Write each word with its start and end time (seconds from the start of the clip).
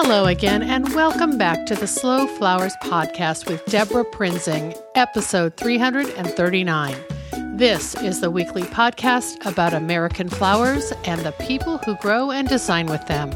Hello 0.00 0.26
again, 0.26 0.62
and 0.62 0.94
welcome 0.94 1.36
back 1.36 1.66
to 1.66 1.74
the 1.74 1.88
Slow 1.88 2.28
Flowers 2.28 2.72
Podcast 2.84 3.50
with 3.50 3.64
Debra 3.66 4.04
Prinzing, 4.04 4.80
episode 4.94 5.56
339. 5.56 6.96
This 7.56 7.96
is 7.96 8.20
the 8.20 8.30
weekly 8.30 8.62
podcast 8.62 9.44
about 9.44 9.74
American 9.74 10.28
flowers 10.28 10.92
and 11.04 11.22
the 11.22 11.32
people 11.32 11.78
who 11.78 11.96
grow 11.96 12.30
and 12.30 12.46
design 12.48 12.86
with 12.86 13.04
them. 13.08 13.32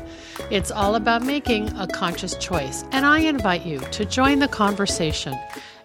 It's 0.52 0.70
all 0.70 0.94
about 0.94 1.25
making 1.25 1.76
a 1.76 1.88
conscious 1.88 2.36
choice, 2.36 2.84
and 2.92 3.04
I 3.04 3.18
invite 3.18 3.66
you 3.66 3.80
to 3.80 4.04
join 4.04 4.38
the 4.38 4.46
conversation 4.46 5.36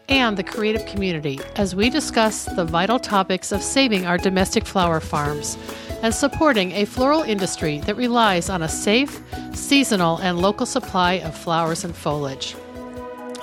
and 0.09 0.37
the 0.37 0.43
creative 0.43 0.85
community 0.85 1.39
as 1.55 1.75
we 1.75 1.89
discuss 1.89 2.45
the 2.45 2.65
vital 2.65 2.99
topics 2.99 3.51
of 3.51 3.63
saving 3.63 4.05
our 4.05 4.19
domestic 4.19 4.67
flower 4.67 4.99
farms 4.99 5.57
and 6.01 6.13
supporting 6.13 6.71
a 6.73 6.85
floral 6.85 7.23
industry 7.23 7.79
that 7.81 7.95
relies 7.95 8.49
on 8.49 8.61
a 8.61 8.69
safe, 8.69 9.21
seasonal, 9.53 10.17
and 10.17 10.39
local 10.39 10.65
supply 10.65 11.13
of 11.13 11.37
flowers 11.37 11.83
and 11.83 11.95
foliage. 11.95 12.55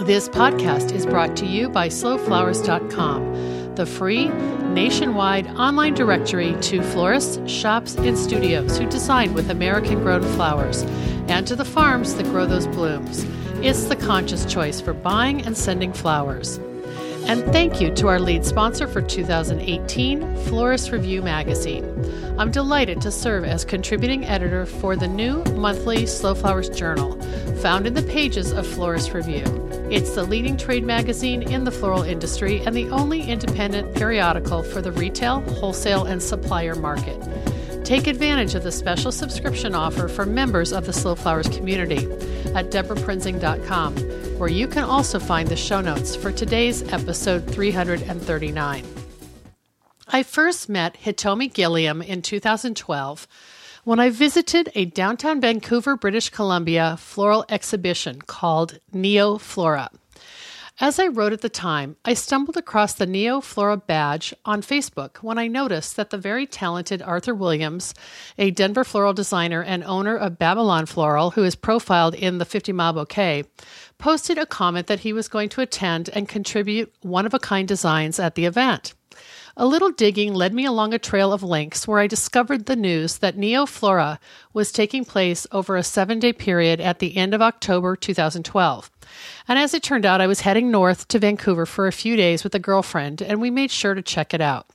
This 0.01 0.29
podcast 0.29 0.93
is 0.93 1.07
brought 1.07 1.37
to 1.37 1.47
you 1.47 1.69
by 1.69 1.89
slowflowers.com, 1.89 3.75
the 3.75 3.87
free 3.87 4.29
nationwide 4.29 5.47
online 5.49 5.95
directory 5.95 6.57
to 6.63 6.83
florists, 6.83 7.39
shops, 7.51 7.95
and 7.97 8.19
studios 8.19 8.77
who 8.77 8.87
design 8.89 9.35
with 9.35 9.51
American 9.51 10.03
grown 10.03 10.23
flowers, 10.35 10.83
and 11.29 11.47
to 11.47 11.55
the 11.55 11.65
farms 11.65 12.17
that 12.17 12.25
grow 12.25 12.45
those 12.45 12.67
blooms. 12.67 13.25
It's 13.63 13.85
the 13.85 13.97
conscious 13.97 14.45
choice 14.45 14.81
for 14.81 14.93
buying 14.93 15.43
and 15.47 15.57
sending 15.57 15.93
flowers. 15.93 16.59
And 17.27 17.43
thank 17.53 17.81
you 17.81 17.91
to 17.95 18.09
our 18.09 18.21
lead 18.21 18.45
sponsor 18.45 18.87
for 18.87 19.01
2018, 19.01 20.37
Florist 20.45 20.91
Review 20.91 21.23
Magazine. 21.23 21.85
I'm 22.37 22.51
delighted 22.51 23.01
to 23.03 23.13
serve 23.13 23.45
as 23.45 23.65
contributing 23.65 24.25
editor 24.25 24.67
for 24.67 24.97
the 24.97 25.07
new 25.07 25.45
monthly 25.55 26.05
Slow 26.05 26.35
Flowers 26.35 26.69
Journal, 26.69 27.21
found 27.63 27.87
in 27.87 27.95
the 27.95 28.03
pages 28.03 28.51
of 28.51 28.67
Florist 28.67 29.15
Review. 29.15 29.45
It's 29.89 30.17
the 30.17 30.25
leading 30.25 30.57
trade 30.57 30.83
magazine 30.83 31.43
in 31.43 31.63
the 31.63 31.71
floral 31.71 32.03
industry 32.03 32.61
and 32.63 32.75
the 32.75 32.89
only 32.91 33.23
independent 33.23 33.95
periodical 33.95 34.65
for 34.65 34.83
the 34.83 34.91
retail, 34.91 35.43
wholesale, 35.43 36.07
and 36.07 36.21
supplier 36.21 36.75
market. 36.75 37.23
Take 37.85 38.09
advantage 38.09 38.57
of 38.57 38.65
the 38.65 38.73
special 38.73 39.13
subscription 39.13 39.77
offer 39.77 40.09
for 40.09 40.27
members 40.27 40.73
of 40.73 40.87
the 40.87 40.93
Slow 40.93 41.15
Flowers 41.15 41.49
community 41.49 42.11
at 42.57 42.73
debraprinzing.com, 42.73 43.97
where 44.39 44.49
you 44.49 44.67
can 44.67 44.83
also 44.83 45.21
find 45.21 45.49
the 45.49 45.57
show 45.57 45.81
notes 45.81 46.17
for 46.17 46.33
today's 46.33 46.83
episode 46.93 47.47
339. 47.47 49.04
I 50.09 50.23
first 50.23 50.69
met 50.69 50.99
Hitomi 51.03 51.53
Gilliam 51.53 52.03
in 52.03 52.21
2012 52.21 53.27
when 53.85 53.99
I 53.99 54.11
visited 54.11 54.71
a 54.75 54.85
downtown 54.85 55.41
Vancouver, 55.41 55.97
British 55.97 56.29
Columbia 56.29 56.97
floral 56.99 57.47
exhibition 57.49 58.21
called 58.21 58.79
Neo 58.93 59.39
Flora. 59.39 59.91
As 60.81 60.99
I 60.99 61.07
wrote 61.07 61.33
at 61.33 61.41
the 61.41 61.49
time, 61.49 61.97
I 62.05 62.15
stumbled 62.15 62.57
across 62.57 62.95
the 62.95 63.07
Neo 63.07 63.41
Flora 63.41 63.79
badge 63.79 64.35
on 64.45 64.61
Facebook 64.61 65.19
when 65.19 65.39
I 65.39 65.47
noticed 65.47 65.97
that 65.97 66.11
the 66.11 66.19
very 66.19 66.47
talented 66.47 67.01
Arthur 67.01 67.35
Williams, 67.35 67.95
a 68.37 68.51
Denver 68.51 68.85
floral 68.85 69.15
designer 69.15 69.63
and 69.63 69.85
owner 69.85 70.17
of 70.17 70.39
Babylon 70.39 70.85
Floral, 70.87 71.31
who 71.31 71.45
is 71.45 71.55
profiled 71.55 72.15
in 72.15 72.39
the 72.39 72.45
50 72.45 72.73
Mile 72.73 72.93
Bouquet, 72.93 73.45
posted 73.99 74.37
a 74.37 74.47
comment 74.47 74.87
that 74.89 75.01
he 75.01 75.13
was 75.13 75.29
going 75.29 75.49
to 75.51 75.63
attend 75.63 76.11
and 76.11 76.29
contribute 76.29 76.93
one 77.03 77.25
of 77.25 77.33
a 77.33 77.39
kind 77.39 77.67
designs 77.69 78.19
at 78.19 78.35
the 78.35 78.45
event. 78.45 78.95
A 79.57 79.67
little 79.67 79.93
digging 79.93 80.35
led 80.35 80.53
me 80.53 80.65
along 80.65 80.93
a 80.93 80.99
trail 80.99 81.33
of 81.33 81.45
links 81.45 81.87
where 81.87 82.01
I 82.01 82.09
discovered 82.09 82.67
the 82.67 82.75
news 82.75 83.19
that 83.19 83.37
Neo 83.37 83.67
Flora 83.67 84.19
was 84.53 84.73
taking 84.73 85.05
place 85.05 85.47
over 85.53 85.77
a 85.77 85.85
seven 85.85 86.19
day 86.19 86.33
period 86.33 86.81
at 86.81 86.99
the 86.99 87.17
end 87.17 87.35
of 87.35 87.43
October 87.43 87.95
2012. 87.95 88.91
And 89.47 89.57
as 89.57 89.73
it 89.73 89.85
turned 89.85 90.05
out, 90.05 90.21
I 90.21 90.27
was 90.27 90.41
heading 90.41 90.73
north 90.73 91.07
to 91.07 91.21
Vancouver 91.21 91.67
for 91.67 91.87
a 91.87 91.93
few 91.93 92.17
days 92.17 92.43
with 92.43 92.57
a 92.57 92.59
girlfriend, 92.59 93.23
and 93.23 93.41
we 93.41 93.49
made 93.49 93.71
sure 93.71 93.95
to 93.95 94.03
check 94.03 94.35
it 94.35 94.41
out. 94.41 94.67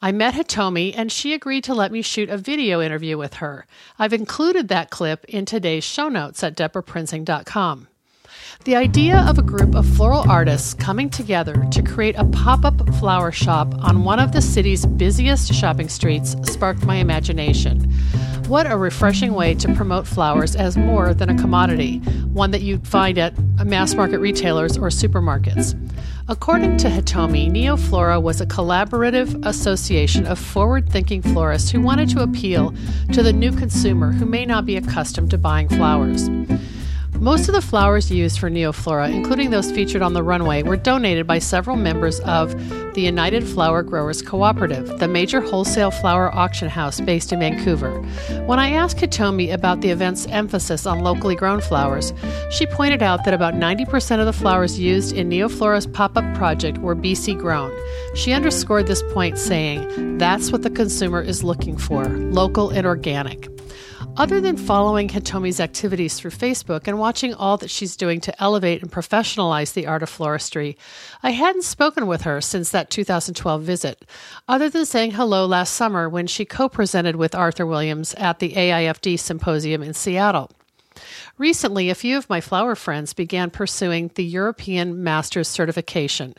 I 0.00 0.12
met 0.12 0.34
Hitomi, 0.34 0.94
and 0.96 1.10
she 1.10 1.32
agreed 1.34 1.64
to 1.64 1.74
let 1.74 1.90
me 1.90 2.02
shoot 2.02 2.28
a 2.30 2.36
video 2.36 2.80
interview 2.80 3.18
with 3.18 3.34
her. 3.34 3.66
I've 3.98 4.12
included 4.12 4.68
that 4.68 4.90
clip 4.90 5.24
in 5.24 5.44
today's 5.44 5.82
show 5.82 6.08
notes 6.08 6.44
at 6.44 6.56
debraprinzing.com. 6.56 7.88
The 8.64 8.76
idea 8.76 9.18
of 9.28 9.38
a 9.38 9.42
group 9.42 9.74
of 9.74 9.86
floral 9.86 10.24
artists 10.26 10.72
coming 10.72 11.10
together 11.10 11.66
to 11.70 11.82
create 11.82 12.14
a 12.16 12.24
pop 12.24 12.64
up 12.64 12.88
flower 12.94 13.30
shop 13.30 13.74
on 13.84 14.04
one 14.04 14.18
of 14.18 14.32
the 14.32 14.40
city's 14.40 14.86
busiest 14.86 15.52
shopping 15.52 15.90
streets 15.90 16.34
sparked 16.50 16.82
my 16.86 16.94
imagination. 16.94 17.92
What 18.48 18.70
a 18.70 18.78
refreshing 18.78 19.34
way 19.34 19.54
to 19.56 19.74
promote 19.74 20.06
flowers 20.06 20.56
as 20.56 20.78
more 20.78 21.12
than 21.12 21.28
a 21.28 21.38
commodity, 21.38 21.98
one 22.32 22.52
that 22.52 22.62
you'd 22.62 22.88
find 22.88 23.18
at 23.18 23.34
mass 23.66 23.94
market 23.94 24.20
retailers 24.20 24.78
or 24.78 24.88
supermarkets. 24.88 25.78
According 26.28 26.78
to 26.78 26.88
Hitomi, 26.88 27.50
Neoflora 27.50 28.22
was 28.22 28.40
a 28.40 28.46
collaborative 28.46 29.44
association 29.44 30.26
of 30.26 30.38
forward 30.38 30.88
thinking 30.88 31.20
florists 31.20 31.70
who 31.70 31.82
wanted 31.82 32.08
to 32.08 32.22
appeal 32.22 32.72
to 33.12 33.22
the 33.22 33.32
new 33.32 33.52
consumer 33.52 34.12
who 34.12 34.24
may 34.24 34.46
not 34.46 34.64
be 34.64 34.78
accustomed 34.78 35.30
to 35.32 35.38
buying 35.38 35.68
flowers. 35.68 36.30
Most 37.24 37.48
of 37.48 37.54
the 37.54 37.62
flowers 37.62 38.10
used 38.10 38.38
for 38.38 38.50
Neoflora, 38.50 39.10
including 39.10 39.48
those 39.48 39.72
featured 39.72 40.02
on 40.02 40.12
the 40.12 40.22
runway, 40.22 40.62
were 40.62 40.76
donated 40.76 41.26
by 41.26 41.38
several 41.38 41.74
members 41.74 42.20
of 42.20 42.52
the 42.92 43.00
United 43.00 43.48
Flower 43.48 43.82
Growers 43.82 44.20
Cooperative, 44.20 44.98
the 44.98 45.08
major 45.08 45.40
wholesale 45.40 45.90
flower 45.90 46.30
auction 46.34 46.68
house 46.68 47.00
based 47.00 47.32
in 47.32 47.40
Vancouver. 47.40 48.02
When 48.44 48.58
I 48.58 48.72
asked 48.72 48.98
Hitomi 48.98 49.50
about 49.54 49.80
the 49.80 49.88
event's 49.88 50.26
emphasis 50.26 50.84
on 50.84 51.00
locally 51.00 51.34
grown 51.34 51.62
flowers, 51.62 52.12
she 52.50 52.66
pointed 52.66 53.02
out 53.02 53.24
that 53.24 53.32
about 53.32 53.54
90% 53.54 54.20
of 54.20 54.26
the 54.26 54.32
flowers 54.34 54.78
used 54.78 55.16
in 55.16 55.30
Neoflora's 55.30 55.86
pop 55.86 56.18
up 56.18 56.34
project 56.34 56.76
were 56.76 56.94
BC 56.94 57.38
grown. 57.38 57.72
She 58.14 58.34
underscored 58.34 58.86
this 58.86 59.02
point, 59.14 59.38
saying, 59.38 60.18
That's 60.18 60.52
what 60.52 60.60
the 60.60 60.68
consumer 60.68 61.22
is 61.22 61.42
looking 61.42 61.78
for 61.78 62.04
local 62.04 62.68
and 62.68 62.86
organic. 62.86 63.53
Other 64.16 64.40
than 64.40 64.56
following 64.56 65.08
Hitomi's 65.08 65.60
activities 65.60 66.14
through 66.14 66.30
Facebook 66.30 66.86
and 66.86 66.98
watching 66.98 67.34
all 67.34 67.56
that 67.56 67.70
she's 67.70 67.96
doing 67.96 68.20
to 68.20 68.42
elevate 68.42 68.82
and 68.82 68.90
professionalize 68.90 69.72
the 69.72 69.86
art 69.86 70.02
of 70.02 70.10
floristry, 70.10 70.76
I 71.22 71.30
hadn't 71.30 71.64
spoken 71.64 72.06
with 72.06 72.22
her 72.22 72.40
since 72.40 72.70
that 72.70 72.90
2012 72.90 73.62
visit, 73.62 74.04
other 74.48 74.68
than 74.68 74.86
saying 74.86 75.12
hello 75.12 75.46
last 75.46 75.74
summer 75.74 76.08
when 76.08 76.26
she 76.26 76.44
co 76.44 76.68
presented 76.68 77.16
with 77.16 77.34
Arthur 77.34 77.66
Williams 77.66 78.14
at 78.14 78.38
the 78.38 78.52
AIFD 78.52 79.18
symposium 79.18 79.82
in 79.82 79.94
Seattle. 79.94 80.50
Recently, 81.38 81.90
a 81.90 81.94
few 81.94 82.16
of 82.16 82.28
my 82.30 82.40
flower 82.40 82.74
friends 82.74 83.12
began 83.12 83.50
pursuing 83.50 84.10
the 84.14 84.24
European 84.24 85.02
Masters 85.02 85.48
Certification, 85.48 86.34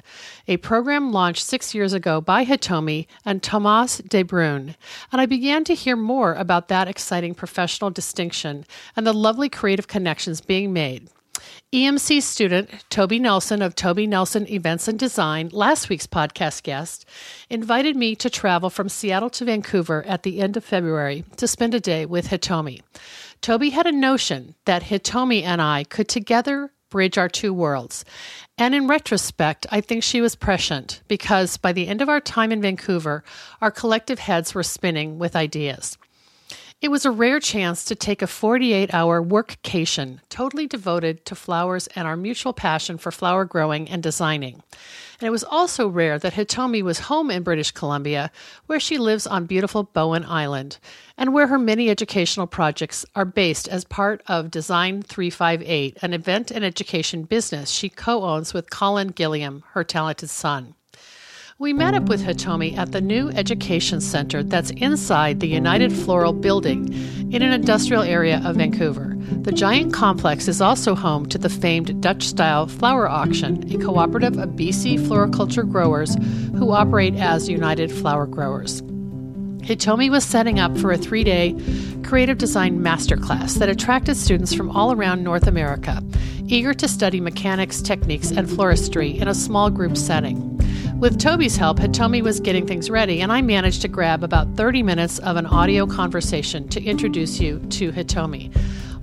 a 0.48 0.58
program 0.58 1.12
launched 1.12 1.44
six 1.44 1.76
years 1.76 1.94
ago 1.94 2.22
by 2.22 2.46
Hitomi 2.46 3.08
and 3.26 3.44
Thomas 3.44 3.98
de 3.98 4.24
Bruyne, 4.24 4.76
and 5.12 5.22
I 5.22 5.26
began 5.26 5.64
to 5.66 5.76
hear 5.76 5.96
more 5.96 6.34
about 6.34 6.68
that 6.70 6.88
exciting 6.88 7.34
professional 7.34 7.90
distinction 7.90 8.66
and 8.96 9.06
the 9.06 9.14
lovely 9.14 9.50
creative 9.50 9.88
connections 9.88 10.42
being 10.42 10.72
made. 10.72 11.10
EMC 11.74 12.22
student 12.22 12.70
Toby 12.90 13.20
Nelson 13.20 13.62
of 13.62 13.76
Toby 13.76 14.08
Nelson 14.08 14.48
Events 14.50 14.88
and 14.88 14.98
Design, 14.98 15.50
last 15.52 15.90
week's 15.90 16.08
podcast 16.08 16.64
guest, 16.64 17.06
invited 17.50 17.96
me 17.96 18.16
to 18.16 18.30
travel 18.30 18.70
from 18.70 18.88
Seattle 18.88 19.30
to 19.32 19.46
Vancouver 19.46 20.04
at 20.08 20.24
the 20.24 20.40
end 20.40 20.56
of 20.56 20.64
February 20.64 21.26
to 21.36 21.48
spend 21.48 21.74
a 21.74 21.80
day 21.80 22.06
with 22.06 22.30
Hitomi. 22.30 22.82
Toby 23.46 23.70
had 23.70 23.86
a 23.86 23.92
notion 23.92 24.56
that 24.66 24.82
Hitomi 24.82 25.44
and 25.44 25.62
I 25.62 25.84
could 25.84 26.08
together 26.08 26.72
bridge 26.90 27.16
our 27.16 27.30
two 27.30 27.54
worlds. 27.54 28.04
And 28.58 28.74
in 28.74 28.88
retrospect, 28.88 29.68
I 29.70 29.82
think 29.82 30.02
she 30.02 30.20
was 30.20 30.36
prescient 30.36 31.04
because 31.08 31.58
by 31.58 31.72
the 31.72 31.88
end 31.88 32.02
of 32.02 32.10
our 32.10 32.20
time 32.20 32.52
in 32.52 32.60
Vancouver, 32.60 33.24
our 33.62 33.70
collective 33.70 34.18
heads 34.18 34.56
were 34.56 34.64
spinning 34.64 35.20
with 35.20 35.36
ideas. 35.36 35.96
It 36.82 36.92
was 36.92 37.06
a 37.06 37.12
rare 37.12 37.40
chance 37.40 37.86
to 37.86 37.96
take 37.96 38.22
a 38.22 38.28
48 38.28 38.94
hour 38.94 39.24
workcation 39.24 40.20
totally 40.28 40.68
devoted 40.68 41.26
to 41.26 41.34
flowers 41.34 41.88
and 41.96 42.06
our 42.06 42.18
mutual 42.18 42.52
passion 42.52 42.98
for 42.98 43.12
flower 43.12 43.46
growing 43.46 43.90
and 43.90 44.04
designing. 44.04 44.62
And 45.20 45.28
it 45.28 45.32
was 45.32 45.46
also 45.46 45.88
rare 45.88 46.20
that 46.20 46.34
Hitomi 46.34 46.82
was 46.84 47.00
home 47.00 47.32
in 47.32 47.44
British 47.44 47.72
Columbia, 47.72 48.30
where 48.66 48.82
she 48.82 48.98
lives 48.98 49.26
on 49.26 49.46
beautiful 49.46 49.84
Bowen 49.84 50.26
Island, 50.26 50.78
and 51.18 51.34
where 51.34 51.48
her 51.48 51.58
many 51.58 51.90
educational 51.90 52.46
projects 52.46 53.06
are 53.16 53.24
based 53.24 53.70
as 53.70 53.86
part 53.86 54.22
of 54.28 54.52
Design 54.52 55.02
358, 55.02 55.98
an 56.02 56.14
event 56.14 56.52
and 56.52 56.66
education 56.66 57.24
business 57.24 57.70
she 57.70 57.88
co 57.88 58.24
owns 58.24 58.54
with 58.54 58.70
Colin 58.70 59.08
Gilliam, 59.08 59.64
her 59.72 59.86
talented 59.86 60.30
son. 60.30 60.76
We 61.58 61.72
met 61.72 61.94
up 61.94 62.10
with 62.10 62.22
Hitomi 62.22 62.78
at 62.78 62.92
the 62.92 63.00
new 63.00 63.30
education 63.30 64.02
center 64.02 64.44
that's 64.44 64.72
inside 64.72 65.40
the 65.40 65.48
United 65.48 65.94
Floral 65.94 66.34
building 66.34 66.92
in 67.32 67.42
an 67.42 67.54
industrial 67.54 68.04
area 68.04 68.42
of 68.44 68.58
Vancouver. 68.58 69.16
The 69.44 69.54
giant 69.54 69.94
complex 69.94 70.50
is 70.50 70.60
also 70.60 70.96
home 70.96 71.28
to 71.28 71.38
the 71.38 71.48
famed 71.48 72.02
Dutch 72.02 72.24
style 72.24 72.68
flower 72.68 73.08
auction, 73.08 73.74
a 73.74 73.82
cooperative 73.82 74.38
of 74.38 74.50
BC 74.50 75.08
floriculture 75.08 75.64
growers 75.64 76.18
who 76.58 76.72
operate 76.72 77.16
as 77.16 77.48
United 77.48 77.90
Flower 77.90 78.28
Growers. 78.28 78.82
Hitomi 79.62 80.12
was 80.12 80.26
setting 80.26 80.60
up 80.60 80.78
for 80.78 80.92
a 80.92 80.98
three 80.98 81.24
day 81.24 81.56
creative 82.04 82.38
design 82.38 82.80
masterclass 82.80 83.58
that 83.60 83.70
attracted 83.70 84.18
students 84.18 84.54
from 84.54 84.70
all 84.72 84.92
around 84.92 85.24
North 85.24 85.48
America, 85.48 86.04
eager 86.48 86.74
to 86.74 86.88
study 86.90 87.22
mechanics, 87.22 87.82
techniques, 87.82 88.30
and 88.30 88.46
floristry 88.46 89.16
in 89.16 89.30
a 89.30 89.34
small 89.34 89.70
group 89.70 89.96
setting. 89.96 90.52
With 91.00 91.20
Toby's 91.20 91.58
help, 91.58 91.78
Hitomi 91.80 92.22
was 92.22 92.40
getting 92.40 92.66
things 92.66 92.90
ready, 92.90 93.20
and 93.20 93.30
I 93.30 93.42
managed 93.42 93.82
to 93.82 93.90
grab 93.90 94.24
about 94.24 94.56
30 94.56 94.82
minutes 94.82 95.20
of 95.20 95.36
an 95.36 95.46
audio 95.46 95.86
conversation 95.86 96.70
to 96.70 96.82
introduce 96.82 97.38
you 97.38 97.60
to 97.72 97.92
Hitomi. 97.92 98.56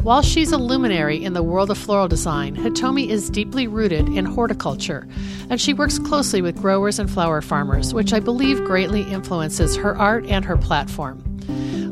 While 0.03 0.23
she's 0.23 0.53
a 0.53 0.57
luminary 0.57 1.23
in 1.23 1.35
the 1.35 1.43
world 1.43 1.71
of 1.71 1.77
floral 1.77 2.09
design, 2.09 2.57
Hitomi 2.57 3.09
is 3.09 3.29
deeply 3.29 3.67
rooted 3.67 4.09
in 4.09 4.25
horticulture, 4.25 5.07
and 5.51 5.61
she 5.61 5.75
works 5.75 5.99
closely 5.99 6.41
with 6.41 6.57
growers 6.57 6.99
and 6.99 7.11
flower 7.11 7.43
farmers, 7.43 7.93
which 7.93 8.15
I 8.15 8.21
believe 8.21 8.65
greatly 8.65 9.03
influences 9.03 9.77
her 9.77 9.95
art 9.97 10.25
and 10.27 10.47
her 10.47 10.57
platform. 10.57 11.32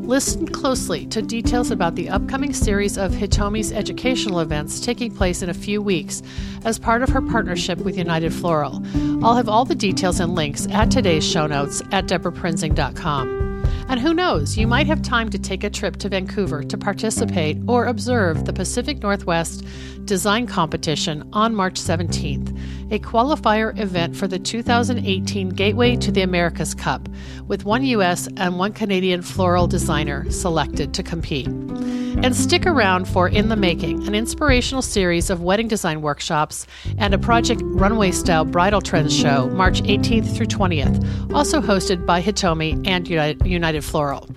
Listen 0.01 0.47
closely 0.47 1.05
to 1.05 1.21
details 1.21 1.71
about 1.71 1.95
the 1.95 2.09
upcoming 2.09 2.53
series 2.53 2.97
of 2.97 3.11
Hitomi's 3.11 3.71
educational 3.71 4.39
events 4.39 4.79
taking 4.79 5.15
place 5.15 5.41
in 5.41 5.49
a 5.49 5.53
few 5.53 5.81
weeks 5.81 6.21
as 6.65 6.79
part 6.79 7.03
of 7.03 7.09
her 7.09 7.21
partnership 7.21 7.77
with 7.79 7.97
United 7.97 8.33
Floral. 8.33 8.83
I'll 9.23 9.35
have 9.35 9.47
all 9.47 9.63
the 9.63 9.75
details 9.75 10.19
and 10.19 10.35
links 10.35 10.67
at 10.71 10.91
today's 10.91 11.25
show 11.25 11.47
notes 11.47 11.81
at 11.91 12.07
debraprinzing.com. 12.07 13.41
And 13.89 13.99
who 13.99 14.13
knows, 14.13 14.57
you 14.57 14.67
might 14.67 14.87
have 14.87 15.01
time 15.01 15.29
to 15.29 15.39
take 15.39 15.63
a 15.63 15.69
trip 15.69 15.97
to 15.97 16.09
Vancouver 16.09 16.63
to 16.63 16.77
participate 16.77 17.57
or 17.67 17.85
observe 17.85 18.45
the 18.45 18.53
Pacific 18.53 18.99
Northwest 19.01 19.65
Design 20.05 20.47
Competition 20.47 21.27
on 21.33 21.55
March 21.55 21.75
17th, 21.75 22.57
a 22.91 22.99
qualifier 22.99 23.77
event 23.79 24.15
for 24.15 24.27
the 24.27 24.39
2018 24.39 25.49
Gateway 25.49 25.95
to 25.95 26.11
the 26.11 26.21
Americas 26.21 26.73
Cup, 26.73 27.07
with 27.47 27.63
one 27.63 27.83
U.S. 27.83 28.27
and 28.37 28.59
one 28.59 28.73
Canadian 28.73 29.21
floral 29.21 29.67
designer 29.67 30.29
selected 30.29 30.93
to 30.93 31.03
compete. 31.03 31.47
And 31.47 32.35
stick 32.35 32.65
around 32.65 33.07
for 33.07 33.29
In 33.29 33.49
the 33.49 33.55
Making, 33.55 34.05
an 34.07 34.13
inspirational 34.13 34.81
series 34.81 35.29
of 35.29 35.41
wedding 35.41 35.67
design 35.69 36.01
workshops 36.01 36.67
and 36.97 37.13
a 37.13 37.17
Project 37.17 37.61
Runway 37.63 38.11
style 38.11 38.43
bridal 38.43 38.81
trends 38.81 39.15
show, 39.17 39.49
March 39.51 39.81
18th 39.83 40.35
through 40.35 40.47
20th, 40.47 41.33
also 41.33 41.61
hosted 41.61 42.05
by 42.05 42.21
Hitomi 42.21 42.85
and 42.85 43.07
United 43.07 43.83
Floral. 43.83 44.27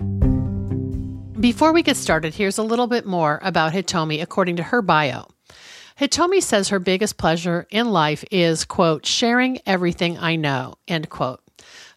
Before 1.39 1.73
we 1.73 1.83
get 1.83 1.97
started, 1.97 2.33
here's 2.33 2.57
a 2.57 2.63
little 2.63 2.87
bit 2.87 3.05
more 3.05 3.39
about 3.43 3.73
Hitomi 3.73 4.21
according 4.21 4.55
to 4.55 4.63
her 4.63 4.81
bio. 4.81 5.27
Hitomi 5.99 6.43
says 6.43 6.69
her 6.69 6.79
biggest 6.79 7.15
pleasure 7.15 7.67
in 7.69 7.89
life 7.89 8.25
is, 8.29 8.65
quote, 8.65 9.05
sharing 9.05 9.59
everything 9.65 10.17
I 10.17 10.35
know, 10.35 10.75
end 10.89 11.09
quote. 11.09 11.39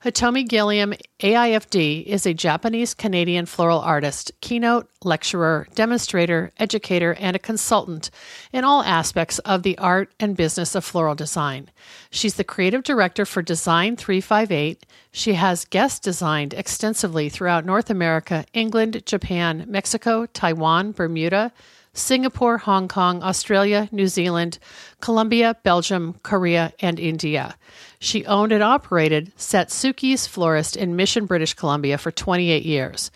Hitomi 0.05 0.47
Gilliam, 0.47 0.95
AIFD, 1.19 2.05
is 2.05 2.25
a 2.25 2.33
Japanese 2.33 2.95
Canadian 2.95 3.47
floral 3.47 3.81
artist, 3.81 4.31
keynote, 4.41 4.89
lecturer, 5.03 5.67
demonstrator, 5.75 6.53
educator, 6.59 7.15
and 7.19 7.35
a 7.35 7.41
consultant 7.41 8.09
in 8.53 8.63
all 8.63 8.85
aspects 8.85 9.41
of 9.41 9.65
the 9.65 9.77
art 9.79 10.13
and 10.21 10.37
business 10.37 10.77
of 10.77 10.85
floral 10.85 11.17
design. 11.17 11.69
She's 12.11 12.35
the 12.35 12.45
creative 12.45 12.85
director 12.85 13.27
for 13.27 13.43
Design 13.43 13.97
358. 13.97 14.87
She 15.11 15.33
has 15.33 15.65
guest 15.65 16.05
designed 16.05 16.55
extensively 16.55 17.29
throughout 17.29 17.65
North 17.65 17.91
America, 17.91 18.45
England, 18.53 19.05
Japan, 19.05 19.65
Mexico, 19.67 20.27
Taiwan, 20.27 20.93
Bermuda, 20.93 21.53
Singapore, 21.99 22.59
Hong 22.59 22.89
Kong, 22.89 23.23
Australia, 23.23 23.89
New 23.93 24.07
Zealand, 24.07 24.59
Colombia, 25.01 25.57
Belgium, 25.63 26.15
Korea, 26.23 26.73
and 26.81 26.99
India. 26.99 27.57
She 27.99 28.25
owned 28.27 28.53
and 28.53 28.63
operated 28.63 29.33
Satsuki's 29.37 30.27
Florist 30.27 30.77
in 30.77 30.97
Mission, 30.97 31.27
British 31.27 31.55
Columbia 31.55 31.99
for 31.99 32.11
28 32.11 32.65
years. 32.65 33.11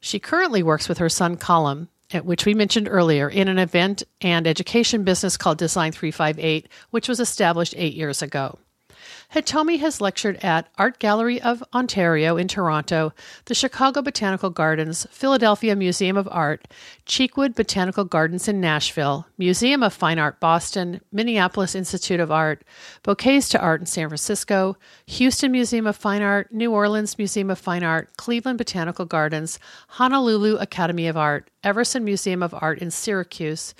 She 0.00 0.18
currently 0.18 0.62
works 0.62 0.88
with 0.88 0.98
her 0.98 1.08
son 1.08 1.36
Colin, 1.36 1.88
which 2.22 2.46
we 2.46 2.54
mentioned 2.54 2.88
earlier, 2.88 3.28
in 3.28 3.48
an 3.48 3.58
event 3.58 4.02
and 4.20 4.46
education 4.46 5.04
business 5.04 5.36
called 5.36 5.58
Design 5.58 5.92
358, 5.92 6.68
which 6.90 7.08
was 7.08 7.20
established 7.20 7.74
eight 7.76 7.94
years 7.94 8.22
ago. 8.22 8.58
Hitomi 9.32 9.78
has 9.78 10.00
lectured 10.00 10.38
at 10.42 10.66
Art 10.76 10.98
Gallery 10.98 11.40
of 11.40 11.62
Ontario 11.72 12.36
in 12.36 12.48
Toronto, 12.48 13.12
the 13.44 13.54
Chicago 13.54 14.02
Botanical 14.02 14.50
Gardens, 14.50 15.06
Philadelphia 15.12 15.76
Museum 15.76 16.16
of 16.16 16.26
Art, 16.32 16.66
Cheekwood 17.06 17.54
Botanical 17.54 18.04
Gardens 18.04 18.48
in 18.48 18.60
Nashville, 18.60 19.28
Museum 19.38 19.84
of 19.84 19.94
Fine 19.94 20.18
Art 20.18 20.40
Boston, 20.40 21.00
Minneapolis 21.12 21.76
Institute 21.76 22.18
of 22.18 22.32
Art, 22.32 22.64
Bouquets 23.04 23.48
to 23.50 23.60
Art 23.60 23.78
in 23.78 23.86
San 23.86 24.08
Francisco, 24.08 24.76
Houston 25.06 25.52
Museum 25.52 25.86
of 25.86 25.94
Fine 25.94 26.22
Art, 26.22 26.52
New 26.52 26.72
Orleans 26.72 27.16
Museum 27.16 27.50
of 27.50 27.58
Fine 27.60 27.84
Art, 27.84 28.16
Cleveland 28.16 28.58
Botanical 28.58 29.04
Gardens, 29.04 29.60
Honolulu 29.90 30.56
Academy 30.56 31.06
of 31.06 31.16
Art, 31.16 31.48
Everson 31.62 32.04
Museum 32.04 32.42
of 32.42 32.52
Art 32.52 32.80
in 32.80 32.90
Syracuse, 32.90 33.76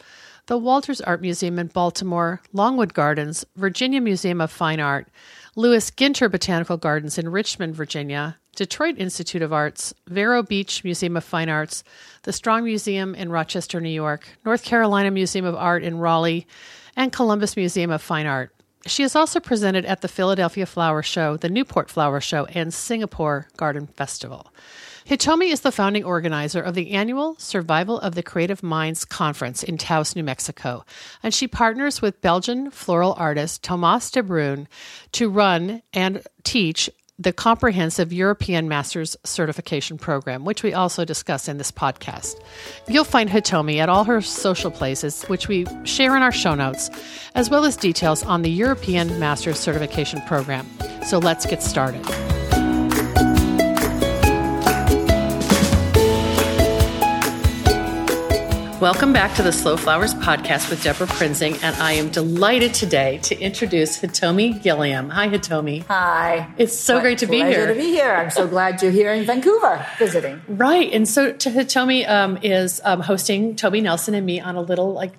the 0.46 0.58
Walters 0.58 1.00
Art 1.00 1.20
Museum 1.20 1.58
in 1.58 1.68
Baltimore, 1.68 2.40
Longwood 2.52 2.92
Gardens, 2.92 3.44
Virginia 3.56 4.00
Museum 4.00 4.40
of 4.40 4.50
Fine 4.50 4.80
Art, 4.80 5.08
Lewis 5.56 5.90
Ginter 5.90 6.30
Botanical 6.30 6.76
Gardens 6.76 7.18
in 7.18 7.28
Richmond, 7.28 7.74
Virginia, 7.74 8.38
Detroit 8.54 8.94
Institute 8.98 9.42
of 9.42 9.52
Arts, 9.52 9.92
Vero 10.06 10.42
Beach 10.44 10.84
Museum 10.84 11.16
of 11.16 11.24
Fine 11.24 11.48
Arts, 11.48 11.82
the 12.22 12.32
Strong 12.32 12.64
Museum 12.64 13.16
in 13.16 13.32
Rochester, 13.32 13.80
New 13.80 13.88
York, 13.88 14.28
North 14.44 14.62
Carolina 14.62 15.10
Museum 15.10 15.44
of 15.44 15.56
Art 15.56 15.82
in 15.82 15.98
Raleigh, 15.98 16.46
and 16.94 17.12
Columbus 17.12 17.56
Museum 17.56 17.90
of 17.90 18.00
Fine 18.00 18.26
Art. 18.26 18.54
She 18.86 19.02
has 19.02 19.16
also 19.16 19.40
presented 19.40 19.84
at 19.84 20.02
the 20.02 20.08
Philadelphia 20.08 20.66
Flower 20.66 21.02
Show, 21.02 21.36
the 21.36 21.50
Newport 21.50 21.90
Flower 21.90 22.20
Show, 22.20 22.46
and 22.46 22.72
Singapore 22.72 23.48
Garden 23.56 23.88
Festival. 23.88 24.52
Hitomi 25.06 25.50
is 25.50 25.62
the 25.62 25.72
founding 25.72 26.04
organizer 26.04 26.60
of 26.60 26.74
the 26.74 26.90
annual 26.90 27.34
Survival 27.38 27.98
of 28.00 28.14
the 28.14 28.22
Creative 28.22 28.62
Minds 28.62 29.04
Conference 29.04 29.62
in 29.62 29.78
Taos, 29.78 30.14
New 30.14 30.22
Mexico, 30.22 30.84
and 31.22 31.32
she 31.32 31.48
partners 31.48 32.02
with 32.02 32.20
Belgian 32.20 32.70
floral 32.70 33.14
artist 33.14 33.62
Thomas 33.62 34.10
de 34.10 34.22
Bruyne 34.22 34.66
to 35.12 35.28
run 35.28 35.82
and 35.92 36.22
teach 36.44 36.90
the 37.18 37.32
comprehensive 37.34 38.14
European 38.14 38.66
Masters 38.66 39.14
Certification 39.24 39.98
Program, 39.98 40.44
which 40.46 40.62
we 40.62 40.72
also 40.72 41.04
discuss 41.04 41.48
in 41.48 41.58
this 41.58 41.70
podcast. 41.70 42.34
You'll 42.88 43.04
find 43.04 43.28
Hitomi 43.28 43.76
at 43.76 43.90
all 43.90 44.04
her 44.04 44.22
social 44.22 44.70
places, 44.70 45.24
which 45.24 45.46
we 45.46 45.66
share 45.84 46.16
in 46.16 46.22
our 46.22 46.32
show 46.32 46.54
notes, 46.54 46.88
as 47.34 47.50
well 47.50 47.66
as 47.66 47.76
details 47.76 48.24
on 48.24 48.40
the 48.40 48.50
European 48.50 49.18
Masters 49.18 49.58
Certification 49.60 50.22
Program. 50.22 50.66
So 51.04 51.18
let's 51.18 51.44
get 51.44 51.62
started. 51.62 52.06
Welcome 58.80 59.12
back 59.12 59.36
to 59.36 59.42
the 59.42 59.52
Slow 59.52 59.76
Flowers 59.76 60.14
podcast 60.14 60.70
with 60.70 60.82
Debra 60.82 61.06
Prinzing, 61.06 61.62
and 61.62 61.76
I 61.76 61.92
am 61.92 62.08
delighted 62.08 62.72
today 62.72 63.18
to 63.24 63.38
introduce 63.38 64.00
Hitomi 64.00 64.62
Gilliam. 64.62 65.10
Hi, 65.10 65.28
Hitomi. 65.28 65.84
Hi. 65.84 66.48
It's 66.56 66.78
so 66.78 66.98
great 66.98 67.18
to 67.18 67.26
be 67.26 67.42
here. 67.42 67.66
to 67.66 67.74
be 67.74 67.90
here. 67.90 68.14
I'm 68.14 68.30
so 68.30 68.48
glad 68.48 68.80
you're 68.80 68.90
here 68.90 69.12
in 69.12 69.26
Vancouver 69.26 69.84
visiting. 69.98 70.40
Right, 70.48 70.90
and 70.94 71.06
so 71.06 71.30
to 71.30 71.50
Hitomi 71.50 72.08
um, 72.08 72.38
is 72.42 72.80
um, 72.82 73.00
hosting 73.02 73.54
Toby 73.54 73.82
Nelson 73.82 74.14
and 74.14 74.24
me 74.24 74.40
on 74.40 74.56
a 74.56 74.62
little 74.62 74.94
like 74.94 75.12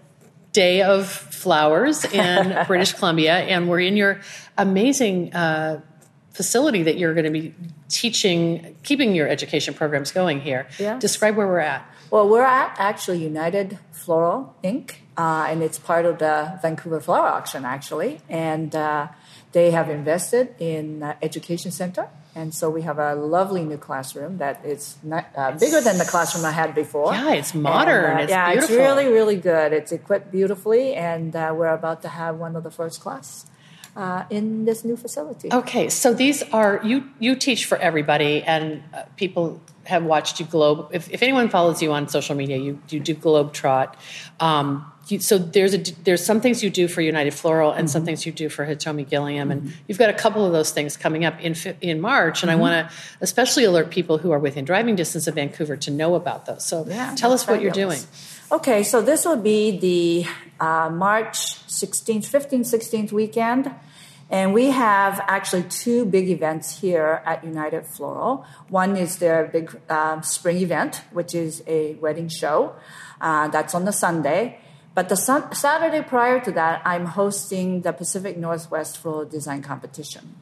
day 0.53 0.81
of 0.81 1.07
flowers 1.07 2.03
in 2.03 2.57
British 2.65 2.93
Columbia, 2.93 3.41
and 3.41 3.69
we're 3.69 3.81
in 3.81 3.95
your 3.95 4.21
amazing. 4.57 5.35
Uh, 5.35 5.81
facility 6.33 6.81
that 6.83 6.97
you're 6.97 7.13
going 7.13 7.25
to 7.25 7.29
be 7.29 7.53
teaching, 7.89 8.75
keeping 8.83 9.13
your 9.13 9.27
education 9.27 9.73
programs 9.73 10.13
going 10.13 10.39
here. 10.39 10.65
Yeah. 10.79 10.97
Describe 10.97 11.35
where 11.35 11.45
we're 11.45 11.59
at. 11.59 11.85
Well, 12.11 12.27
we're 12.27 12.43
at 12.43 12.75
actually 12.77 13.23
United 13.23 13.79
Floral 13.93 14.53
Inc., 14.65 14.95
uh, 15.17 15.47
and 15.47 15.63
it's 15.63 15.79
part 15.79 16.05
of 16.05 16.19
the 16.19 16.59
Vancouver 16.61 16.99
Flower 16.99 17.27
Auction, 17.27 17.63
actually. 17.63 18.19
And 18.27 18.75
uh, 18.75 19.07
they 19.53 19.71
have 19.71 19.89
invested 19.89 20.53
in 20.59 21.03
uh, 21.03 21.15
education 21.21 21.71
center. 21.71 22.09
And 22.35 22.53
so 22.53 22.69
we 22.69 22.81
have 22.81 22.99
a 22.99 23.15
lovely 23.15 23.63
new 23.63 23.77
classroom 23.77 24.39
that 24.39 24.65
is 24.65 24.97
not, 25.03 25.27
uh, 25.37 25.51
bigger 25.51 25.79
than 25.79 25.97
the 25.97 26.05
classroom 26.05 26.43
I 26.43 26.51
had 26.51 26.75
before. 26.75 27.13
Yeah, 27.13 27.33
it's 27.33 27.53
modern. 27.55 28.03
And, 28.03 28.19
uh, 28.19 28.23
it's 28.23 28.29
yeah, 28.29 28.51
beautiful. 28.51 28.75
it's 28.75 28.81
really, 28.81 29.07
really 29.07 29.35
good. 29.37 29.71
It's 29.71 29.93
equipped 29.93 30.31
beautifully, 30.31 30.95
and 30.95 31.33
uh, 31.33 31.53
we're 31.55 31.73
about 31.73 32.01
to 32.01 32.09
have 32.09 32.35
one 32.35 32.57
of 32.57 32.63
the 32.63 32.71
first 32.71 32.99
class 32.99 33.45
uh, 33.95 34.23
in 34.29 34.65
this 34.65 34.83
new 34.83 34.95
facility. 34.95 35.51
Okay, 35.51 35.89
so 35.89 36.13
these 36.13 36.43
are 36.51 36.79
you. 36.83 37.03
You 37.19 37.35
teach 37.35 37.65
for 37.65 37.77
everybody, 37.77 38.43
and 38.43 38.83
uh, 38.93 39.03
people 39.17 39.61
have 39.85 40.03
watched 40.03 40.39
you 40.39 40.45
globe. 40.45 40.89
If, 40.93 41.09
if 41.09 41.21
anyone 41.23 41.49
follows 41.49 41.81
you 41.81 41.91
on 41.91 42.07
social 42.07 42.35
media, 42.35 42.57
you 42.57 42.81
you 42.89 42.99
do 42.99 43.13
globe 43.13 43.53
trot. 43.53 43.97
Um, 44.39 44.91
you, 45.07 45.19
so 45.19 45.37
there's 45.37 45.73
a 45.73 45.79
there's 46.03 46.25
some 46.25 46.39
things 46.39 46.63
you 46.63 46.69
do 46.69 46.87
for 46.87 47.01
United 47.01 47.33
Floral 47.33 47.71
and 47.71 47.79
mm-hmm. 47.79 47.87
some 47.87 48.05
things 48.05 48.25
you 48.25 48.31
do 48.31 48.49
for 48.49 48.65
Hitomi 48.65 49.09
Gilliam, 49.09 49.49
mm-hmm. 49.49 49.67
and 49.67 49.73
you've 49.87 49.97
got 49.97 50.09
a 50.09 50.13
couple 50.13 50.45
of 50.45 50.53
those 50.53 50.71
things 50.71 50.95
coming 50.95 51.25
up 51.25 51.39
in 51.41 51.55
in 51.81 51.99
March. 51.99 52.43
And 52.43 52.49
mm-hmm. 52.49 52.59
I 52.59 52.61
want 52.61 52.89
to 52.89 52.95
especially 53.19 53.65
alert 53.65 53.89
people 53.89 54.19
who 54.19 54.31
are 54.31 54.39
within 54.39 54.63
driving 54.63 54.95
distance 54.95 55.27
of 55.27 55.35
Vancouver 55.35 55.75
to 55.77 55.91
know 55.91 56.15
about 56.15 56.45
those. 56.45 56.65
So 56.65 56.85
yeah, 56.87 57.15
tell 57.15 57.33
us 57.33 57.41
what 57.41 57.55
fabulous. 57.55 57.77
you're 57.77 57.87
doing. 57.87 57.99
Okay, 58.51 58.83
so 58.83 59.01
this 59.01 59.23
will 59.23 59.37
be 59.37 59.79
the 59.79 60.25
uh, 60.59 60.89
March 60.89 61.37
16th, 61.67 62.27
15th, 62.27 62.67
16th 62.67 63.13
weekend. 63.13 63.73
And 64.29 64.53
we 64.53 64.71
have 64.71 65.21
actually 65.25 65.63
two 65.63 66.03
big 66.03 66.29
events 66.29 66.81
here 66.81 67.23
at 67.25 67.45
United 67.45 67.87
Floral. 67.87 68.45
One 68.67 68.97
is 68.97 69.19
their 69.19 69.45
big 69.45 69.79
um, 69.89 70.21
spring 70.21 70.57
event, 70.57 71.01
which 71.13 71.33
is 71.33 71.63
a 71.65 71.93
wedding 72.01 72.27
show. 72.27 72.75
Uh, 73.21 73.47
that's 73.47 73.73
on 73.73 73.85
the 73.85 73.93
Sunday. 73.93 74.59
But 74.95 75.07
the 75.07 75.15
Saturday 75.15 76.01
prior 76.01 76.41
to 76.41 76.51
that, 76.51 76.81
I'm 76.83 77.05
hosting 77.05 77.83
the 77.83 77.93
Pacific 77.93 78.37
Northwest 78.37 78.97
Floral 78.97 79.23
Design 79.23 79.61
Competition. 79.61 80.35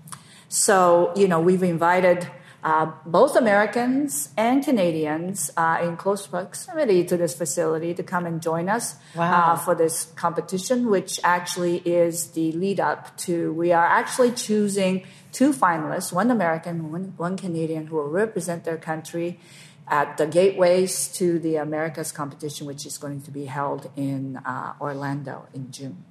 So, 0.47 1.13
you 1.15 1.27
know, 1.27 1.39
we've 1.39 1.61
invited 1.61 2.27
uh, 2.63 2.91
both 3.05 3.35
Americans 3.35 4.29
and 4.35 4.63
Canadians 4.63 5.49
uh, 5.55 5.79
in 5.81 5.95
close 5.97 6.27
proximity 6.27 7.03
to 7.05 7.15
this 7.17 7.33
facility 7.33 7.93
to 7.93 8.03
come 8.03 8.25
and 8.25 8.41
join 8.41 8.67
us 8.69 8.95
Wow. 9.15 9.53
uh, 9.53 9.55
for 9.55 9.75
this 9.75 10.11
competition, 10.15 10.89
which 10.89 11.19
actually 11.23 11.77
is 11.77 12.31
the 12.31 12.51
lead 12.51 12.79
up 12.79 13.15
to. 13.19 13.53
We 13.53 13.71
are 13.71 13.85
actually 13.85 14.31
choosing 14.31 15.05
two 15.31 15.53
finalists, 15.53 16.11
one 16.11 16.31
American, 16.31 16.91
one, 16.91 17.13
one 17.17 17.37
Canadian, 17.37 17.87
who 17.87 17.95
will 17.95 18.09
represent 18.09 18.63
their 18.65 18.77
country 18.77 19.39
at 19.87 20.17
the 20.17 20.27
gateways 20.27 21.07
to 21.13 21.39
the 21.39 21.55
Americas 21.55 22.11
competition, 22.11 22.67
which 22.67 22.85
is 22.85 22.97
going 22.97 23.21
to 23.21 23.31
be 23.31 23.45
held 23.45 23.89
in 23.95 24.37
uh, 24.45 24.73
Orlando 24.79 25.47
in 25.53 25.71
June. 25.71 26.03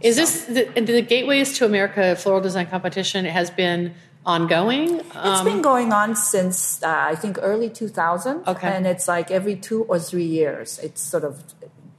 Is 0.00 0.16
this 0.16 0.44
the, 0.46 0.64
the 0.80 1.02
Gateways 1.02 1.56
to 1.58 1.66
America 1.66 2.16
Floral 2.16 2.40
Design 2.40 2.66
Competition 2.66 3.24
has 3.26 3.50
been 3.50 3.94
ongoing? 4.26 4.96
It's 5.00 5.14
Um, 5.40 5.44
been 5.44 5.62
going 5.62 5.92
on 5.92 6.16
since 6.16 6.82
uh, 6.82 6.88
I 7.12 7.14
think 7.14 7.38
early 7.40 7.70
2000, 7.70 8.42
Okay. 8.46 8.68
and 8.68 8.86
it's 8.86 9.06
like 9.08 9.30
every 9.30 9.56
two 9.56 9.84
or 9.84 9.98
three 9.98 10.24
years. 10.24 10.78
It's 10.82 11.00
sort 11.00 11.24
of 11.24 11.42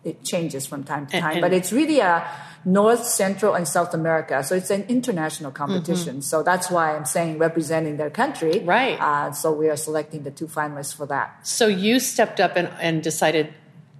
it 0.04 0.24
changes 0.24 0.66
from 0.66 0.84
time 0.84 1.06
to 1.08 1.20
time, 1.20 1.32
and- 1.34 1.42
but 1.42 1.52
it's 1.52 1.72
really 1.74 2.00
a 2.00 2.24
North, 2.64 3.06
Central, 3.06 3.54
and 3.56 3.66
South 3.68 3.94
America. 3.94 4.42
So 4.44 4.56
it's 4.56 4.70
an 4.70 4.84
international 4.90 5.52
competition. 5.52 6.22
So 6.22 6.44
that's 6.44 6.70
why 6.70 6.96
I'm 6.96 7.06
saying 7.06 7.40
representing 7.40 7.96
their 7.98 8.10
country. 8.10 8.54
Mm-hmm. 8.56 8.70
Right. 8.70 8.98
Uh, 9.02 9.32
so 9.32 9.52
we 9.52 9.70
are 9.70 9.76
selecting 9.78 10.24
the 10.24 10.32
two 10.32 10.48
finalists 10.48 10.94
for 10.96 11.06
that. 11.08 11.28
so 11.44 11.68
you 11.68 12.00
stepped 12.00 12.40
up 12.40 12.56
and, 12.56 12.70
and 12.82 13.02
decided, 13.04 13.54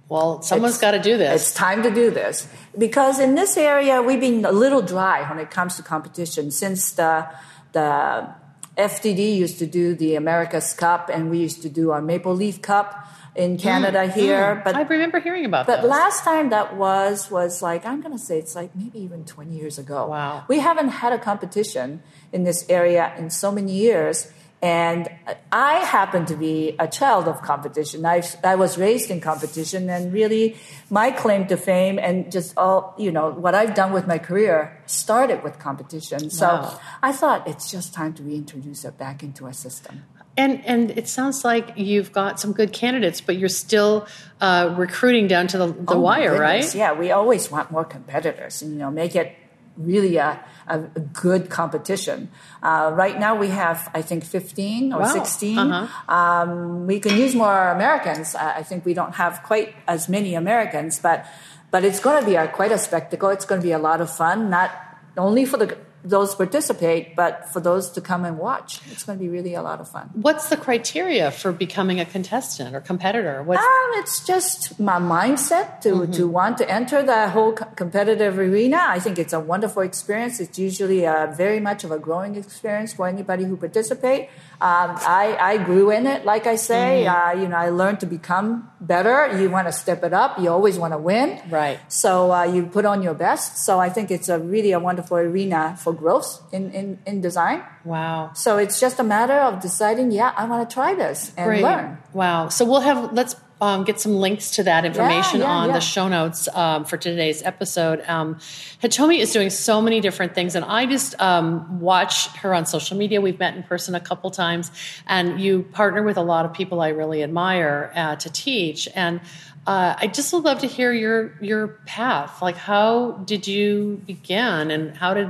well, 0.08 0.40
someone's 0.42 0.78
got 0.78 0.92
to 0.92 0.98
do 0.98 1.16
this. 1.18 1.34
It's 1.42 1.52
time 1.54 1.82
to 1.82 1.90
do 1.90 2.10
this 2.10 2.46
because 2.76 3.18
in 3.20 3.34
this 3.34 3.56
area 3.56 4.00
we've 4.02 4.20
been 4.20 4.44
a 4.44 4.52
little 4.52 4.82
dry 4.82 5.18
when 5.28 5.38
it 5.38 5.50
comes 5.50 5.76
to 5.76 5.82
competition 5.82 6.50
since 6.50 6.90
the 6.92 7.26
the 7.72 8.28
FTD 8.76 9.36
used 9.36 9.58
to 9.58 9.66
do 9.66 9.94
the 9.94 10.14
America's 10.14 10.72
Cup 10.72 11.10
and 11.12 11.30
we 11.30 11.38
used 11.38 11.62
to 11.62 11.68
do 11.68 11.90
our 11.90 12.00
Maple 12.00 12.34
Leaf 12.34 12.62
Cup 12.62 13.08
in 13.34 13.56
mm, 13.56 13.60
Canada 13.60 14.06
mm. 14.06 14.12
here, 14.12 14.60
but 14.64 14.74
I 14.74 14.82
remember 14.82 15.20
hearing 15.20 15.44
about 15.44 15.66
but 15.66 15.82
those. 15.82 15.90
last 15.90 16.24
time 16.24 16.50
that 16.50 16.76
was 16.76 17.30
was 17.30 17.62
like 17.62 17.86
I'm 17.86 18.00
gonna 18.00 18.18
say 18.18 18.38
it's 18.38 18.54
like 18.54 18.74
maybe 18.74 19.00
even 19.00 19.24
20 19.24 19.52
years 19.52 19.78
ago. 19.78 20.06
Wow. 20.08 20.44
We 20.48 20.58
haven't 20.60 20.88
had 20.88 21.12
a 21.12 21.18
competition 21.18 22.02
in 22.32 22.44
this 22.44 22.64
area 22.68 23.14
in 23.18 23.30
so 23.30 23.50
many 23.50 23.72
years. 23.72 24.30
And 24.60 25.08
I 25.52 25.74
happen 25.84 26.26
to 26.26 26.34
be 26.36 26.74
a 26.80 26.88
child 26.88 27.28
of 27.28 27.42
competition. 27.42 28.04
I, 28.04 28.22
I 28.42 28.56
was 28.56 28.76
raised 28.76 29.08
in 29.08 29.20
competition, 29.20 29.88
and 29.88 30.12
really, 30.12 30.56
my 30.90 31.12
claim 31.12 31.46
to 31.46 31.56
fame 31.56 31.98
and 31.98 32.32
just 32.32 32.58
all 32.58 32.94
you 32.98 33.12
know 33.12 33.30
what 33.30 33.54
I've 33.54 33.74
done 33.74 33.92
with 33.92 34.06
my 34.08 34.18
career 34.18 34.82
started 34.86 35.44
with 35.44 35.58
competition. 35.60 36.30
So 36.30 36.46
Wow. 36.46 36.80
I 37.02 37.12
thought 37.12 37.46
it's 37.46 37.70
just 37.70 37.94
time 37.94 38.14
to 38.14 38.22
reintroduce 38.24 38.84
it 38.84 38.98
back 38.98 39.22
into 39.22 39.44
our 39.46 39.52
system. 39.52 40.02
And 40.36 40.64
and 40.66 40.90
it 40.90 41.06
sounds 41.08 41.44
like 41.44 41.74
you've 41.76 42.10
got 42.12 42.40
some 42.40 42.52
good 42.52 42.72
candidates, 42.72 43.20
but 43.20 43.36
you're 43.36 43.48
still 43.48 44.06
uh, 44.40 44.74
recruiting 44.76 45.28
down 45.28 45.46
to 45.48 45.58
the, 45.58 45.66
the 45.66 45.94
Oh, 45.94 46.00
wire, 46.00 46.38
right? 46.38 46.74
Yeah, 46.74 46.92
we 46.98 47.10
always 47.12 47.50
want 47.50 47.70
more 47.70 47.84
competitors 47.84 48.62
and, 48.62 48.72
you 48.72 48.78
know, 48.78 48.90
make 48.90 49.14
it 49.16 49.34
really 49.76 50.16
a, 50.16 50.38
a, 50.68 50.78
good 51.12 51.50
competition. 51.50 52.30
Uh, 52.62 52.90
right 52.94 53.18
now 53.18 53.34
we 53.36 53.48
have, 53.48 53.90
I 53.94 54.02
think, 54.02 54.24
15 54.24 54.92
or 54.92 55.00
Wow. 55.00 55.06
16. 55.06 55.58
Uh-huh. 55.58 56.14
Um, 56.14 56.86
we 56.86 57.00
can 57.00 57.16
use 57.16 57.34
more 57.34 57.68
Americans. 57.70 58.34
I, 58.34 58.58
I 58.58 58.62
think 58.62 58.84
we 58.84 58.94
don't 58.94 59.14
have 59.14 59.42
quite 59.42 59.74
as 59.86 60.08
many 60.08 60.34
Americans, 60.34 60.98
but, 60.98 61.26
but 61.70 61.84
it's 61.84 62.00
going 62.00 62.20
to 62.22 62.26
be 62.28 62.36
a, 62.36 62.48
quite 62.48 62.72
a 62.72 62.78
spectacle. 62.78 63.30
It's 63.30 63.44
going 63.44 63.60
to 63.60 63.66
be 63.66 63.72
a 63.72 63.78
lot 63.78 64.00
of 64.00 64.10
fun, 64.10 64.50
not 64.50 64.70
only 65.16 65.44
for 65.44 65.56
the 65.56 65.76
those 66.04 66.34
participate, 66.34 67.16
but 67.16 67.48
for 67.52 67.60
those 67.60 67.90
to 67.90 68.00
come 68.00 68.24
and 68.24 68.38
watch. 68.38 68.80
It's 68.92 69.02
going 69.02 69.18
to 69.18 69.22
be 69.22 69.28
really 69.28 69.54
a 69.54 69.62
lot 69.62 69.80
of 69.80 69.88
fun. 69.90 70.10
What's 70.14 70.48
the 70.48 70.56
criteria 70.56 71.30
for 71.30 71.50
becoming 71.52 71.98
a 72.00 72.04
contestant 72.04 72.74
or 72.74 72.80
competitor? 72.80 73.42
What's 73.42 73.60
Um, 73.60 73.90
it's 74.00 74.24
just 74.24 74.78
my 74.78 74.98
mindset 74.98 75.80
to, 75.82 75.90
Mm-hmm. 75.90 76.12
to 76.12 76.28
want 76.28 76.58
to 76.58 76.70
enter 76.70 77.02
the 77.02 77.28
whole 77.30 77.52
competitive 77.52 78.38
arena. 78.38 78.78
I 78.88 79.00
think 79.00 79.18
it's 79.18 79.32
a 79.32 79.40
wonderful 79.40 79.82
experience. 79.82 80.38
It's 80.38 80.58
usually 80.58 81.04
a 81.04 81.34
very 81.36 81.58
much 81.60 81.82
of 81.84 81.90
a 81.90 81.98
growing 81.98 82.36
experience 82.36 82.92
for 82.92 83.08
anybody 83.08 83.44
who 83.44 83.56
participate. 83.56 84.28
Um, 84.60 84.94
I, 85.02 85.36
I 85.40 85.56
grew 85.58 85.90
in 85.90 86.06
it, 86.06 86.24
like 86.24 86.46
I 86.46 86.56
say. 86.56 87.04
Mm-hmm. 87.06 87.38
Uh, 87.38 87.42
you 87.42 87.48
know, 87.48 87.56
I 87.56 87.70
learned 87.70 88.00
to 88.00 88.06
become 88.06 88.70
better. 88.80 89.40
You 89.40 89.50
want 89.50 89.66
to 89.66 89.72
step 89.72 90.04
it 90.04 90.12
up. 90.12 90.38
You 90.38 90.50
always 90.50 90.78
want 90.78 90.92
to 90.92 90.98
win. 90.98 91.40
Right. 91.50 91.78
So 91.88 92.32
uh, 92.32 92.44
you 92.44 92.66
put 92.66 92.84
on 92.84 93.02
your 93.02 93.14
best. 93.14 93.64
So 93.64 93.78
I 93.78 93.88
think 93.88 94.10
it's 94.10 94.28
a 94.28 94.38
really 94.38 94.72
a 94.72 94.78
wonderful 94.78 95.16
arena 95.16 95.76
for 95.78 95.92
growth 95.92 96.42
in, 96.52 96.70
in, 96.72 96.98
in 97.06 97.20
design. 97.20 97.62
wow. 97.84 98.32
So 98.34 98.58
it's 98.58 98.80
just 98.80 98.98
a 99.00 99.04
matter 99.04 99.34
of 99.34 99.60
deciding, 99.60 100.12
yeah, 100.12 100.32
I 100.36 100.44
want 100.44 100.68
to 100.68 100.72
try 100.72 100.94
this 100.94 101.32
and 101.36 101.46
Great. 101.46 101.62
learn. 101.62 101.98
Wow. 102.12 102.48
So 102.48 102.64
we'll 102.64 102.80
have 102.80 103.12
let's 103.12 103.34
um, 103.60 103.84
get 103.84 104.00
some 104.00 104.16
links 104.16 104.52
to 104.52 104.62
that 104.62 104.84
information 104.84 105.40
yeah, 105.40 105.46
on 105.46 105.68
yeah. 105.68 105.74
the 105.74 105.80
show 105.80 106.08
notes 106.08 106.48
um, 106.54 106.84
for 106.84 106.96
today's 106.96 107.42
episode. 107.42 108.02
Um, 108.06 108.36
Hitomi 108.82 109.18
is 109.18 109.32
doing 109.32 109.50
so 109.50 109.80
many 109.80 110.00
different 110.00 110.34
things, 110.34 110.54
and 110.54 110.64
I 110.64 110.86
just 110.86 111.20
um, 111.20 111.80
watch 111.80 112.28
her 112.36 112.54
on 112.54 112.66
social 112.66 112.96
media. 112.96 113.20
We've 113.20 113.38
met 113.38 113.56
in 113.56 113.62
person 113.64 113.94
a 113.94 114.00
couple 114.00 114.30
times, 114.30 114.70
and 115.06 115.40
you 115.40 115.62
partner 115.62 116.02
with 116.02 116.16
a 116.16 116.22
lot 116.22 116.44
of 116.44 116.52
people 116.52 116.80
I 116.80 116.88
really 116.88 117.22
admire 117.22 117.92
uh, 117.94 118.16
to 118.16 118.30
teach. 118.30 118.88
And 118.94 119.20
uh, 119.66 119.96
I 119.98 120.06
just 120.06 120.32
would 120.32 120.44
love 120.44 120.60
to 120.60 120.66
hear 120.66 120.92
your 120.92 121.36
your 121.40 121.68
path. 121.86 122.40
Like, 122.40 122.56
how 122.56 123.12
did 123.24 123.46
you 123.46 124.00
begin, 124.06 124.70
and 124.70 124.96
how 124.96 125.14
did 125.14 125.28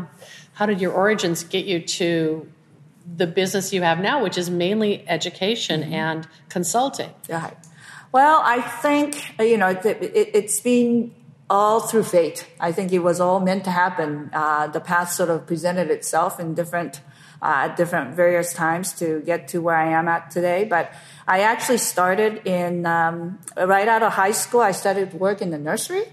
how 0.52 0.66
did 0.66 0.80
your 0.80 0.92
origins 0.92 1.44
get 1.44 1.64
you 1.64 1.80
to 1.80 2.46
the 3.16 3.26
business 3.26 3.72
you 3.72 3.80
have 3.82 4.00
now, 4.00 4.22
which 4.22 4.36
is 4.36 4.50
mainly 4.50 5.08
education 5.08 5.82
Mm-hmm. 5.82 5.94
and 5.94 6.28
consulting. 6.48 7.10
Right. 7.28 7.56
Well, 8.10 8.40
I 8.42 8.62
think 8.62 9.38
you 9.38 9.58
know 9.58 9.68
it, 9.68 9.84
it, 9.84 10.30
it's 10.34 10.60
been 10.60 11.14
all 11.50 11.80
through 11.80 12.04
fate. 12.04 12.46
I 12.58 12.72
think 12.72 12.92
it 12.92 13.00
was 13.00 13.20
all 13.20 13.40
meant 13.40 13.64
to 13.64 13.70
happen. 13.70 14.30
Uh, 14.32 14.66
the 14.68 14.80
path 14.80 15.12
sort 15.12 15.30
of 15.30 15.46
presented 15.46 15.90
itself 15.90 16.40
in 16.40 16.54
different 16.54 17.00
uh, 17.42 17.68
different 17.76 18.14
various 18.14 18.52
times 18.52 18.92
to 18.94 19.20
get 19.20 19.48
to 19.48 19.60
where 19.60 19.76
I 19.76 19.90
am 19.90 20.08
at 20.08 20.30
today. 20.30 20.64
But 20.64 20.92
I 21.26 21.40
actually 21.40 21.78
started 21.78 22.46
in 22.46 22.86
um, 22.86 23.38
right 23.56 23.86
out 23.86 24.02
of 24.02 24.12
high 24.12 24.32
school. 24.32 24.60
I 24.60 24.72
started 24.72 25.12
work 25.14 25.42
in 25.42 25.50
the 25.50 25.58
nursery. 25.58 26.04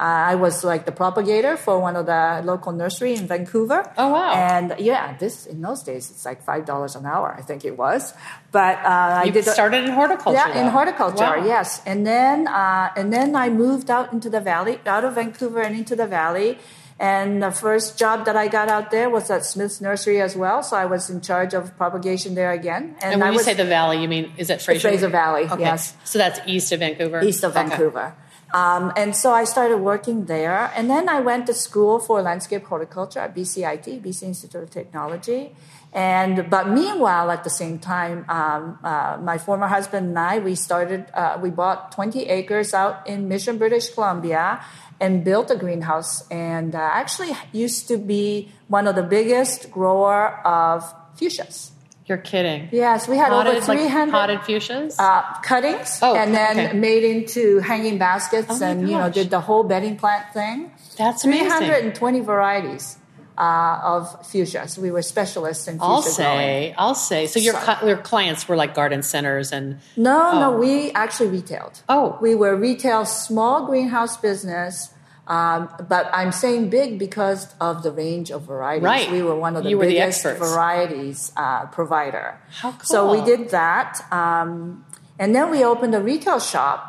Uh, 0.00 0.32
I 0.32 0.34
was 0.34 0.64
like 0.64 0.82
the 0.86 0.92
propagator 1.02 1.58
for 1.58 1.74
one 1.78 1.94
of 2.00 2.06
the 2.06 2.40
local 2.42 2.72
nursery 2.72 3.12
in 3.20 3.26
Vancouver. 3.26 3.80
Oh, 3.98 4.08
wow. 4.16 4.32
And 4.32 4.74
yeah, 4.78 5.14
this 5.18 5.44
in 5.52 5.60
those 5.60 5.82
days 5.82 6.10
it's 6.10 6.24
like 6.24 6.40
five 6.42 6.64
dollars 6.64 6.96
an 6.96 7.04
hour. 7.04 7.28
I 7.40 7.42
think 7.48 7.60
it 7.70 7.76
was. 7.76 8.14
But 8.50 8.76
uh, 8.78 9.20
I 9.20 9.24
You 9.24 9.32
did 9.32 9.44
started 9.44 9.84
in 9.84 9.90
horticulture. 10.00 10.40
yeah, 10.48 10.60
in 10.60 10.68
horticulture, 10.78 11.34
Wow. 11.36 11.44
yes. 11.54 11.82
And 11.84 12.06
then 12.06 12.48
uh, 12.48 12.96
and 12.98 13.12
then 13.12 13.36
I 13.44 13.50
moved 13.50 13.88
out 13.96 14.08
into 14.14 14.30
the 14.36 14.40
valley, 14.40 14.80
out 14.86 15.04
of 15.04 15.12
Vancouver 15.20 15.60
and 15.60 15.76
into 15.76 15.94
the 15.94 16.06
valley. 16.06 16.56
And 16.98 17.42
the 17.42 17.50
first 17.50 17.98
job 17.98 18.24
that 18.26 18.36
I 18.36 18.46
got 18.48 18.68
out 18.68 18.90
there 18.90 19.08
was 19.08 19.30
at 19.30 19.44
Smith's 19.44 19.80
Nursery 19.80 20.20
as 20.20 20.34
well. 20.36 20.62
So 20.62 20.76
I 20.76 20.84
was 20.84 21.08
in 21.08 21.20
charge 21.20 21.52
of 21.54 21.62
propagation 21.76 22.34
there 22.34 22.52
again. 22.52 22.94
And 23.02 23.20
when 23.20 23.28
I 23.28 23.30
you 23.32 23.36
was 23.36 23.44
say 23.46 23.54
the 23.54 23.64
valley, 23.78 24.00
you 24.02 24.08
mean 24.08 24.32
is 24.36 24.48
it 24.50 24.60
Fraser? 24.60 24.80
Fraser 24.88 25.08
Valley, 25.08 25.44
Okay. 25.44 25.60
yes. 25.62 25.94
So 26.04 26.18
that's 26.18 26.40
east 26.46 26.72
of 26.72 26.80
Vancouver. 26.80 27.20
east 27.24 27.42
of 27.44 27.52
Okay. 27.56 27.68
Um, 28.52 28.92
and 28.96 29.14
so 29.14 29.32
I 29.32 29.44
started 29.44 29.78
working 29.78 30.26
there. 30.26 30.72
And 30.74 30.90
then 30.90 31.08
I 31.08 31.20
went 31.20 31.46
to 31.46 31.54
school 31.54 31.98
for 31.98 32.20
landscape 32.22 32.64
horticulture 32.64 33.20
at 33.20 33.34
BCIT, 33.34 34.02
BC 34.02 34.22
Institute 34.24 34.62
of 34.62 34.70
Technology. 34.70 35.54
And 35.92 36.48
but 36.48 36.68
meanwhile, 36.68 37.30
at 37.30 37.42
the 37.42 37.50
same 37.50 37.78
time, 37.78 38.24
um, 38.28 38.78
uh, 38.84 39.18
my 39.20 39.38
former 39.38 39.66
husband 39.66 40.08
and 40.08 40.18
I 40.18 40.38
we 40.38 40.54
started 40.54 41.06
uh, 41.14 41.38
we 41.42 41.50
bought 41.50 41.90
20 41.92 42.26
acres 42.28 42.74
out 42.74 43.08
in 43.08 43.26
Mission, 43.26 43.58
British 43.58 43.90
Columbia, 43.90 44.64
and 45.00 45.24
built 45.24 45.50
a 45.50 45.56
greenhouse. 45.56 46.28
And 46.30 46.76
uh, 46.76 46.78
actually 46.78 47.36
used 47.52 47.88
to 47.88 47.98
be 47.98 48.52
one 48.68 48.86
of 48.86 48.94
the 48.94 49.02
biggest 49.02 49.72
grower 49.72 50.40
of 50.46 50.84
fuchsias. 51.16 51.72
You're 52.10 52.18
kidding. 52.18 52.68
Yes, 52.72 53.06
we 53.06 53.16
had 53.16 53.28
Potted, 53.28 53.54
over 53.54 53.64
300 53.64 54.10
like 54.10 54.10
potted 54.10 54.40
fuchsias. 54.40 54.96
uh, 54.98 55.22
cuttings 55.42 56.00
Oh, 56.02 56.16
and 56.16 56.34
then 56.34 56.58
okay. 56.58 56.76
made 56.76 57.04
into 57.04 57.60
hanging 57.60 57.98
baskets 57.98 58.48
Oh 58.60 58.64
and 58.64 58.90
you 58.90 58.98
know 58.98 59.08
did 59.08 59.30
the 59.30 59.38
whole 59.40 59.62
bedding 59.62 59.96
plant 59.96 60.24
thing 60.34 60.72
That's 60.98 61.24
amazing. 61.24 61.48
320 61.50 62.20
varieties 62.20 62.98
uh, 63.38 63.78
of 63.84 64.26
fuchsia 64.26 64.66
so 64.66 64.82
we 64.82 64.90
were 64.90 65.02
specialists 65.02 65.68
in 65.68 65.74
fuchsia 65.78 65.84
I'll 65.86 66.02
growing. 66.02 66.14
say, 66.16 66.74
I'll 66.76 66.94
say. 66.96 67.28
So 67.28 67.38
your 67.38 67.54
So- 67.54 67.86
your 67.86 67.96
clients 67.98 68.48
were 68.48 68.56
like 68.56 68.74
garden 68.74 69.02
centers 69.04 69.52
and 69.52 69.78
no 69.96 70.30
Oh. 70.32 70.40
no 70.40 70.50
we 70.58 70.90
actually 71.04 71.28
retailed 71.28 71.80
Oh. 71.88 72.18
we 72.20 72.34
were 72.34 72.56
retail 72.56 73.04
small 73.06 73.66
greenhouse 73.66 74.16
business 74.16 74.90
Um, 75.30 75.70
but 75.88 76.10
I'm 76.12 76.32
saying 76.32 76.70
big 76.70 76.98
because 76.98 77.54
of 77.60 77.84
the 77.84 77.92
range 77.92 78.32
of 78.32 78.42
varieties. 78.42 78.82
Right. 78.82 79.12
We 79.12 79.22
were 79.22 79.38
one 79.38 79.54
of 79.54 79.62
the 79.62 79.70
You 79.70 79.78
were 79.78 79.86
the 79.86 79.94
biggest 79.94 80.24
varieties 80.24 81.30
uh, 81.36 81.66
provider. 81.66 82.36
How 82.50 82.72
cool. 82.72 82.80
So 82.82 83.12
we 83.14 83.22
did 83.22 83.50
that, 83.50 84.02
um, 84.10 84.84
and 85.20 85.32
then 85.32 85.48
we 85.54 85.62
opened 85.64 85.94
a 85.94 86.02
retail 86.02 86.40
shop. 86.40 86.88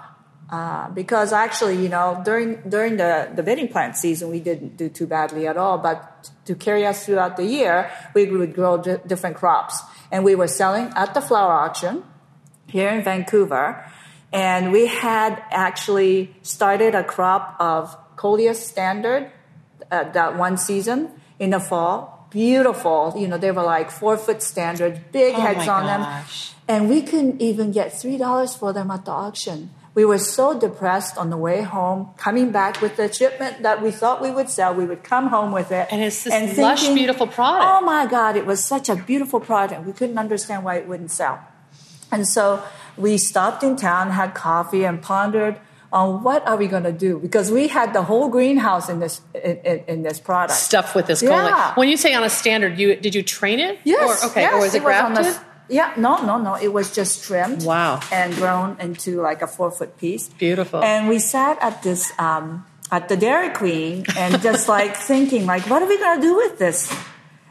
Uh, 0.50 0.90
because 0.90 1.32
actually, 1.32 1.78
you 1.82 1.88
know, 1.88 2.20
during 2.26 2.60
during 2.68 2.98
the, 2.98 3.30
the 3.34 3.44
bedding 3.44 3.70
plant 3.70 3.96
season, 3.96 4.30
we 4.30 4.42
didn't 4.42 4.76
do 4.76 4.90
too 4.90 5.08
badly 5.08 5.48
at 5.48 5.56
all. 5.56 5.78
But 5.78 6.30
to 6.44 6.56
carry 6.56 6.84
us 6.86 7.06
throughout 7.06 7.38
the 7.38 7.46
year, 7.46 7.90
we 8.14 8.26
would 8.26 8.54
grow 8.54 8.78
di- 8.78 9.00
different 9.08 9.38
crops, 9.38 9.80
and 10.12 10.26
we 10.26 10.36
were 10.36 10.50
selling 10.50 10.92
at 10.98 11.14
the 11.14 11.22
flower 11.22 11.54
auction 11.54 12.04
here 12.68 12.90
in 12.90 13.02
Vancouver, 13.02 13.86
and 14.34 14.74
we 14.74 14.88
had 14.88 15.42
actually 15.52 16.36
started 16.42 16.96
a 16.96 17.04
crop 17.06 17.56
of 17.62 17.96
Coleus 18.22 18.64
Standard 18.64 19.32
uh, 19.90 20.04
that 20.12 20.38
one 20.38 20.56
season 20.56 21.10
in 21.40 21.50
the 21.50 21.60
fall. 21.60 22.28
Beautiful, 22.30 23.14
you 23.18 23.28
know, 23.28 23.38
they 23.38 23.52
were 23.52 23.64
like 23.64 23.90
four 23.90 24.16
foot 24.16 24.42
standard, 24.44 25.12
big 25.12 25.34
Oh 25.36 25.42
heads 25.42 25.68
on 25.68 25.86
them, 25.86 26.02
and 26.68 26.88
we 26.88 27.02
couldn't 27.02 27.42
even 27.42 27.74
get 27.74 27.92
three 27.92 28.18
dollars 28.18 28.56
for 28.56 28.72
them 28.72 28.90
at 28.92 29.04
the 29.06 29.12
auction. 29.12 29.72
We 29.96 30.06
were 30.06 30.20
so 30.20 30.58
depressed 30.58 31.18
on 31.18 31.30
the 31.30 31.36
way 31.36 31.64
home, 31.64 32.12
coming 32.16 32.52
back 32.52 32.80
with 32.80 32.96
the 32.96 33.12
shipment 33.12 33.64
that 33.64 33.82
we 33.82 33.92
thought 33.92 34.22
we 34.22 34.32
would 34.32 34.50
sell. 34.50 34.74
We 34.74 34.86
would 34.86 35.04
come 35.04 35.28
home 35.28 35.52
with 35.52 35.74
it, 35.74 35.88
And 35.92 36.00
it's 36.02 36.24
this 36.24 36.58
lush, 36.58 36.88
beautiful 36.88 37.28
product. 37.28 37.66
Oh 37.68 37.82
my 37.82 38.06
God, 38.06 38.38
it 38.38 38.46
was 38.46 38.64
such 38.64 38.88
a 38.88 38.96
beautiful 38.96 39.42
product. 39.42 39.84
We 39.84 39.92
couldn't 39.92 40.18
understand 40.18 40.64
why 40.64 40.76
it 40.78 40.88
wouldn't 40.88 41.12
sell. 41.12 41.42
And 42.14 42.26
so 42.26 42.64
we 42.96 43.18
stopped 43.18 43.62
in 43.64 43.76
town, 43.76 44.12
had 44.12 44.34
coffee, 44.34 44.86
and 44.86 45.02
pondered 45.02 45.60
on 45.92 46.24
what 46.24 46.48
are 46.48 46.56
we 46.56 46.68
going 46.68 46.84
to 46.84 46.92
do 46.92 47.20
because 47.20 47.52
we 47.52 47.68
had 47.68 47.94
the 47.94 48.02
whole 48.02 48.30
greenhouse 48.30 48.90
in 48.90 49.00
this 49.00 49.22
in, 49.36 49.84
in, 49.88 50.04
this 50.04 50.20
product. 50.20 50.58
Stuff 50.58 50.96
with 50.96 51.08
this 51.08 51.22
Yeah. 51.22 51.74
When 51.76 51.90
you 51.90 51.98
say 51.98 52.14
on 52.14 52.24
a 52.24 52.30
standard, 52.30 52.80
you 52.80 52.96
did 52.96 53.14
you 53.14 53.24
train 53.24 53.60
it? 53.60 53.80
Yes. 53.84 54.24
Or, 54.24 54.30
okay. 54.30 54.42
yes, 54.42 54.54
or 54.54 54.60
was 54.60 54.74
it, 54.74 54.80
the- 54.80 54.86
grafted? 54.86 55.36
yeah. 55.70 55.94
No. 55.98 56.24
No. 56.26 56.38
No. 56.38 56.56
It 56.56 56.72
was 56.72 56.96
just 56.96 57.24
trimmed. 57.26 57.64
Wow. 57.64 58.00
And 58.12 58.34
grown 58.36 58.80
into 58.80 59.22
like 59.22 59.42
a 59.42 59.48
four 59.48 59.72
foot 59.72 59.98
piece. 59.98 60.30
Beautiful. 60.30 60.82
And 60.82 61.10
we 61.10 61.20
sat 61.20 61.58
at 61.62 61.84
this 61.84 62.12
um, 62.18 62.66
at 62.90 63.10
the 63.10 63.18
Dairy 63.18 63.50
Queen 63.50 64.06
and 64.18 64.42
just 64.42 64.70
like 64.78 64.96
thinking 64.96 65.46
like, 65.46 65.70
what 65.70 65.82
are 65.82 65.88
we 65.88 65.98
going 65.98 66.22
to 66.22 66.26
do 66.26 66.36
with 66.36 66.58
this? 66.58 66.94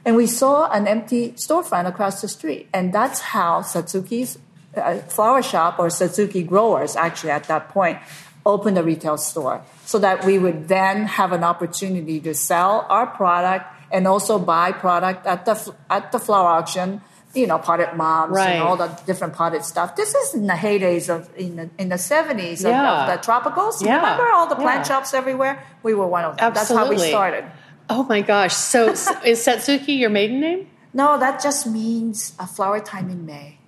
And 0.02 0.16
we 0.16 0.26
saw 0.26 0.70
an 0.70 0.88
empty 0.88 1.32
storefront 1.32 1.86
across 1.86 2.22
the 2.22 2.28
street, 2.28 2.70
and 2.72 2.90
that's 2.90 3.20
how 3.20 3.60
Satsuki's 3.60 4.38
uh, 4.74 4.94
flower 5.00 5.42
shop 5.42 5.78
or 5.78 5.88
Satsuki 5.88 6.46
growers 6.46 6.96
actually 6.96 7.32
at 7.32 7.44
that 7.44 7.68
point 7.68 7.98
opened 8.46 8.78
a 8.78 8.82
retail 8.82 9.16
store, 9.16 9.62
so 9.84 9.98
that 9.98 10.24
we 10.24 10.38
would 10.38 10.68
then 10.68 11.04
have 11.06 11.32
an 11.32 11.44
opportunity 11.44 12.20
to 12.20 12.34
sell 12.34 12.86
our 12.88 13.06
product 13.06 13.66
and 13.92 14.06
also 14.06 14.38
buy 14.38 14.72
product 14.72 15.26
at 15.26 15.44
the 15.44 15.74
at 15.90 16.12
the 16.12 16.18
flower 16.18 16.48
auction. 16.48 17.02
You 17.32 17.46
know, 17.46 17.58
potted 17.58 17.94
moms 17.96 18.34
Right. 18.34 18.54
and 18.58 18.62
all 18.62 18.76
the 18.76 18.88
different 19.06 19.34
potted 19.34 19.64
stuff. 19.64 19.94
This 19.94 20.16
is 20.16 20.34
in 20.34 20.48
the 20.48 20.54
heydays 20.54 21.08
of 21.08 21.30
in 21.36 21.54
the 21.54 21.70
in 21.78 21.88
the 21.88 21.98
seventies 21.98 22.64
Yeah. 22.64 22.82
of, 23.04 23.08
of 23.08 23.14
the 23.14 23.18
tropicals. 23.24 23.80
Yeah. 23.80 23.96
Remember 24.02 24.26
all 24.34 24.48
the 24.48 24.56
plant 24.56 24.78
Yeah. 24.80 24.94
shops 24.94 25.14
everywhere? 25.14 25.62
We 25.84 25.94
were 25.94 26.08
one 26.08 26.24
of 26.24 26.36
them. 26.36 26.52
That's 26.52 26.70
how 26.70 26.88
we 26.88 26.98
started. 26.98 27.44
Oh 27.88 28.02
my 28.02 28.20
gosh. 28.20 28.54
So 28.54 28.88
is 28.90 29.46
Satsuki 29.46 29.96
your 29.98 30.10
maiden 30.10 30.40
name? 30.40 30.66
No, 30.92 31.18
that 31.18 31.40
just 31.40 31.68
means 31.68 32.32
a 32.40 32.48
flower 32.48 32.80
time 32.80 33.08
in 33.10 33.24
May. 33.26 33.58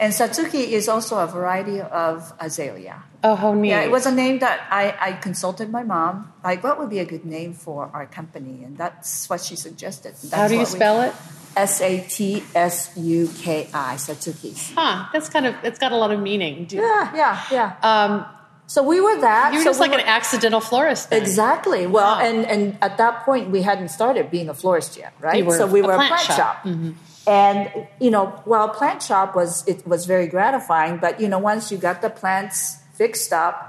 And 0.00 0.12
Satsuki 0.12 0.66
is 0.74 0.88
also 0.88 1.18
a 1.18 1.26
variety 1.28 1.80
of 1.80 2.32
azalea. 2.40 3.04
Oh, 3.24 3.36
how 3.36 3.54
neat. 3.54 3.68
Yeah, 3.68 3.82
it 3.82 3.90
was 3.90 4.04
a 4.06 4.10
name 4.10 4.40
that 4.40 4.66
I, 4.70 4.94
I 5.00 5.12
consulted 5.12 5.70
my 5.70 5.84
mom. 5.84 6.32
Like, 6.42 6.64
what 6.64 6.78
would 6.80 6.90
be 6.90 6.98
a 6.98 7.04
good 7.04 7.24
name 7.24 7.54
for 7.54 7.88
our 7.94 8.06
company? 8.06 8.64
And 8.64 8.76
that's 8.76 9.30
what 9.30 9.40
she 9.40 9.54
suggested. 9.54 10.14
That's 10.14 10.34
How 10.34 10.48
do 10.48 10.54
you 10.54 10.60
what 10.60 10.72
we- 10.72 10.76
spell 10.78 11.02
it? 11.02 11.12
S 11.54 11.80
A 11.82 12.00
T 12.08 12.42
S 12.54 12.90
U 12.96 13.28
K 13.38 13.68
I, 13.74 13.94
Satsuki. 13.96 14.72
Huh. 14.74 15.06
That's 15.12 15.28
kind 15.28 15.44
of 15.46 15.54
it's 15.62 15.78
got 15.78 15.92
a 15.92 15.96
lot 15.96 16.10
of 16.10 16.18
meaning. 16.18 16.64
Do- 16.64 16.76
Yeah, 16.78 17.14
yeah, 17.14 17.44
yeah. 17.50 17.76
Um, 17.82 18.24
So 18.66 18.82
we 18.82 19.00
were 19.02 19.20
that. 19.20 19.52
you 19.52 19.58
were 19.58 19.64
so 19.64 19.68
just 19.70 19.80
we 19.80 19.88
like 19.88 19.92
were- 19.98 20.02
an 20.02 20.06
accidental 20.08 20.60
florist. 20.60 21.10
Then. 21.10 21.20
Exactly. 21.20 21.86
Well, 21.86 22.16
Wow. 22.16 22.24
and, 22.24 22.46
and 22.46 22.78
at 22.80 22.96
that 22.96 23.24
point, 23.26 23.50
we 23.50 23.60
hadn't 23.62 23.90
started 23.90 24.30
being 24.30 24.48
a 24.48 24.54
florist 24.54 24.96
yet, 24.96 25.12
right? 25.20 25.44
So 25.52 25.66
we 25.66 25.80
a 25.80 25.86
were 25.86 25.94
plant 25.94 26.12
a 26.12 26.14
plant 26.14 26.26
shop. 26.40 26.56
Mm-hmm. 26.64 26.88
shop. 26.92 26.96
And 27.28 27.86
you 28.00 28.10
know, 28.10 28.26
while 28.46 28.68
plant 28.70 29.02
shop 29.02 29.36
was 29.36 29.62
it 29.68 29.86
was 29.86 30.06
very 30.06 30.26
gratifying, 30.26 30.96
but 30.98 31.20
you 31.20 31.28
know, 31.28 31.38
once 31.38 31.70
you 31.70 31.76
got 31.78 32.00
the 32.02 32.10
plants 32.10 32.78
fixed 32.92 33.32
up, 33.32 33.68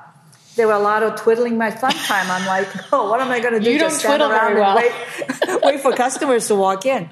there 0.56 0.68
were 0.68 0.74
a 0.74 0.80
lot 0.80 1.04
of 1.04 1.20
twiddling 1.20 1.58
my 1.58 1.72
thumb 1.72 1.92
time. 1.92 2.30
I'm 2.30 2.46
like, 2.46 2.68
oh, 2.94 3.10
what 3.10 3.20
am 3.20 3.32
I 3.32 3.40
going 3.40 3.54
to 3.54 3.60
do? 3.60 3.72
You 3.72 3.80
don't 3.80 3.90
Just 3.90 4.02
stand 4.02 4.20
twiddle 4.20 4.32
around 4.32 4.56
very 4.56 4.90
and 4.90 5.50
wait, 5.50 5.64
wait 5.64 5.80
for 5.82 5.94
customers 5.94 6.48
to 6.48 6.56
walk 6.56 6.86
in. 6.86 7.10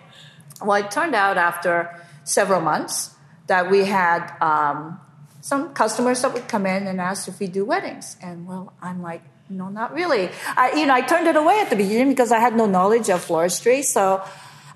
Well, 0.64 0.78
it 0.84 0.92
turned 0.92 1.16
out 1.16 1.38
after 1.38 1.90
several 2.24 2.62
months 2.62 3.16
that 3.48 3.72
we 3.72 3.86
had 3.86 4.32
um, 4.42 5.00
some 5.42 5.74
customers 5.74 6.22
that 6.22 6.34
would 6.34 6.48
come 6.48 6.66
in 6.66 6.88
and 6.88 7.02
ask 7.02 7.28
if 7.28 7.40
we 7.40 7.48
do 7.48 7.66
weddings. 7.66 8.16
And 8.22 8.46
well, 8.46 8.74
I'm 8.82 9.02
like, 9.02 9.24
no, 9.50 9.70
not 9.70 9.94
really. 9.94 10.30
I, 10.56 10.74
you 10.74 10.86
know, 10.86 10.94
I 10.94 11.02
turned 11.02 11.28
it 11.28 11.36
away 11.36 11.60
at 11.60 11.70
the 11.70 11.76
beginning 11.76 12.10
because 12.10 12.32
I 12.32 12.40
had 12.40 12.56
no 12.56 12.66
knowledge 12.66 13.10
of 13.10 13.26
floristry. 13.26 13.84
So 13.84 14.24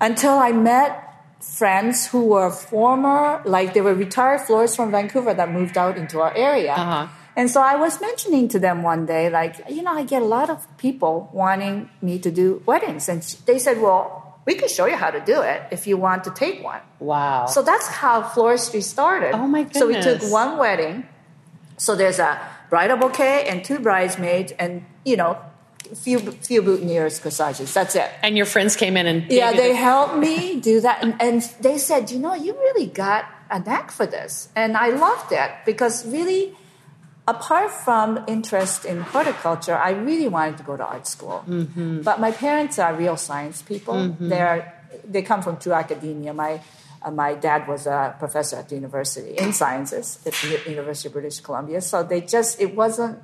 until 0.00 0.32
I 0.32 0.52
met 0.52 1.02
friends 1.40 2.06
who 2.06 2.26
were 2.26 2.50
former, 2.50 3.40
like 3.44 3.74
they 3.74 3.80
were 3.80 3.94
retired 3.94 4.40
florists 4.42 4.76
from 4.76 4.90
Vancouver 4.90 5.32
that 5.32 5.50
moved 5.50 5.78
out 5.78 5.96
into 5.96 6.20
our 6.20 6.34
area. 6.36 6.72
Uh-huh. 6.72 7.06
And 7.36 7.50
so 7.50 7.60
I 7.60 7.76
was 7.76 8.00
mentioning 8.00 8.48
to 8.48 8.58
them 8.58 8.82
one 8.82 9.04
day, 9.06 9.28
like, 9.28 9.56
you 9.68 9.82
know, 9.82 9.92
I 9.92 10.04
get 10.04 10.22
a 10.22 10.24
lot 10.24 10.48
of 10.48 10.66
people 10.78 11.28
wanting 11.32 11.90
me 12.00 12.18
to 12.20 12.30
do 12.30 12.62
weddings. 12.64 13.08
And 13.10 13.20
they 13.44 13.58
said, 13.58 13.80
well, 13.80 14.40
we 14.46 14.54
can 14.54 14.68
show 14.68 14.86
you 14.86 14.96
how 14.96 15.10
to 15.10 15.20
do 15.20 15.42
it 15.42 15.62
if 15.70 15.86
you 15.86 15.96
want 15.98 16.24
to 16.24 16.30
take 16.30 16.62
one. 16.64 16.80
Wow. 16.98 17.44
So 17.46 17.62
that's 17.62 17.88
how 17.88 18.22
floristry 18.22 18.82
started. 18.82 19.32
Oh, 19.34 19.46
my 19.46 19.64
goodness. 19.64 19.78
So 19.78 19.86
we 19.88 20.00
took 20.00 20.22
one 20.32 20.56
wedding. 20.56 21.06
So 21.76 21.94
there's 21.94 22.18
a 22.18 22.40
bridal 22.70 22.96
bouquet 22.96 23.46
and 23.48 23.62
two 23.64 23.80
bridesmaids 23.80 24.52
and, 24.58 24.86
you 25.04 25.16
know, 25.18 25.36
few 25.94 26.18
few 26.18 26.62
boutonnieres, 26.62 27.20
corsages. 27.22 27.72
That's 27.74 27.94
it. 27.94 28.10
and 28.22 28.36
your 28.36 28.46
friends 28.46 28.74
came 28.76 28.96
in 28.96 29.06
and 29.06 29.30
Yeah, 29.30 29.52
they 29.52 29.68
the- 29.72 29.76
helped 29.76 30.16
me 30.16 30.58
do 30.60 30.80
that. 30.80 31.02
And, 31.02 31.14
and 31.20 31.42
they 31.60 31.76
said, 31.78 32.10
you 32.10 32.18
know, 32.18 32.34
you 32.34 32.54
really 32.54 32.86
got 32.86 33.26
a 33.50 33.60
knack 33.60 33.90
for 33.92 34.06
this. 34.06 34.48
And 34.56 34.76
I 34.76 34.88
loved 34.88 35.32
it 35.32 35.50
because 35.64 36.04
really, 36.06 36.56
apart 37.26 37.70
from 37.70 38.24
interest 38.26 38.84
in 38.84 39.00
horticulture, 39.00 39.76
I 39.76 39.90
really 39.90 40.28
wanted 40.28 40.58
to 40.58 40.62
go 40.62 40.76
to 40.76 40.84
art 40.84 41.06
school. 41.06 41.44
Mm-hmm. 41.46 42.02
But 42.02 42.20
my 42.20 42.30
parents 42.30 42.78
are 42.78 42.94
real 42.94 43.16
science 43.16 43.62
people. 43.62 44.14
They're, 44.18 44.74
they 45.04 45.22
come 45.22 45.42
from 45.42 45.58
true 45.58 45.72
academia. 45.72 46.32
My, 46.32 46.60
uh, 47.02 47.10
my 47.10 47.34
dad 47.34 47.66
was 47.68 47.86
a 47.86 48.14
professor 48.18 48.56
at 48.56 48.68
the 48.68 48.76
university 48.76 49.36
in 49.36 49.52
sciences 49.52 50.18
at 50.26 50.32
the 50.34 50.70
University 50.70 51.08
of 51.08 51.12
British 51.14 51.40
Columbia. 51.40 51.80
So 51.80 52.02
they 52.02 52.20
just, 52.20 52.60
it 52.60 52.74
wasn't, 52.74 53.18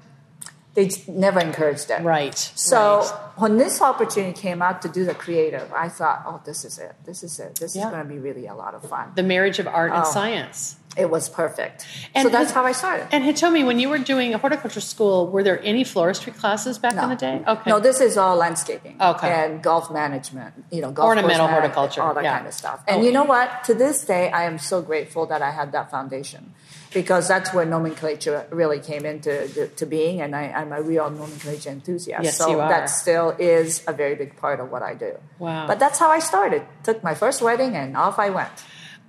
they 0.74 0.90
never 1.06 1.38
encouraged 1.40 1.88
that. 1.88 2.02
right. 2.02 2.36
So 2.54 3.00
right. 3.00 3.12
when 3.36 3.58
this 3.58 3.82
opportunity 3.82 4.32
came 4.38 4.62
out 4.62 4.80
to 4.82 4.88
do 4.88 5.04
the 5.04 5.14
creative, 5.14 5.70
I 5.74 5.88
thought, 5.88 6.22
oh, 6.26 6.40
this 6.46 6.64
is 6.64 6.78
it. 6.78 6.94
This 7.04 7.22
is 7.22 7.38
it. 7.38 7.56
This 7.56 7.76
Yeah. 7.76 7.84
is 7.86 7.90
going 7.90 8.02
to 8.02 8.08
be 8.08 8.18
really 8.18 8.46
a 8.46 8.54
lot 8.54 8.74
of 8.74 8.82
fun. 8.88 9.12
the 9.14 9.22
marriage 9.22 9.58
of 9.58 9.66
art 9.66 9.92
and 9.92 10.02
Oh. 10.06 10.10
science. 10.10 10.76
It 10.94 11.08
was 11.10 11.28
perfect. 11.30 11.86
And 12.14 12.24
so 12.24 12.28
that's 12.28 12.50
has- 12.50 12.52
how 12.54 12.64
I 12.66 12.72
started. 12.72 13.06
And 13.12 13.24
Hitomi, 13.24 13.64
when 13.64 13.78
you 13.78 13.88
were 13.88 13.96
doing 13.98 14.34
a 14.34 14.38
horticulture 14.38 14.80
school, 14.80 15.26
were 15.26 15.42
there 15.42 15.58
any 15.62 15.84
floristry 15.84 16.36
classes 16.36 16.78
back 16.78 16.94
in 16.94 17.08
the 17.08 17.16
day? 17.16 17.42
Okay. 17.48 17.70
No, 17.70 17.80
this 17.80 17.98
is 18.00 18.18
all 18.18 18.36
landscaping. 18.36 18.96
Okay. 19.00 19.28
And 19.30 19.62
golf 19.62 19.90
management, 19.90 20.52
you 20.70 20.82
know, 20.82 20.90
golf 20.90 21.06
Ornamental 21.08 21.48
horticulture, 21.48 22.02
all 22.02 22.12
that 22.12 22.24
yeah. 22.24 22.36
kind 22.36 22.46
of 22.46 22.52
stuff. 22.52 22.80
And 22.86 23.00
Oh. 23.00 23.04
you 23.04 23.12
know 23.12 23.24
what? 23.24 23.64
To 23.64 23.74
this 23.74 24.04
day, 24.04 24.30
I 24.32 24.44
am 24.44 24.58
so 24.58 24.82
grateful 24.82 25.24
that 25.26 25.40
I 25.40 25.50
had 25.50 25.72
that 25.72 25.90
foundation 25.90 26.52
because 26.94 27.28
that's 27.28 27.52
where 27.54 27.64
nomenclature 27.64 28.46
really 28.50 28.80
came 28.80 29.04
into 29.06 29.68
to, 29.76 29.86
being, 29.86 30.20
and 30.20 30.34
I, 30.36 30.44
I'm 30.52 30.72
a 30.72 30.82
real 30.82 31.10
nomenclature 31.10 31.70
enthusiast. 31.70 32.22
Yes, 32.24 32.38
so 32.38 32.50
you 32.50 32.60
are. 32.60 32.68
that 32.68 32.86
still 32.86 33.30
is 33.38 33.82
a 33.86 33.92
very 33.92 34.14
big 34.14 34.36
part 34.36 34.60
of 34.60 34.70
what 34.70 34.82
I 34.82 34.94
do. 34.94 35.12
Wow. 35.38 35.66
But 35.66 35.78
that's 35.78 35.98
how 35.98 36.10
I 36.10 36.18
started. 36.18 36.62
Took 36.84 37.02
my 37.02 37.14
first 37.14 37.42
wedding, 37.42 37.76
and 37.76 37.96
off 37.96 38.18
I 38.18 38.30
went. 38.30 38.50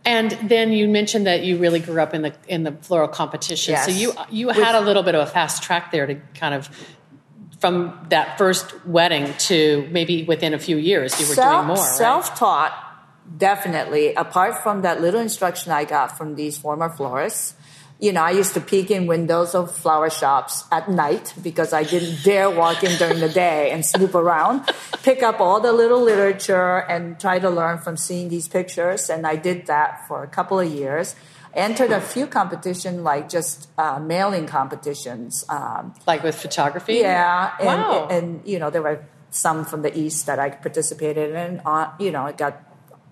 And 0.05 0.31
then 0.43 0.73
you 0.73 0.89
mentioned 0.89 1.27
that 1.27 1.43
you 1.43 1.57
really 1.57 1.79
grew 1.79 2.01
up 2.01 2.13
in 2.13 2.23
the 2.23 2.33
in 2.47 2.63
the 2.63 2.73
floral 2.73 3.07
competition. 3.07 3.75
So 3.77 3.89
Yes. 3.91 3.99
you 4.01 4.13
you 4.29 4.47
With- 4.47 4.57
had 4.57 4.75
a 4.75 4.81
little 4.81 5.03
bit 5.03 5.15
of 5.15 5.21
a 5.27 5.31
fast 5.31 5.63
track 5.63 5.91
there 5.91 6.05
to 6.05 6.15
kind 6.35 6.53
of 6.53 6.69
from 7.59 7.97
that 8.09 8.37
first 8.37 8.73
wedding 8.85 9.33
to 9.37 9.87
maybe 9.91 10.23
within 10.23 10.53
a 10.53 10.59
few 10.59 10.75
years 10.75 11.17
you 11.21 11.27
were 11.29 11.35
doing 11.35 11.65
more. 11.67 11.77
right? 11.77 11.95
Self-taught, 11.95 12.73
definitely. 13.37 14.13
Apart 14.15 14.61
from 14.61 14.81
that 14.81 14.99
little 15.01 15.21
instruction 15.21 15.71
I 15.71 15.85
got 15.85 16.17
from 16.17 16.35
these 16.35 16.57
former 16.57 16.89
florists, 16.89 17.53
you 17.99 18.11
know, 18.11 18.21
I 18.21 18.31
used 18.31 18.53
to 18.55 18.59
peek 18.61 18.91
in 18.91 19.07
windows 19.07 19.55
of 19.55 19.71
flower 19.75 20.09
shops 20.09 20.65
at 20.71 20.89
night 20.89 21.33
because 21.41 21.71
I 21.73 21.83
didn't 21.83 22.23
dare 22.23 22.49
walk 22.49 22.83
in 22.83 22.97
during 22.97 23.19
the 23.19 23.29
day 23.29 23.71
and 23.71 23.85
snoop 23.85 24.13
around, 24.15 24.69
pick 25.03 25.23
up 25.23 25.39
all 25.39 25.59
the 25.61 25.71
little 25.71 26.01
literature 26.01 26.77
and 26.89 27.17
try 27.19 27.39
to 27.39 27.49
learn 27.49 27.77
from 27.77 27.95
seeing 27.95 28.27
these 28.29 28.47
pictures. 28.49 29.09
And 29.09 29.25
I 29.25 29.35
did 29.37 29.67
that 29.67 30.05
for 30.07 30.21
a 30.23 30.27
couple 30.27 30.59
of 30.59 30.69
years. 30.71 31.15
entered 31.55 31.91
a 31.91 32.01
few 32.01 32.25
competition, 32.25 33.03
like 33.03 33.29
just 33.29 33.69
uh, 33.77 33.99
mailing 33.99 34.47
competitions. 34.47 35.45
Um, 35.49 35.93
Like 36.07 36.23
with 36.23 36.33
photography? 36.35 36.95
yeah, 36.95 37.53
and, 37.59 37.67
Wow. 37.67 38.07
and 38.09 38.41
you 38.43 38.57
know 38.57 38.71
there 38.71 38.81
were 38.81 39.05
some 39.29 39.63
from 39.63 39.83
the 39.83 39.95
east 39.95 40.25
that 40.25 40.39
I 40.39 40.49
participated 40.49 41.29
in. 41.35 41.61
Uh, 41.63 41.91
you 41.99 42.09
know, 42.11 42.25
I 42.25 42.31
got 42.31 42.57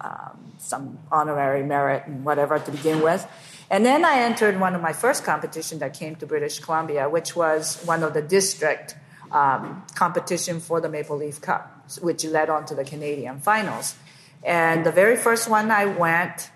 um, 0.02 0.54
some 0.58 0.98
honorary 1.12 1.64
merit 1.64 2.08
and 2.08 2.26
whatever 2.26 2.58
to 2.58 2.72
begin 2.72 3.02
with. 3.02 3.28
And 3.72 3.86
then 3.86 4.04
I 4.04 4.20
entered 4.20 4.60
one 4.60 4.76
of 4.76 4.82
my 4.82 4.92
first 4.92 5.24
competition 5.24 5.80
that 5.80 5.94
came 5.94 6.18
to 6.18 6.28
British 6.28 6.60
Columbia, 6.60 7.10
which 7.10 7.38
was 7.38 7.82
one 7.86 8.04
of 8.04 8.14
the 8.14 8.22
district 8.22 8.96
um, 9.32 9.86
competition 9.96 10.60
for 10.60 10.82
the 10.82 10.90
Maple 10.90 11.16
Leaf 11.16 11.40
Cup, 11.40 11.88
which 12.02 12.26
led 12.26 12.50
on 12.50 12.66
to 12.66 12.76
the 12.76 12.84
Canadian 12.84 13.40
finals. 13.40 13.96
And 14.44 14.86
the 14.86 14.92
very 14.92 15.16
first 15.16 15.50
one 15.50 15.72
I 15.72 15.86
went, 15.86 16.52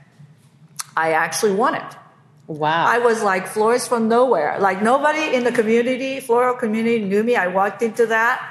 I 0.98 1.14
actually 1.14 1.54
won 1.54 1.76
it. 1.76 1.96
Wow. 2.48 2.86
I 2.86 2.98
was 2.98 3.24
like 3.24 3.48
florist 3.48 3.88
from 3.88 4.10
nowhere. 4.10 4.60
Like 4.60 4.84
nobody 4.84 5.34
in 5.34 5.46
the 5.46 5.54
community, 5.54 6.20
floral 6.20 6.56
community 6.56 7.00
knew 7.00 7.24
me. 7.24 7.38
I 7.38 7.48
walked 7.48 7.82
into 7.82 8.08
that 8.08 8.44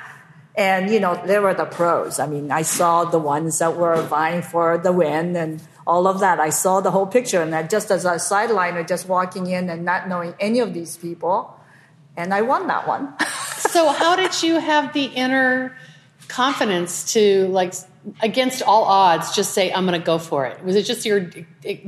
and 0.56 0.90
you 0.90 1.00
know, 1.00 1.20
there 1.26 1.42
were 1.42 1.54
the 1.54 1.66
pros. 1.66 2.18
I 2.18 2.26
mean, 2.26 2.50
I 2.50 2.62
saw 2.62 3.04
the 3.04 3.18
ones 3.18 3.58
that 3.58 3.76
were 3.76 4.00
vying 4.02 4.40
for 4.40 4.78
the 4.78 4.90
win 4.90 5.36
and 5.36 5.60
all 5.86 6.06
of 6.06 6.20
that. 6.20 6.40
I 6.40 6.50
saw 6.50 6.80
the 6.80 6.90
whole 6.90 7.06
picture 7.06 7.42
and 7.42 7.52
that 7.52 7.70
just 7.70 7.90
as 7.90 8.04
a 8.04 8.12
sideliner 8.12 8.86
just 8.86 9.08
walking 9.08 9.46
in 9.46 9.68
and 9.68 9.84
not 9.84 10.08
knowing 10.08 10.34
any 10.40 10.60
of 10.60 10.74
these 10.74 10.96
people. 10.96 11.58
And 12.16 12.32
I 12.32 12.42
won 12.42 12.66
that 12.68 12.86
one. 12.86 13.14
so 13.58 13.90
how 13.90 14.16
did 14.16 14.42
you 14.42 14.58
have 14.58 14.92
the 14.92 15.04
inner 15.04 15.76
confidence 16.28 17.12
to 17.12 17.46
like 17.48 17.74
against 18.22 18.62
all 18.62 18.84
odds 18.84 19.34
just 19.34 19.52
say 19.52 19.70
i'm 19.72 19.86
going 19.86 19.98
to 19.98 20.04
go 20.04 20.18
for 20.18 20.46
it 20.46 20.62
was 20.64 20.74
it 20.74 20.84
just 20.84 21.04
your 21.04 21.30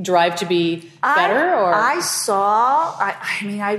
drive 0.01 0.35
to 0.35 0.45
be 0.45 0.89
better 1.01 1.55
I, 1.55 1.61
or 1.61 1.73
I 1.73 1.99
saw 2.01 2.95
I, 2.99 3.15
I 3.19 3.45
mean 3.45 3.61
I 3.61 3.71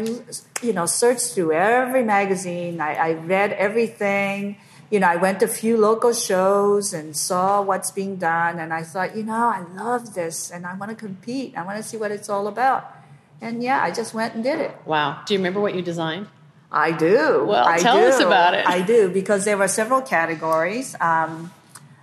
you 0.62 0.72
know 0.72 0.87
searched 0.87 1.35
through 1.35 1.52
every 1.52 2.02
magazine 2.02 2.81
I, 2.81 2.94
I 2.94 3.12
read 3.12 3.52
everything 3.52 4.57
you 4.90 5.01
know 5.01 5.07
I 5.07 5.16
went 5.16 5.40
to 5.40 5.46
a 5.46 5.48
few 5.48 5.77
local 5.77 6.12
shows 6.12 6.92
and 6.92 7.16
saw 7.16 7.62
what's 7.62 7.90
being 7.90 8.16
done 8.16 8.59
and 8.59 8.72
I 8.72 8.83
thought 8.83 9.16
you 9.16 9.22
know 9.22 9.35
I 9.35 9.64
love 9.74 10.14
this 10.14 10.51
and 10.51 10.66
I 10.66 10.74
want 10.74 10.90
to 10.90 10.96
compete 10.96 11.57
I 11.57 11.62
want 11.62 11.77
to 11.77 11.83
see 11.83 11.96
what 11.96 12.11
it's 12.11 12.29
all 12.29 12.46
about 12.46 12.94
and 13.40 13.62
yeah 13.62 13.83
I 13.83 13.90
just 13.90 14.14
went 14.14 14.35
and 14.35 14.42
did 14.42 14.61
it 14.61 14.77
wow 14.87 15.22
do 15.27 15.35
you 15.35 15.40
remember 15.40 15.61
what 15.61 15.74
you 15.74 15.83
designed 15.83 16.29
I 16.70 16.92
do. 16.92 17.44
Well, 17.46 17.66
I 17.66 17.79
tell 17.79 17.98
do. 17.98 18.07
us 18.07 18.20
about 18.20 18.55
it. 18.55 18.66
I 18.66 18.83
do 18.83 19.09
because 19.09 19.44
there 19.44 19.57
were 19.57 19.68
several 19.68 20.03
categories. 20.03 20.94
Um, 21.01 21.51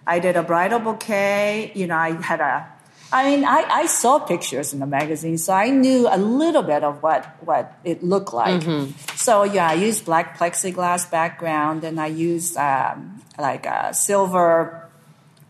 I 0.07 0.19
did 0.19 0.35
a 0.35 0.43
bridal 0.43 0.79
bouquet. 0.79 1.71
You 1.75 1.87
know, 1.87 1.95
I 1.95 2.19
had 2.21 2.41
a. 2.41 2.67
I 3.11 3.29
mean, 3.29 3.45
I, 3.45 3.65
I 3.69 3.85
saw 3.85 4.19
pictures 4.19 4.73
in 4.73 4.79
the 4.79 4.85
magazine, 4.85 5.37
so 5.37 5.53
I 5.53 5.69
knew 5.69 6.07
a 6.09 6.17
little 6.17 6.63
bit 6.63 6.83
of 6.83 7.01
what 7.03 7.25
what 7.45 7.77
it 7.83 8.03
looked 8.03 8.33
like. 8.33 8.61
Mm-hmm. 8.61 8.91
So 9.15 9.43
yeah, 9.43 9.69
I 9.69 9.73
used 9.73 10.05
black 10.05 10.37
plexiglass 10.37 11.09
background, 11.09 11.83
and 11.83 11.99
I 11.99 12.07
used 12.07 12.57
um, 12.57 13.21
like 13.37 13.65
uh, 13.67 13.93
silver 13.93 14.89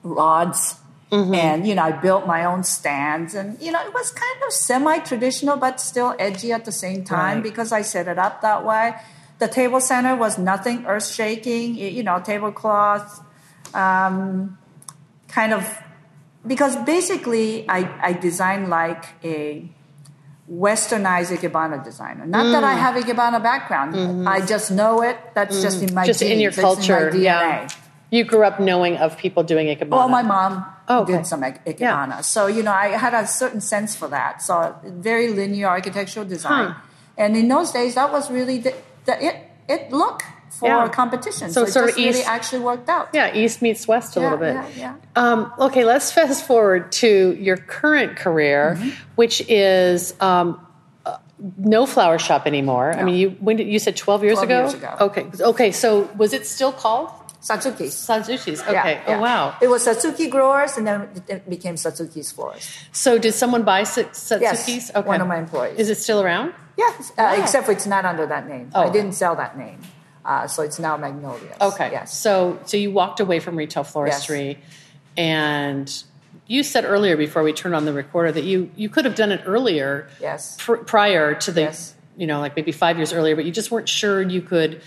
rods. 0.04 0.76
Mm-hmm. 1.12 1.34
And 1.36 1.68
you 1.68 1.76
know, 1.76 1.84
I 1.84 1.92
built 1.92 2.26
my 2.28 2.46
own 2.46 2.64
stands, 2.64 3.36
and 3.36 3.62
you 3.62 3.72
know, 3.72 3.82
it 3.86 3.94
was 3.94 4.12
kind 4.12 4.44
of 4.46 4.52
semi-traditional, 4.52 5.56
but 5.58 5.80
still 5.80 6.16
edgy 6.20 6.52
at 6.52 6.66
the 6.66 6.72
same 6.72 7.04
time 7.04 7.38
Right. 7.38 7.44
because 7.44 7.72
I 7.72 7.84
set 7.84 8.08
it 8.08 8.18
up 8.18 8.42
that 8.42 8.66
way. 8.66 8.96
The 9.40 9.48
table 9.48 9.80
center 9.80 10.16
was 10.16 10.38
nothing 10.38 10.86
earth-shaking, 10.86 11.76
you 11.76 12.04
know, 12.04 12.20
tablecloth, 12.20 13.22
um, 13.74 14.58
kind 15.28 15.54
of, 15.54 15.78
because 16.48 16.76
basically 16.78 17.68
I, 17.70 17.80
I 18.10 18.14
designed 18.14 18.70
like 18.70 19.06
a 19.24 19.70
westernized 20.52 21.36
ikebana 21.36 21.84
designer. 21.84 22.26
Not 22.26 22.52
that 22.52 22.64
I 22.64 22.76
Mm. 22.76 22.80
have 22.80 22.96
ikebana 23.04 23.42
background, 23.42 24.28
I 24.30 24.46
just 24.46 24.70
know 24.72 25.02
it. 25.02 25.18
That's 25.34 25.62
just 25.62 25.82
in 25.82 25.94
my 25.94 26.02
Mm-hmm. 26.04 26.08
just 26.08 26.22
in 26.22 26.40
your 26.40 26.52
genes. 26.52 26.58
In 26.58 26.64
my 26.64 26.76
culture 26.76 27.12
DNA. 27.12 27.24
yeah 27.24 27.68
you 28.12 28.24
grew 28.24 28.44
up 28.44 28.60
knowing 28.60 28.96
of 28.98 29.18
people 29.18 29.44
doing 29.44 29.68
ikebana 29.68 29.90
Well, 29.90 30.10
my 30.10 30.22
mom 30.22 30.64
Oh, 30.88 31.02
okay. 31.02 31.14
did 31.18 31.26
some 31.26 31.42
ik- 31.44 31.66
ikebana, 31.66 32.24
so 32.24 32.46
you 32.46 32.62
know 32.62 32.72
I 32.72 32.90
had 33.06 33.16
a 33.16 33.26
certain 33.26 33.60
sense 33.60 33.96
for 33.96 34.08
that. 34.10 34.44
So 34.44 34.76
very 34.86 35.28
linear 35.34 35.68
architectural 35.68 36.26
design, 36.36 36.68
Huh. 36.78 36.82
and 37.18 37.36
in 37.36 37.48
those 37.48 37.72
days 37.72 37.96
that 37.96 38.12
was 38.14 38.30
really 38.30 38.60
the, 38.60 38.72
the 39.06 39.14
it 39.28 39.36
it 39.68 39.92
look 39.92 40.22
for 40.60 40.68
Yeah. 40.70 40.88
competition. 40.90 41.52
So 41.52 41.66
So, 41.66 41.72
sort 41.72 41.84
of 41.86 41.96
just 41.96 41.98
really 42.06 42.20
east- 42.20 42.30
actually 42.30 42.62
worked 42.62 42.90
out. 42.90 43.10
yeah 43.14 43.34
east 43.42 43.62
meets 43.62 43.88
west 43.88 44.16
a 44.16 44.20
Yeah, 44.20 44.26
little 44.32 44.40
bit 44.48 44.56
yeah, 44.78 44.94
Um, 45.16 45.52
okay 45.60 45.84
let's 45.86 46.12
fast 46.12 46.46
forward 46.46 46.92
to 47.04 47.10
your 47.48 47.58
current 47.58 48.16
career 48.16 48.78
Mm-hmm. 48.80 48.90
which 49.16 49.42
is 49.50 50.14
um, 50.22 50.48
uh, 51.06 51.18
no 51.58 51.86
flower 51.86 52.18
shop 52.20 52.48
anymore 52.48 52.88
i 53.00 53.04
mean 53.04 53.16
you 53.16 53.30
when 53.48 53.56
did 53.58 53.68
you 53.68 53.80
said 53.80 53.96
12 53.96 54.24
years 54.24 54.40
12 54.40 54.50
ago 54.50 54.60
years 54.62 54.74
ago. 54.74 54.92
okay 55.08 55.24
okay 55.52 55.72
so 55.72 56.10
was 56.18 56.32
it 56.34 56.46
still 56.48 56.72
called 56.72 57.10
Satsuki's. 57.46 57.94
Satsuki's. 57.94 58.62
Okay. 58.64 58.74
yeah. 59.08 59.18
Oh 59.18 59.22
wow. 59.22 59.54
It 59.62 59.70
was 59.70 59.86
Satsuki 59.86 60.32
growers, 60.32 60.78
and 60.78 60.88
then 60.88 61.08
it 61.28 61.48
became 61.48 61.76
Satsuki's 61.76 62.32
florist. 62.32 62.68
So 62.92 63.20
did 63.20 63.34
someone 63.36 63.62
buy 63.62 63.84
Sa- 63.84 64.10
Satsuki's? 64.10 64.68
Yes, 64.68 64.90
okay. 64.96 65.08
one 65.08 65.22
of 65.22 65.28
my 65.28 65.38
employees. 65.38 65.78
Is 65.78 65.92
it 65.94 66.00
still 66.02 66.24
around? 66.26 66.56
Yes, 66.76 67.12
uh, 67.20 67.38
except 67.38 67.68
for 67.68 67.72
it's 67.78 67.86
not 67.86 68.04
under 68.04 68.26
that 68.26 68.50
name. 68.50 68.72
Oh. 68.74 68.82
I 68.82 68.90
didn't 68.90 69.12
sell 69.14 69.36
that 69.36 69.54
name, 69.60 69.78
uh, 70.26 70.48
so 70.48 70.64
it's 70.64 70.80
now 70.80 70.98
Magnolias. 70.98 71.56
Okay. 71.62 71.90
Yes. 71.92 72.18
So 72.18 72.60
so 72.66 72.78
you 72.78 72.92
walked 72.92 73.20
away 73.20 73.40
from 73.40 73.56
retail 73.56 73.84
floristry, 73.84 74.58
and 75.18 76.04
you 76.48 76.64
said 76.64 76.86
earlier 76.86 77.16
before 77.18 77.44
we 77.44 77.54
turned 77.54 77.76
on 77.76 77.86
the 77.86 77.94
recorder 77.94 78.32
that 78.32 78.44
you 78.44 78.70
you 78.76 78.90
could 78.90 79.06
have 79.06 79.16
done 79.16 79.32
it 79.32 79.42
earlier. 79.46 80.08
Yes. 80.22 80.58
Pr- 80.60 80.76
prior 80.78 81.36
to 81.36 81.52
the 81.52 81.62
Yes. 81.62 81.96
you 82.18 82.28
know 82.28 82.40
like 82.40 82.56
maybe 82.56 82.72
five 82.72 82.98
years 82.98 83.14
earlier, 83.14 83.36
but 83.36 83.46
you 83.46 83.52
just 83.52 83.72
weren't 83.72 83.90
sure 83.90 84.22
you 84.22 84.42
could 84.42 84.82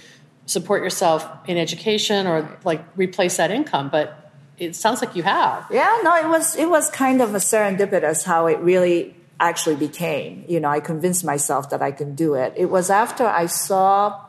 support 0.46 0.82
yourself 0.82 1.26
in 1.46 1.56
education 1.58 2.26
or 2.26 2.58
like 2.64 2.84
replace 2.96 3.36
that 3.36 3.50
income. 3.50 3.88
But 3.90 4.32
it 4.58 4.74
sounds 4.74 5.00
like 5.00 5.14
you 5.14 5.22
have. 5.22 5.66
Yeah, 5.70 5.98
no, 6.02 6.16
it 6.16 6.28
was 6.28 6.56
it 6.56 6.68
was 6.68 6.90
kind 6.90 7.22
of 7.22 7.34
a 7.34 7.38
serendipitous 7.38 8.24
how 8.24 8.46
it 8.46 8.58
really 8.58 9.14
actually 9.40 9.76
became. 9.76 10.44
You 10.48 10.58
know, 10.58 10.68
I 10.68 10.80
convinced 10.80 11.24
myself 11.24 11.70
that 11.70 11.80
I 11.80 11.92
can 11.92 12.14
do 12.16 12.34
it. 12.34 12.54
It 12.56 12.66
was 12.66 12.90
after 12.90 13.24
I 13.24 13.46
saw 13.46 14.24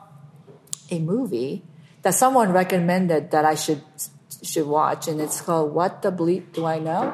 a 0.91 0.99
movie 0.99 1.63
that 2.01 2.15
someone 2.15 2.51
recommended 2.51 3.31
that 3.31 3.45
I 3.45 3.55
should 3.55 3.81
should 4.41 4.67
watch, 4.67 5.07
and 5.07 5.19
it's 5.19 5.41
called 5.41 5.73
"What 5.73 6.01
the 6.01 6.11
Bleep 6.11 6.53
Do 6.53 6.65
I 6.65 6.79
Know." 6.79 7.13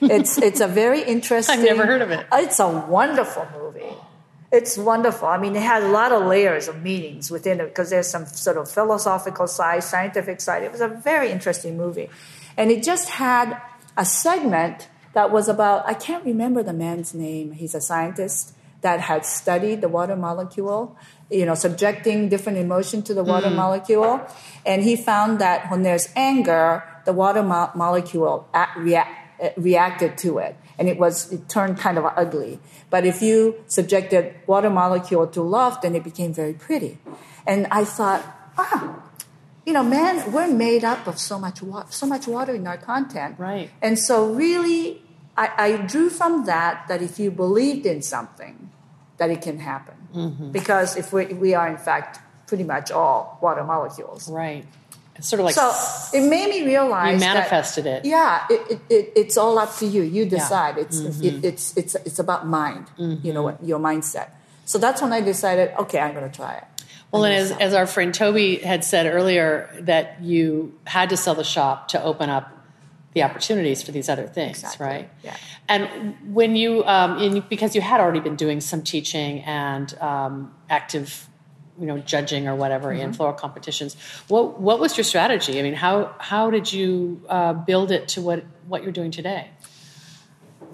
It's 0.00 0.38
it's 0.38 0.60
a 0.60 0.68
very 0.68 1.02
interesting. 1.02 1.58
I've 1.60 1.64
never 1.64 1.86
heard 1.86 2.02
of 2.02 2.10
it. 2.10 2.26
It's 2.32 2.58
a 2.60 2.68
wonderful 2.68 3.46
movie. 3.56 3.94
It's 4.52 4.76
wonderful. 4.76 5.28
I 5.28 5.38
mean, 5.38 5.56
it 5.56 5.62
has 5.62 5.82
a 5.82 5.88
lot 5.88 6.12
of 6.12 6.26
layers 6.26 6.68
of 6.68 6.82
meanings 6.82 7.30
within 7.30 7.58
it 7.60 7.68
because 7.68 7.88
there's 7.88 8.08
some 8.08 8.26
sort 8.26 8.58
of 8.58 8.70
philosophical 8.70 9.46
side, 9.46 9.82
scientific 9.82 10.42
side. 10.42 10.62
It 10.62 10.70
was 10.70 10.82
a 10.82 10.88
very 10.88 11.30
interesting 11.30 11.78
movie. 11.78 12.10
And 12.58 12.70
it 12.70 12.82
just 12.82 13.08
had 13.08 13.58
a 13.96 14.04
segment 14.04 14.88
that 15.14 15.30
was 15.30 15.48
about, 15.48 15.86
I 15.86 15.94
can't 15.94 16.24
remember 16.24 16.62
the 16.62 16.74
man's 16.74 17.14
name. 17.14 17.52
He's 17.52 17.74
a 17.74 17.80
scientist 17.80 18.54
that 18.82 19.00
had 19.00 19.24
studied 19.24 19.80
the 19.80 19.88
water 19.88 20.14
molecule, 20.16 20.96
you 21.30 21.46
know, 21.46 21.54
subjecting 21.54 22.28
different 22.28 22.58
emotion 22.58 23.02
to 23.02 23.14
the 23.14 23.24
water 23.24 23.50
molecule. 23.50 24.20
And 24.66 24.82
he 24.82 24.96
found 24.96 25.38
that 25.40 25.70
when 25.70 25.82
there's 25.82 26.08
anger, 26.14 26.82
the 27.04 27.12
water 27.12 27.42
mo- 27.42 27.70
molecule 27.74 28.46
act, 28.52 28.78
react, 28.78 29.56
reacted 29.56 30.18
to 30.18 30.38
it. 30.38 30.56
And 30.78 30.88
it 30.88 30.98
was 30.98 31.32
it 31.32 31.48
turned 31.48 31.78
kind 31.78 31.96
of 31.98 32.04
ugly. 32.16 32.58
But 32.90 33.06
if 33.06 33.22
you 33.22 33.62
subjected 33.66 34.34
water 34.46 34.70
molecule 34.70 35.26
to 35.28 35.42
love 35.42 35.80
then 35.80 35.94
it 35.94 36.02
became 36.04 36.32
very 36.34 36.54
pretty. 36.54 36.98
And 37.46 37.66
i 37.70 37.84
thought 37.84 38.22
ah 38.58 39.02
you 39.66 39.72
know 39.72 39.82
man 39.82 40.32
we're 40.32 40.48
made 40.48 40.82
up 40.84 41.06
of 41.06 41.18
so 41.18 41.38
much 41.38 41.62
water 41.62 41.86
so 41.90 42.06
much 42.06 42.26
water 42.26 42.54
in 42.54 42.66
our 42.66 42.76
content. 42.76 43.38
Right. 43.38 43.70
and 43.80 43.98
so 43.98 44.32
really 44.32 45.02
I, 45.36 45.50
I 45.56 45.76
drew 45.76 46.10
from 46.10 46.44
that 46.46 46.88
that 46.88 47.00
if 47.00 47.18
you 47.18 47.30
believed 47.30 47.86
in 47.86 48.02
something 48.02 48.70
that 49.22 49.30
it 49.30 49.40
can 49.42 49.58
happen 49.58 49.94
Mm-hmm. 50.12 50.50
because 50.52 50.96
if 51.02 51.10
we, 51.14 51.24
we 51.44 51.54
are 51.54 51.66
in 51.68 51.78
fact 51.78 52.20
pretty 52.48 52.64
much 52.64 52.90
all 52.90 53.38
water 53.40 53.64
molecules 53.64 54.28
Right. 54.28 54.66
It's 55.16 55.28
sort 55.28 55.40
of 55.40 55.46
like 55.46 55.54
so 55.54 55.68
it 56.18 56.22
made 56.28 56.48
me 56.50 56.60
realize 56.66 57.14
You 57.14 57.20
that- 57.20 57.34
manifested 57.34 57.86
it. 57.86 58.04
Yeah, 58.04 58.44
it, 58.50 58.60
it, 58.72 58.80
it, 58.96 59.12
it's 59.16 59.36
all 59.42 59.56
up 59.58 59.74
to 59.80 59.86
you. 59.86 60.02
You 60.02 60.24
decide. 60.26 60.76
It's 60.78 60.98
Mm-hmm. 61.00 61.24
it, 61.28 61.44
it's 61.44 61.76
it's 61.76 61.94
it's 62.08 62.18
about 62.18 62.46
mind. 62.46 62.86
You 62.98 63.32
know 63.34 63.42
what 63.42 63.62
your 63.62 63.78
mindset. 63.78 64.28
So 64.64 64.78
that's 64.78 65.00
when 65.02 65.12
I 65.12 65.20
decided. 65.20 65.72
Okay, 65.82 65.98
I'm 65.98 66.14
going 66.14 66.28
to 66.30 66.34
try 66.34 66.54
it. 66.60 66.64
Well, 67.10 67.24
and 67.26 67.34
as, 67.34 67.50
as 67.52 67.74
our 67.74 67.86
friend 67.86 68.14
Toby 68.14 68.56
had 68.56 68.84
said 68.84 69.04
earlier, 69.06 69.68
that 69.82 70.22
you 70.22 70.72
had 70.86 71.10
to 71.10 71.16
sell 71.18 71.34
the 71.34 71.44
shop 71.44 71.88
to 71.88 72.02
open 72.02 72.30
up 72.30 72.46
the 73.14 73.22
opportunities 73.22 73.82
for 73.82 73.92
these 73.92 74.08
other 74.08 74.26
things, 74.26 74.58
Exactly, 74.62 74.86
right? 74.86 75.10
yeah. 75.22 75.36
And 75.68 76.16
when 76.34 76.56
you, 76.56 76.82
um, 76.84 77.18
in, 77.18 77.40
because 77.48 77.74
you 77.74 77.80
had 77.80 78.00
already 78.00 78.20
been 78.20 78.36
doing 78.36 78.60
some 78.60 78.82
teaching 78.82 79.40
and 79.40 79.92
um, 80.00 80.54
active, 80.70 81.28
you 81.78 81.86
know, 81.86 81.98
judging 81.98 82.48
or 82.48 82.54
whatever 82.56 82.88
Mm-hmm. 82.88 83.00
in 83.00 83.12
floral 83.12 83.34
competitions, 83.34 83.96
what 84.28 84.60
what 84.60 84.78
was 84.80 84.96
your 84.96 85.04
strategy? 85.04 85.58
I 85.58 85.62
mean, 85.62 85.74
how 85.74 86.14
how 86.18 86.50
did 86.50 86.72
you 86.72 87.20
uh, 87.28 87.52
build 87.52 87.90
it 87.90 88.08
to 88.08 88.20
what 88.22 88.44
what 88.66 88.82
you're 88.82 88.92
doing 88.92 89.10
today? 89.10 89.48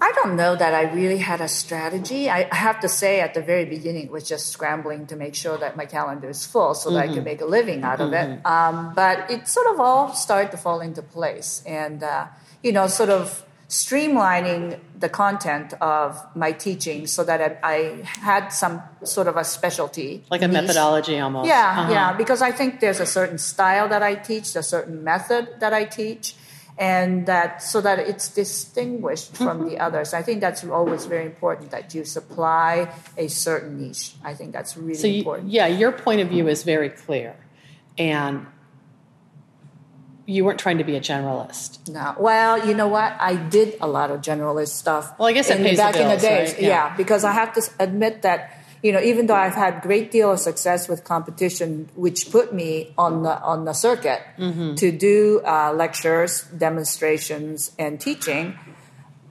I 0.01 0.11
don't 0.13 0.35
know 0.35 0.55
that 0.55 0.73
I 0.73 0.91
really 0.93 1.17
had 1.17 1.41
a 1.41 1.47
strategy. 1.47 2.29
I 2.29 2.53
have 2.53 2.79
to 2.81 2.89
say, 2.89 3.21
at 3.21 3.33
the 3.33 3.41
very 3.41 3.65
beginning, 3.65 4.05
it 4.05 4.11
was 4.11 4.27
just 4.27 4.47
scrambling 4.47 5.07
to 5.07 5.15
make 5.15 5.35
sure 5.35 5.57
that 5.57 5.75
my 5.75 5.85
calendar 5.85 6.29
is 6.29 6.45
full 6.45 6.73
so 6.73 6.91
that 6.91 7.03
mm-hmm. 7.03 7.11
I 7.11 7.15
could 7.15 7.25
make 7.25 7.41
a 7.41 7.45
living 7.45 7.83
out 7.83 7.99
of 7.99 8.11
mm-hmm. 8.11 8.33
it. 8.33 8.45
Um, 8.45 8.93
but 8.95 9.29
it 9.29 9.47
sort 9.47 9.67
of 9.67 9.79
all 9.79 10.13
started 10.13 10.51
to 10.51 10.57
fall 10.57 10.79
into 10.81 11.01
place. 11.01 11.63
And, 11.65 12.03
uh, 12.03 12.27
you 12.63 12.71
know, 12.71 12.87
sort 12.87 13.09
of 13.09 13.45
streamlining 13.69 14.79
the 14.97 15.07
content 15.07 15.73
of 15.79 16.19
my 16.35 16.51
teaching 16.51 17.05
so 17.05 17.23
that 17.23 17.39
I, 17.39 17.57
I 17.63 18.01
had 18.03 18.49
some 18.49 18.81
sort 19.03 19.27
of 19.27 19.37
a 19.37 19.43
specialty. 19.43 20.23
Like 20.31 20.41
a 20.41 20.47
niche. 20.47 20.61
methodology 20.61 21.19
almost. 21.19 21.47
Yeah, 21.47 21.75
uh-huh. 21.77 21.91
yeah, 21.91 22.13
because 22.13 22.41
I 22.41 22.51
think 22.51 22.79
there's 22.79 22.99
a 22.99 23.05
certain 23.05 23.37
style 23.37 23.87
that 23.89 24.01
I 24.01 24.15
teach, 24.15 24.55
a 24.55 24.63
certain 24.63 25.03
method 25.03 25.59
that 25.59 25.71
I 25.71 25.85
teach. 25.85 26.33
And 26.79 27.25
that 27.25 27.61
so 27.61 27.81
that 27.81 27.99
it's 27.99 28.29
distinguished 28.29 29.35
from 29.35 29.59
mm-hmm. 29.59 29.69
the 29.69 29.79
others. 29.79 30.13
I 30.13 30.21
think 30.21 30.39
that's 30.39 30.63
always 30.63 31.05
very 31.05 31.25
important 31.25 31.71
that 31.71 31.93
you 31.93 32.05
supply 32.05 32.89
a 33.17 33.27
certain 33.27 33.81
niche. 33.81 34.13
I 34.23 34.33
think 34.33 34.53
that's 34.53 34.77
really 34.77 34.93
so 34.93 35.07
you, 35.07 35.17
important. 35.19 35.49
Yeah, 35.49 35.67
your 35.67 35.91
point 35.91 36.21
of 36.21 36.29
view 36.29 36.47
is 36.47 36.63
very 36.63 36.89
clear. 36.89 37.35
And 37.97 38.47
you 40.29 40.45
weren't 40.45 40.59
trying 40.59 40.77
to 40.77 40.83
be 40.83 40.95
a 40.95 41.01
generalist. 41.01 41.89
No. 41.89 42.15
Well, 42.19 42.65
you 42.67 42.75
know 42.75 42.87
what? 42.87 43.15
I 43.19 43.35
did 43.35 43.75
a 43.81 43.87
lot 43.87 44.11
of 44.11 44.21
generalist 44.21 44.69
stuff. 44.69 45.17
Well, 45.17 45.27
I 45.27 45.33
guess 45.33 45.49
in, 45.49 45.63
back 45.75 45.95
bills, 45.95 46.05
in 46.05 46.15
the 46.15 46.21
days. 46.21 46.53
Right? 46.53 46.61
Yeah. 46.61 46.67
yeah. 46.67 46.95
because 46.95 47.23
I 47.23 47.31
have 47.31 47.51
to 47.53 47.63
admit 47.79 48.21
that 48.21 48.58
you 48.81 48.91
know, 48.91 49.01
even 49.01 49.27
though 49.27 49.35
I've 49.35 49.55
had 49.55 49.81
great 49.81 50.11
deal 50.11 50.31
of 50.31 50.39
success 50.39 50.87
with 50.87 51.03
competition, 51.03 51.89
which 51.95 52.31
put 52.31 52.53
me 52.53 52.93
on 52.97 53.23
the 53.23 53.39
on 53.41 53.65
the 53.65 53.73
circuit 53.73 54.21
mm-hmm. 54.37 54.75
to 54.75 54.91
do 54.91 55.41
uh, 55.45 55.73
lectures, 55.73 56.43
demonstrations, 56.57 57.71
and 57.77 57.99
teaching, 57.99 58.57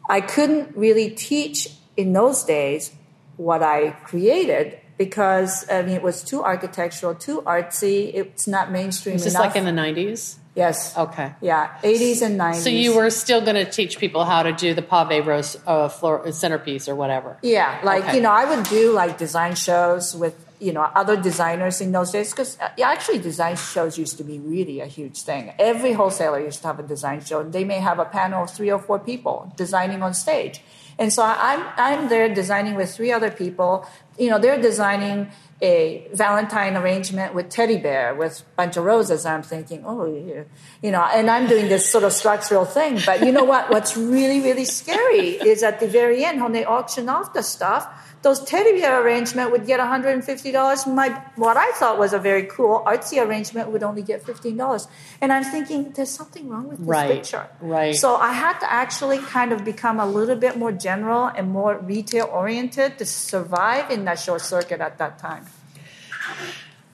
I 0.08 0.20
couldn't 0.20 0.76
really 0.76 1.10
teach 1.10 1.68
in 1.96 2.12
those 2.12 2.44
days 2.44 2.92
what 3.36 3.62
I 3.62 3.90
created 4.04 4.78
because 4.98 5.64
I 5.70 5.82
mean 5.82 5.94
it 5.94 6.02
was 6.02 6.22
too 6.22 6.42
architectural, 6.42 7.14
too 7.14 7.40
artsy. 7.42 8.12
It's 8.12 8.46
not 8.46 8.70
mainstream. 8.70 9.14
Was 9.14 9.24
this 9.24 9.34
enough. 9.34 9.46
like 9.46 9.56
in 9.56 9.64
the 9.64 9.72
nineties? 9.72 10.38
Yes. 10.58 10.96
Okay. 10.98 11.32
Yeah, 11.40 11.78
80s 11.82 12.22
and 12.22 12.38
90s. 12.38 12.54
So 12.56 12.70
you 12.70 12.96
were 12.96 13.10
still 13.10 13.40
going 13.40 13.54
to 13.54 13.64
teach 13.64 13.98
people 13.98 14.24
how 14.24 14.42
to 14.42 14.52
do 14.52 14.74
the 14.74 14.82
pave 14.82 15.26
rose 15.26 15.56
uh, 15.66 15.88
floor 15.88 16.30
centerpiece 16.32 16.88
or 16.88 16.96
whatever. 16.96 17.38
Yeah, 17.42 17.80
like 17.84 18.04
okay. 18.04 18.16
you 18.16 18.22
know, 18.22 18.32
I 18.32 18.44
would 18.44 18.64
do 18.66 18.92
like 18.92 19.18
design 19.18 19.54
shows 19.54 20.16
with 20.16 20.34
you 20.60 20.72
know 20.72 20.82
other 20.82 21.16
designers 21.16 21.80
in 21.80 21.92
those 21.92 22.10
days 22.10 22.30
because 22.32 22.58
uh, 22.58 22.68
actually 22.82 23.20
design 23.20 23.56
shows 23.56 23.96
used 23.96 24.18
to 24.18 24.24
be 24.24 24.40
really 24.40 24.80
a 24.80 24.86
huge 24.86 25.22
thing. 25.22 25.52
Every 25.58 25.92
wholesaler 25.92 26.40
used 26.40 26.60
to 26.62 26.66
have 26.66 26.80
a 26.80 26.82
design 26.94 27.24
show, 27.24 27.40
and 27.40 27.52
they 27.52 27.64
may 27.64 27.78
have 27.78 28.00
a 28.00 28.04
panel 28.04 28.42
of 28.42 28.50
three 28.50 28.70
or 28.70 28.80
four 28.80 28.98
people 28.98 29.52
designing 29.56 30.02
on 30.02 30.12
stage. 30.12 30.60
And 30.98 31.12
so 31.12 31.22
I'm 31.22 31.62
I'm 31.76 32.08
there 32.08 32.28
designing 32.34 32.74
with 32.74 32.92
three 32.92 33.12
other 33.12 33.30
people. 33.30 33.86
You 34.18 34.30
know, 34.30 34.38
they're 34.40 34.60
designing 34.60 35.30
a 35.60 36.08
Valentine 36.12 36.76
arrangement 36.76 37.34
with 37.34 37.48
teddy 37.48 37.78
bear 37.78 38.14
with 38.14 38.40
a 38.40 38.56
bunch 38.56 38.76
of 38.76 38.84
roses. 38.84 39.26
I'm 39.26 39.42
thinking, 39.42 39.82
oh, 39.84 40.06
you 40.82 40.90
know, 40.90 41.02
and 41.02 41.28
I'm 41.28 41.48
doing 41.48 41.68
this 41.68 41.90
sort 41.90 42.04
of 42.04 42.12
structural 42.12 42.64
thing. 42.64 43.00
But 43.04 43.24
you 43.24 43.32
know 43.32 43.44
what? 43.44 43.70
What's 43.70 43.96
really, 43.96 44.40
really 44.40 44.64
scary 44.64 45.30
is 45.30 45.62
at 45.62 45.80
the 45.80 45.88
very 45.88 46.24
end 46.24 46.40
when 46.42 46.52
they 46.52 46.64
auction 46.64 47.08
off 47.08 47.32
the 47.32 47.42
stuff, 47.42 47.88
those 48.22 48.42
teddy 48.44 48.80
bear 48.80 49.02
arrangement 49.02 49.50
would 49.52 49.66
get 49.66 49.78
$150. 49.80 50.94
My 50.94 51.08
what 51.36 51.56
I 51.56 51.70
thought 51.72 51.98
was 51.98 52.12
a 52.12 52.18
very 52.18 52.44
cool 52.44 52.82
artsy 52.86 53.24
arrangement 53.24 53.70
would 53.70 53.82
only 53.82 54.02
get 54.02 54.24
$15. 54.24 54.88
And 55.20 55.32
I'm 55.32 55.44
thinking, 55.44 55.92
there's 55.92 56.10
something 56.10 56.48
wrong 56.48 56.68
with 56.68 56.78
this 56.78 56.88
right, 56.88 57.10
picture. 57.10 57.48
Right. 57.60 57.94
So 57.94 58.16
I 58.16 58.32
had 58.32 58.58
to 58.60 58.72
actually 58.72 59.18
kind 59.18 59.52
of 59.52 59.64
become 59.64 60.00
a 60.00 60.06
little 60.06 60.36
bit 60.36 60.56
more 60.56 60.72
general 60.72 61.26
and 61.26 61.50
more 61.50 61.78
retail 61.78 62.26
oriented 62.26 62.98
to 62.98 63.06
survive 63.06 63.90
in 63.90 64.04
that 64.06 64.18
short 64.18 64.42
circuit 64.42 64.80
at 64.80 64.98
that 64.98 65.18
time. 65.18 65.46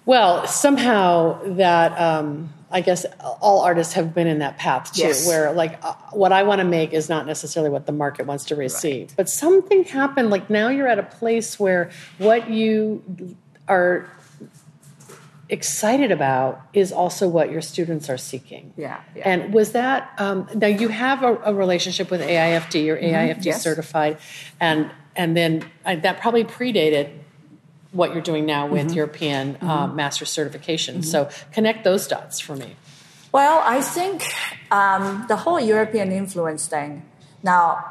Well, 0.07 0.47
somehow 0.47 1.41
that 1.55 1.99
um, 1.99 2.53
I 2.71 2.81
guess 2.81 3.07
all 3.41 3.61
artists 3.61 3.95
have 3.95 4.15
been 4.15 4.27
in 4.27 4.41
that 4.41 4.59
path 4.59 4.93
too, 4.93 5.03
yes. 5.03 5.27
where 5.27 5.53
like 5.53 5.79
uh, 5.85 5.95
what 6.11 6.33
I 6.33 6.43
want 6.43 6.61
to 6.61 6.67
make 6.67 6.93
is 6.93 7.09
not 7.09 7.27
necessarily 7.27 7.71
what 7.71 7.87
the 7.87 7.93
market 7.93 8.27
wants 8.27 8.47
to 8.47 8.57
receive. 8.57 9.09
Right. 9.09 9.17
But 9.17 9.29
something 9.29 9.85
happened. 9.85 10.31
Like 10.31 10.51
now 10.51 10.69
you're 10.69 10.89
at 10.89 10.99
a 10.99 11.05
place 11.05 11.59
where 11.59 11.91
what 12.19 12.51
you 12.51 13.37
are 13.69 14.11
excited 15.49 16.11
about 16.11 16.61
is 16.73 16.91
also 16.91 17.29
what 17.29 17.51
your 17.51 17.61
students 17.63 18.11
are 18.11 18.19
seeking. 18.19 18.73
Yeah. 18.77 19.01
yeah. 19.15 19.23
And 19.29 19.55
was 19.55 19.73
that 19.73 20.13
um, 20.19 20.49
now 20.55 20.67
you 20.67 20.89
have 20.89 21.23
a, 21.23 21.37
a, 21.45 21.55
relationship 21.55 22.11
with 22.11 22.21
AIFD 22.21 22.89
or 22.89 22.97
mm-hmm. 22.97 23.15
AIFD 23.15 23.45
yes. 23.45 23.63
certified, 23.63 24.19
and 24.61 24.91
and 25.17 25.37
then 25.37 25.65
uh, 25.85 25.97
that 25.97 26.21
probably 26.21 26.45
predated 26.45 27.11
what 27.95 28.13
you're 28.13 28.23
doing 28.23 28.45
now 28.45 28.67
with 28.67 28.89
mm-hmm. 28.89 28.97
European 28.97 29.57
uh, 29.61 29.87
mm-hmm. 29.87 29.97
master 29.97 30.25
certification. 30.25 30.97
Mm-hmm. 30.97 31.05
So 31.05 31.31
connect 31.53 31.85
those 31.85 32.07
dots 32.07 32.41
for 32.41 32.57
me. 32.57 32.77
Well, 33.33 33.63
I 33.65 33.81
think 33.81 34.23
um, 34.71 35.25
the 35.29 35.37
whole 35.37 35.59
European 35.59 36.13
influence 36.13 36.67
thing. 36.67 37.03
Now, 37.43 37.85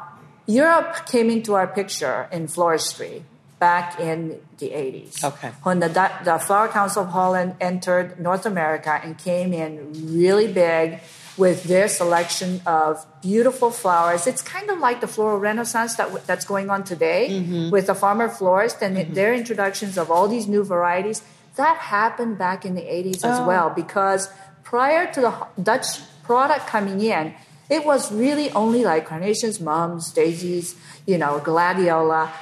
Europe 0.46 1.06
came 1.06 1.30
into 1.30 1.54
our 1.54 1.66
picture 1.66 2.28
in 2.30 2.46
floristry 2.48 3.22
back 3.58 3.98
in 3.98 4.40
the 4.58 4.70
80s. 4.70 5.24
Okay. 5.24 5.50
When 5.62 5.80
the, 5.80 5.88
the 6.24 6.38
Flower 6.38 6.68
Council 6.68 7.02
of 7.04 7.10
Holland 7.10 7.56
entered 7.60 8.20
North 8.20 8.46
America 8.46 9.00
and 9.02 9.16
came 9.16 9.52
in 9.52 10.14
really 10.14 10.52
big 10.52 11.00
with 11.36 11.64
their 11.64 11.88
selection 11.88 12.60
of 12.66 13.04
beautiful 13.20 13.70
flowers. 13.70 14.26
It's 14.26 14.42
kind 14.42 14.70
of 14.70 14.78
like 14.78 15.00
the 15.00 15.08
floral 15.08 15.38
renaissance 15.38 15.96
that 15.96 16.26
that's 16.26 16.44
going 16.44 16.70
on 16.70 16.84
today 16.84 17.28
mm-hmm. 17.30 17.70
with 17.70 17.86
the 17.86 17.94
farmer 17.94 18.28
florist 18.28 18.82
and 18.82 18.96
mm-hmm. 18.96 19.14
their 19.14 19.34
introductions 19.34 19.98
of 19.98 20.10
all 20.10 20.28
these 20.28 20.46
new 20.46 20.64
varieties. 20.64 21.22
That 21.56 21.76
happened 21.78 22.38
back 22.38 22.64
in 22.64 22.74
the 22.74 22.82
80s 22.82 23.24
as 23.24 23.40
oh. 23.40 23.46
well 23.46 23.70
because 23.70 24.28
prior 24.62 25.12
to 25.12 25.20
the 25.20 25.46
Dutch 25.60 25.86
product 26.22 26.66
coming 26.66 27.00
in, 27.00 27.34
it 27.70 27.84
was 27.84 28.12
really 28.12 28.50
only 28.52 28.84
like 28.84 29.06
carnations, 29.06 29.60
mums, 29.60 30.12
daisies, 30.12 30.76
you 31.06 31.18
know, 31.18 31.40
gladiola, 31.40 32.32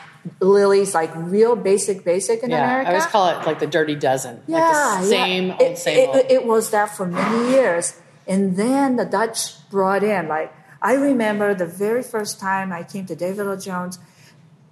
lilies, 0.41 0.95
like 0.95 1.11
real 1.15 1.57
basic, 1.57 2.05
basic 2.05 2.43
in 2.43 2.51
yeah, 2.51 2.65
America. 2.65 2.91
I 2.91 2.93
always 2.95 3.07
call 3.07 3.29
it 3.29 3.47
like 3.47 3.59
the 3.59 3.67
dirty 3.67 3.95
dozen. 3.95 4.43
Yeah, 4.47 4.59
like 4.59 5.01
the 5.03 5.07
same 5.07 5.47
yeah. 5.47 5.53
old, 5.53 5.63
it, 5.63 5.79
same 5.79 6.11
it. 6.11 6.31
It 6.31 6.47
was 6.47 6.71
that 6.71 6.97
for 6.97 7.07
many 7.07 7.53
years. 7.53 7.99
And 8.27 8.57
then 8.57 8.97
the 8.97 9.05
Dutch 9.05 9.69
brought 9.71 10.03
in, 10.03 10.29
like, 10.29 10.53
I 10.81 10.95
remember 10.95 11.55
the 11.55 11.67
very 11.67 12.03
first 12.03 12.41
time 12.41 12.73
I 12.73 12.83
came 12.83 13.07
to 13.07 13.15
David 13.15 13.47
L. 13.47 13.57
Jones, 13.57 13.99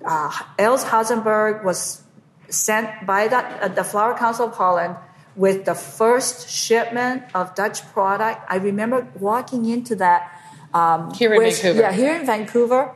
uh, 0.05 0.31
Els 0.59 0.85
Hazenberg 0.85 1.65
was 1.65 2.03
sent 2.49 3.07
by 3.07 3.29
the, 3.29 3.39
uh, 3.39 3.69
the 3.69 3.85
Flower 3.85 4.17
Council 4.17 4.47
of 4.47 4.55
Holland 4.55 4.97
with 5.37 5.65
the 5.65 5.75
first 5.75 6.51
shipment 6.51 7.23
of 7.35 7.55
Dutch 7.55 7.87
product. 7.93 8.45
I 8.49 8.57
remember 8.57 9.07
walking 9.19 9.67
into 9.67 9.95
that. 9.97 10.31
Um, 10.75 11.13
here 11.15 11.33
in 11.35 11.39
which, 11.39 11.63
Vancouver. 11.63 11.81
Yeah, 11.81 11.93
here 11.93 12.15
in 12.15 12.27
Vancouver 12.27 12.95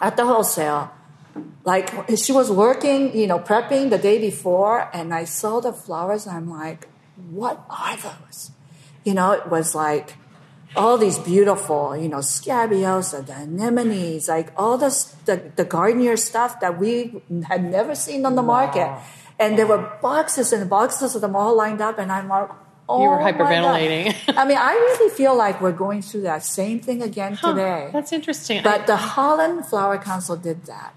at 0.00 0.16
the 0.16 0.24
wholesale. 0.24 0.90
Like 1.64 1.90
she 2.16 2.32
was 2.32 2.50
working, 2.50 3.16
you 3.16 3.26
know, 3.26 3.38
prepping 3.38 3.90
the 3.90 3.98
day 3.98 4.18
before, 4.18 4.88
and 4.92 5.12
I 5.12 5.24
saw 5.24 5.60
the 5.60 5.72
flowers. 5.72 6.26
I'm 6.26 6.50
like, 6.50 6.88
what 7.30 7.64
are 7.68 7.96
those? 7.96 8.50
You 9.08 9.14
know, 9.14 9.32
it 9.32 9.46
was 9.48 9.74
like 9.74 10.16
all 10.76 10.98
these 10.98 11.18
beautiful, 11.18 11.96
you 11.96 12.10
know, 12.12 12.20
scabiosa, 12.20 13.22
the 13.22 13.32
anemones, 13.32 14.28
like 14.28 14.52
all 14.54 14.76
this, 14.76 15.04
the, 15.24 15.36
the 15.56 15.64
Gardner 15.64 16.16
stuff 16.18 16.60
that 16.60 16.78
we 16.78 17.22
had 17.44 17.64
never 17.64 17.94
seen 17.94 18.26
on 18.26 18.34
the 18.36 18.42
wow. 18.42 18.60
market. 18.60 18.88
And 19.38 19.56
there 19.56 19.66
were 19.66 19.82
boxes 20.02 20.52
and 20.52 20.68
boxes 20.68 21.14
of 21.14 21.22
them 21.22 21.34
all 21.34 21.56
lined 21.56 21.80
up, 21.80 21.98
and 21.98 22.12
I'm 22.12 22.28
like, 22.28 22.50
oh, 22.88 23.02
you 23.02 23.08
were 23.08 23.20
oh 23.20 23.24
hyperventilating. 23.24 24.14
I 24.36 24.44
mean, 24.44 24.58
I 24.58 24.72
really 24.72 25.10
feel 25.14 25.34
like 25.34 25.60
we're 25.62 25.80
going 25.86 26.02
through 26.02 26.22
that 26.22 26.42
same 26.42 26.80
thing 26.80 27.02
again 27.02 27.34
huh, 27.34 27.52
today. 27.52 27.90
That's 27.92 28.12
interesting. 28.12 28.62
But 28.62 28.82
I, 28.82 28.86
the 28.86 28.96
Holland 28.96 29.66
Flower 29.66 29.96
Council 29.96 30.36
did 30.36 30.66
that, 30.66 30.92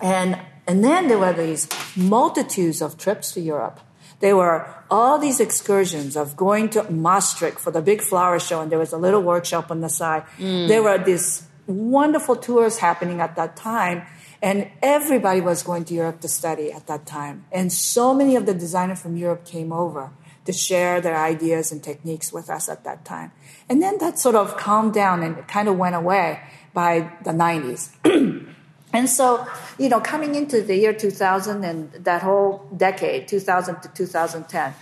and 0.00 0.38
and 0.68 0.84
then 0.84 1.08
there 1.08 1.18
were 1.18 1.32
these 1.32 1.68
multitudes 1.96 2.80
of 2.80 2.96
trips 2.96 3.32
to 3.32 3.40
Europe 3.40 3.80
there 4.24 4.36
were 4.36 4.66
all 4.90 5.18
these 5.18 5.38
excursions 5.38 6.16
of 6.16 6.34
going 6.34 6.70
to 6.70 6.90
Maastricht 6.90 7.60
for 7.60 7.70
the 7.70 7.82
big 7.82 8.00
flower 8.00 8.40
show, 8.40 8.62
and 8.62 8.72
there 8.72 8.78
was 8.78 8.90
a 8.94 8.96
little 8.96 9.20
workshop 9.20 9.70
on 9.70 9.82
the 9.82 9.90
side. 9.90 10.24
Mm. 10.38 10.66
There 10.66 10.82
were 10.82 10.96
these 10.96 11.46
wonderful 11.66 12.36
tours 12.36 12.78
happening 12.78 13.20
at 13.20 13.36
that 13.36 13.54
time, 13.54 14.00
and 14.40 14.70
everybody 14.80 15.42
was 15.42 15.62
going 15.62 15.84
to 15.84 15.92
Europe 15.92 16.22
to 16.22 16.28
study 16.28 16.72
at 16.72 16.86
that 16.86 17.04
time. 17.04 17.44
And 17.52 17.70
so 17.70 18.14
many 18.14 18.34
of 18.34 18.46
the 18.46 18.54
designers 18.54 18.98
from 18.98 19.18
Europe 19.18 19.44
came 19.44 19.74
over 19.74 20.10
to 20.46 20.52
share 20.54 21.02
their 21.02 21.18
ideas 21.18 21.70
and 21.70 21.84
techniques 21.84 22.32
with 22.32 22.48
us 22.48 22.70
at 22.70 22.82
that 22.84 23.04
time. 23.04 23.30
And 23.68 23.82
then 23.82 23.98
that 23.98 24.18
sort 24.18 24.36
of 24.36 24.56
calmed 24.56 24.94
down 24.94 25.22
and 25.22 25.36
it 25.36 25.48
kind 25.48 25.68
of 25.68 25.76
went 25.76 25.96
away 25.96 26.40
by 26.72 27.12
the 27.24 27.32
90s. 27.32 27.92
And 28.94 29.10
so, 29.10 29.44
you 29.76 29.88
know, 29.88 30.00
coming 30.00 30.36
into 30.36 30.62
the 30.62 30.76
year 30.76 30.94
2000 30.94 31.64
and 31.64 31.92
that 32.04 32.22
whole 32.22 32.64
decade, 32.76 33.26
2000 33.26 33.82
to 33.82 33.88
2010, 33.88 34.72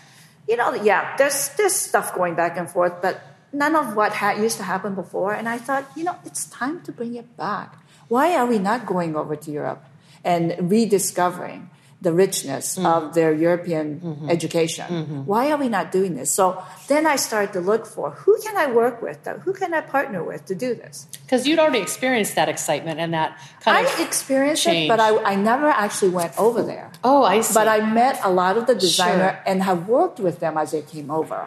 you 0.47 0.57
know, 0.57 0.75
yeah, 0.75 1.17
there's 1.17 1.49
there's 1.57 1.75
stuff 1.75 2.15
going 2.15 2.35
back 2.35 2.59
and 2.59 2.69
forth, 2.69 3.01
but 3.01 3.23
none 3.53 3.75
of 3.75 3.97
what 3.97 4.13
ha- 4.13 4.37
used 4.37 4.59
to 4.59 4.65
happen 4.65 4.95
before. 4.95 5.33
And 5.33 5.49
I 5.49 5.57
thought, 5.57 5.89
you 5.97 6.05
know, 6.05 6.17
it's 6.25 6.45
time 6.47 6.83
to 6.83 6.93
bring 6.93 7.17
it 7.17 7.37
back. 7.37 7.83
why 8.13 8.37
are 8.37 8.45
we 8.45 8.59
not 8.59 8.85
going 8.85 9.17
over 9.17 9.35
to 9.35 9.51
Europe 9.51 9.83
and 10.23 10.71
rediscovering 10.71 11.71
the 12.07 12.13
richness 12.25 12.67
Mm. 12.79 12.85
of 12.95 13.01
their 13.15 13.33
European 13.47 13.87
Mm-hmm. 14.03 14.29
education? 14.37 14.87
Why 15.33 15.43
are 15.53 15.59
we 15.65 15.69
not 15.79 15.87
doing 15.99 16.13
this? 16.19 16.31
So 16.41 16.45
then 16.89 17.07
I 17.07 17.17
started 17.17 17.53
to 17.59 17.61
look 17.71 17.85
for 17.87 18.11
who 18.23 18.33
can 18.45 18.55
I 18.57 18.67
work 18.81 18.97
with, 19.07 19.19
who 19.45 19.53
can 19.61 19.71
I 19.73 19.81
partner 19.97 20.21
with 20.31 20.43
to 20.51 20.55
do 20.67 20.71
this. 20.83 21.07
Because 21.25 21.47
you'd 21.47 21.61
already 21.63 21.79
experienced 21.89 22.35
that 22.35 22.49
excitement 22.49 22.97
and 22.99 23.11
that 23.15 23.39
kind 23.65 23.87
of 23.87 23.93
I 24.01 24.03
experienced 24.03 24.65
change. 24.65 24.87
it, 24.87 24.93
but 24.93 25.01
I, 25.09 25.11
I 25.33 25.35
never 25.51 25.69
actually 25.85 26.11
went 26.21 26.33
over 26.47 26.61
there. 26.73 26.91
Oh, 27.05 27.23
I 27.23 27.41
see. 27.41 27.55
But 27.55 27.69
I 27.69 27.79
met 28.03 28.19
a 28.25 28.31
lot 28.43 28.55
of 28.59 28.67
the 28.67 28.75
designer 28.75 29.31
Sure. 29.39 29.43
and 29.47 29.63
have 29.63 29.81
worked 29.89 30.19
with 30.27 30.37
them 30.45 30.55
as 30.59 30.69
they 30.75 30.83
came 30.83 31.09
over. 31.11 31.41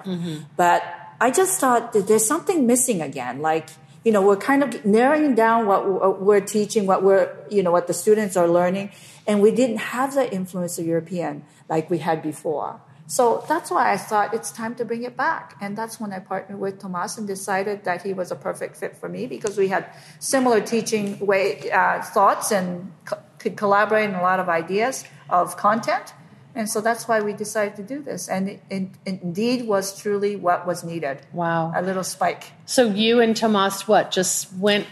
But 0.56 0.82
I 1.20 1.32
just 1.32 1.60
thought 1.62 1.92
that 1.94 2.08
there's 2.08 2.26
something 2.26 2.66
missing 2.66 3.02
again. 3.02 3.42
Like, 3.42 3.68
you 4.06 4.12
know, 4.14 4.22
we're 4.22 4.38
kind 4.52 4.62
of 4.64 4.86
narrowing 4.86 5.34
down 5.36 5.66
what 5.66 5.82
we're 6.22 6.40
teaching, 6.58 6.86
what 6.92 7.04
we're, 7.04 7.28
you 7.50 7.62
know, 7.64 7.72
what 7.72 7.88
the 7.88 7.94
students 7.94 8.36
are 8.38 8.48
learning. 8.48 8.92
And 9.28 9.42
we 9.42 9.52
didn't 9.52 9.78
have 9.78 10.14
the 10.14 10.32
influence 10.32 10.78
of 10.78 10.86
European 10.86 11.44
like 11.68 11.90
we 11.90 12.00
had 12.00 12.22
before. 12.22 12.82
So 13.08 13.46
that's 13.48 13.70
why 13.70 13.92
I 13.92 13.98
thought 13.98 14.34
it's 14.34 14.52
time 14.52 14.74
to 14.76 14.86
bring 14.86 15.04
it 15.04 15.16
back. 15.16 15.56
And 15.62 15.78
that's 15.78 16.00
when 16.00 16.12
I 16.12 16.20
partnered 16.20 16.60
with 16.60 16.80
Tomas 16.80 17.18
and 17.18 17.28
decided 17.28 17.84
that 17.84 18.02
he 18.02 18.14
was 18.14 18.32
a 18.32 18.36
perfect 18.36 18.78
fit 18.78 18.98
for 18.98 19.08
me 19.08 19.28
because 19.28 19.58
we 19.58 19.68
had 19.68 19.86
similar 20.20 20.60
teaching 20.60 21.20
way 21.20 21.70
uh, 21.70 22.02
thoughts 22.02 22.52
and 22.52 22.92
co- 23.06 23.20
could 23.38 23.58
collaborate 23.58 24.10
in 24.10 24.16
a 24.16 24.22
lot 24.22 24.40
of 24.40 24.50
ideas 24.50 25.06
of 25.30 25.56
content. 25.56 26.14
And 26.56 26.70
so 26.70 26.82
that's 26.82 27.08
why 27.08 27.20
we 27.22 27.34
decided 27.34 27.76
to 27.76 27.84
do 27.84 28.02
this. 28.02 28.28
And 28.28 28.50
it, 28.50 28.64
it, 28.70 28.88
it 29.06 29.22
indeed 29.22 29.68
was 29.68 30.00
truly 30.00 30.36
what 30.36 30.66
was 30.66 30.84
needed. 30.84 31.20
Wow. 31.34 31.74
A 31.76 31.82
little 31.82 32.04
spike. 32.04 32.54
So 32.66 32.88
you 32.90 33.20
and 33.20 33.36
Tomas, 33.36 33.88
what, 33.88 34.10
just 34.10 34.52
went 34.54 34.88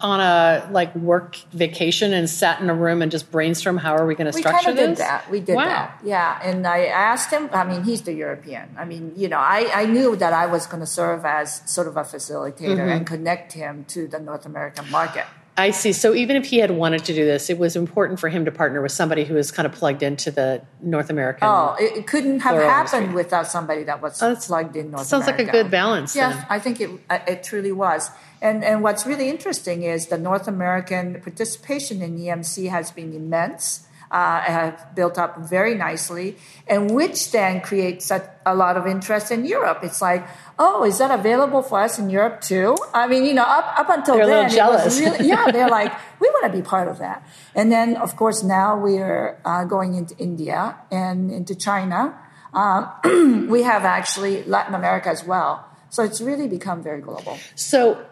on 0.00 0.20
a 0.20 0.68
like 0.70 0.94
work 0.94 1.36
vacation 1.52 2.12
and 2.12 2.30
sat 2.30 2.60
in 2.60 2.70
a 2.70 2.74
room 2.74 3.02
and 3.02 3.10
just 3.10 3.30
brainstorm 3.32 3.76
how 3.76 3.96
are 3.96 4.06
we 4.06 4.14
going 4.14 4.30
to 4.30 4.36
We 4.36 4.42
structure 4.42 4.70
of 4.70 4.76
this? 4.76 4.86
did 4.88 4.96
that. 4.98 5.30
We 5.30 5.40
did 5.40 5.56
Wow. 5.56 5.64
that. 5.64 6.00
Yeah. 6.04 6.38
And 6.42 6.66
I 6.66 6.84
asked 6.86 7.30
him, 7.32 7.50
I 7.52 7.64
mean, 7.64 7.82
he's 7.82 8.02
the 8.02 8.12
European. 8.12 8.76
I 8.78 8.84
mean, 8.84 9.12
you 9.16 9.28
know, 9.28 9.38
I, 9.38 9.68
I 9.74 9.86
knew 9.86 10.14
that 10.16 10.32
I 10.32 10.46
was 10.46 10.66
going 10.66 10.80
to 10.80 10.86
serve 10.86 11.24
as 11.24 11.62
sort 11.70 11.88
of 11.88 11.96
a 11.96 12.02
facilitator 12.02 12.76
Mm-hmm. 12.78 12.88
and 12.88 13.06
connect 13.06 13.52
him 13.54 13.84
to 13.88 14.06
the 14.06 14.18
North 14.20 14.46
American 14.46 14.90
market. 14.90 15.24
I 15.58 15.70
see. 15.72 15.92
So 15.92 16.14
even 16.14 16.36
if 16.36 16.46
he 16.46 16.58
had 16.58 16.70
wanted 16.70 17.04
to 17.06 17.14
do 17.14 17.24
this, 17.24 17.50
it 17.50 17.58
was 17.58 17.74
important 17.76 18.20
for 18.20 18.28
him 18.28 18.44
to 18.44 18.52
partner 18.52 18.80
with 18.80 18.92
somebody 18.92 19.24
who 19.24 19.34
was 19.34 19.50
kind 19.50 19.66
of 19.66 19.72
plugged 19.72 20.02
into 20.02 20.30
the 20.30 20.62
North 20.80 21.10
American. 21.10 21.48
Oh, 21.48 21.76
it, 21.80 21.98
it 21.98 22.06
couldn't 22.06 22.40
have 22.40 22.54
happened 22.56 22.94
industry. 23.10 23.14
without 23.24 23.46
somebody 23.48 23.82
that 23.84 24.00
was 24.00 24.22
Oh, 24.22 24.36
plugged 24.36 24.76
in 24.76 24.90
North 24.92 24.92
America. 24.92 25.04
sounds 25.08 25.26
like 25.26 25.40
a 25.40 25.44
good 25.50 25.70
balance 25.70 26.14
Yeah, 26.14 26.32
then. 26.32 26.46
I 26.48 26.58
think 26.60 26.80
it 26.80 26.90
uh, 27.10 27.18
it 27.26 27.42
truly 27.42 27.72
was. 27.72 28.10
And 28.40 28.62
and 28.62 28.82
what's 28.84 29.04
really 29.04 29.28
interesting 29.28 29.82
is 29.82 30.06
the 30.06 30.18
North 30.18 30.46
American 30.46 31.20
participation 31.20 32.02
in 32.02 32.16
EMC 32.18 32.70
has 32.70 32.92
been 32.92 33.12
immense. 33.12 33.87
Uh, 34.10 34.40
have 34.40 34.94
built 34.94 35.18
up 35.18 35.36
very 35.50 35.74
nicely, 35.74 36.34
and 36.66 36.90
which 36.92 37.30
then 37.30 37.60
creates 37.60 38.06
such 38.06 38.24
a 38.46 38.54
lot 38.54 38.78
of 38.78 38.86
interest 38.86 39.30
in 39.30 39.44
Europe. 39.44 39.80
It's 39.82 40.00
like, 40.00 40.26
oh, 40.58 40.84
is 40.84 40.96
that 40.96 41.10
available 41.10 41.60
for 41.60 41.80
us 41.80 41.98
in 41.98 42.08
Europe 42.08 42.40
too? 42.40 42.74
I 42.94 43.06
mean, 43.06 43.26
you 43.26 43.34
know, 43.34 43.42
up, 43.42 43.78
up 43.78 43.90
until 43.90 44.16
They're 44.16 44.48
then, 44.48 44.50
really, 44.98 45.28
yeah, 45.28 45.50
they're 45.50 45.68
like, 45.68 45.92
we 46.20 46.28
want 46.30 46.50
to 46.50 46.58
be 46.58 46.62
part 46.62 46.88
of 46.88 46.98
that. 47.00 47.22
And 47.54 47.70
then, 47.70 47.96
of 47.96 48.16
course, 48.16 48.42
now 48.42 48.78
we're 48.78 49.38
uh, 49.44 49.64
going 49.64 49.94
into 49.94 50.16
India 50.16 50.78
and 50.90 51.30
into 51.30 51.54
China. 51.54 52.18
Um, 52.54 53.46
we 53.50 53.62
have 53.62 53.84
actually 53.84 54.42
Latin 54.44 54.74
America 54.74 55.10
as 55.10 55.22
well. 55.22 55.66
So 55.90 56.02
it's 56.02 56.20
really 56.20 56.48
become 56.48 56.82
very 56.82 57.00
global. 57.00 57.38
So 57.56 58.02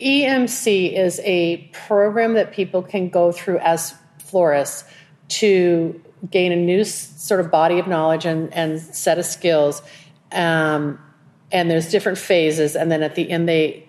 EMC 0.00 0.92
is 0.98 1.20
a 1.24 1.68
program 1.72 2.34
that 2.34 2.52
people 2.52 2.82
can 2.82 3.08
go 3.08 3.32
through 3.32 3.58
as 3.58 3.94
florists 4.18 4.84
to 5.28 6.00
gain 6.30 6.52
a 6.52 6.56
new 6.56 6.84
sort 6.84 7.40
of 7.40 7.50
body 7.50 7.78
of 7.78 7.86
knowledge 7.86 8.24
and, 8.24 8.52
and 8.54 8.80
set 8.80 9.18
of 9.18 9.24
skills. 9.24 9.82
Um, 10.32 10.98
and 11.52 11.70
there's 11.70 11.90
different 11.90 12.18
phases, 12.18 12.74
and 12.74 12.90
then 12.90 13.02
at 13.02 13.14
the 13.14 13.30
end 13.30 13.48
they 13.48 13.86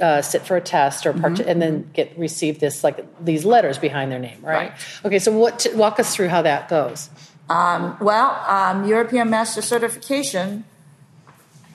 uh, 0.00 0.22
sit 0.22 0.42
for 0.42 0.56
a 0.56 0.60
test 0.60 1.06
or 1.06 1.12
part- 1.12 1.40
and 1.40 1.60
then 1.60 1.90
get 1.92 2.16
receive 2.18 2.60
this 2.60 2.84
like 2.84 3.04
these 3.24 3.44
letters 3.44 3.78
behind 3.78 4.12
their 4.12 4.18
name, 4.18 4.38
right? 4.42 4.70
Right. 4.70 4.72
Okay, 5.04 5.18
so 5.18 5.32
what 5.32 5.58
t- 5.58 5.74
walk 5.74 5.98
us 5.98 6.14
through 6.14 6.28
how 6.28 6.42
that 6.42 6.68
goes. 6.68 7.10
Um, 7.48 7.96
well, 8.00 8.42
um, 8.48 8.86
European 8.88 9.30
Master 9.30 9.62
Certification 9.62 10.64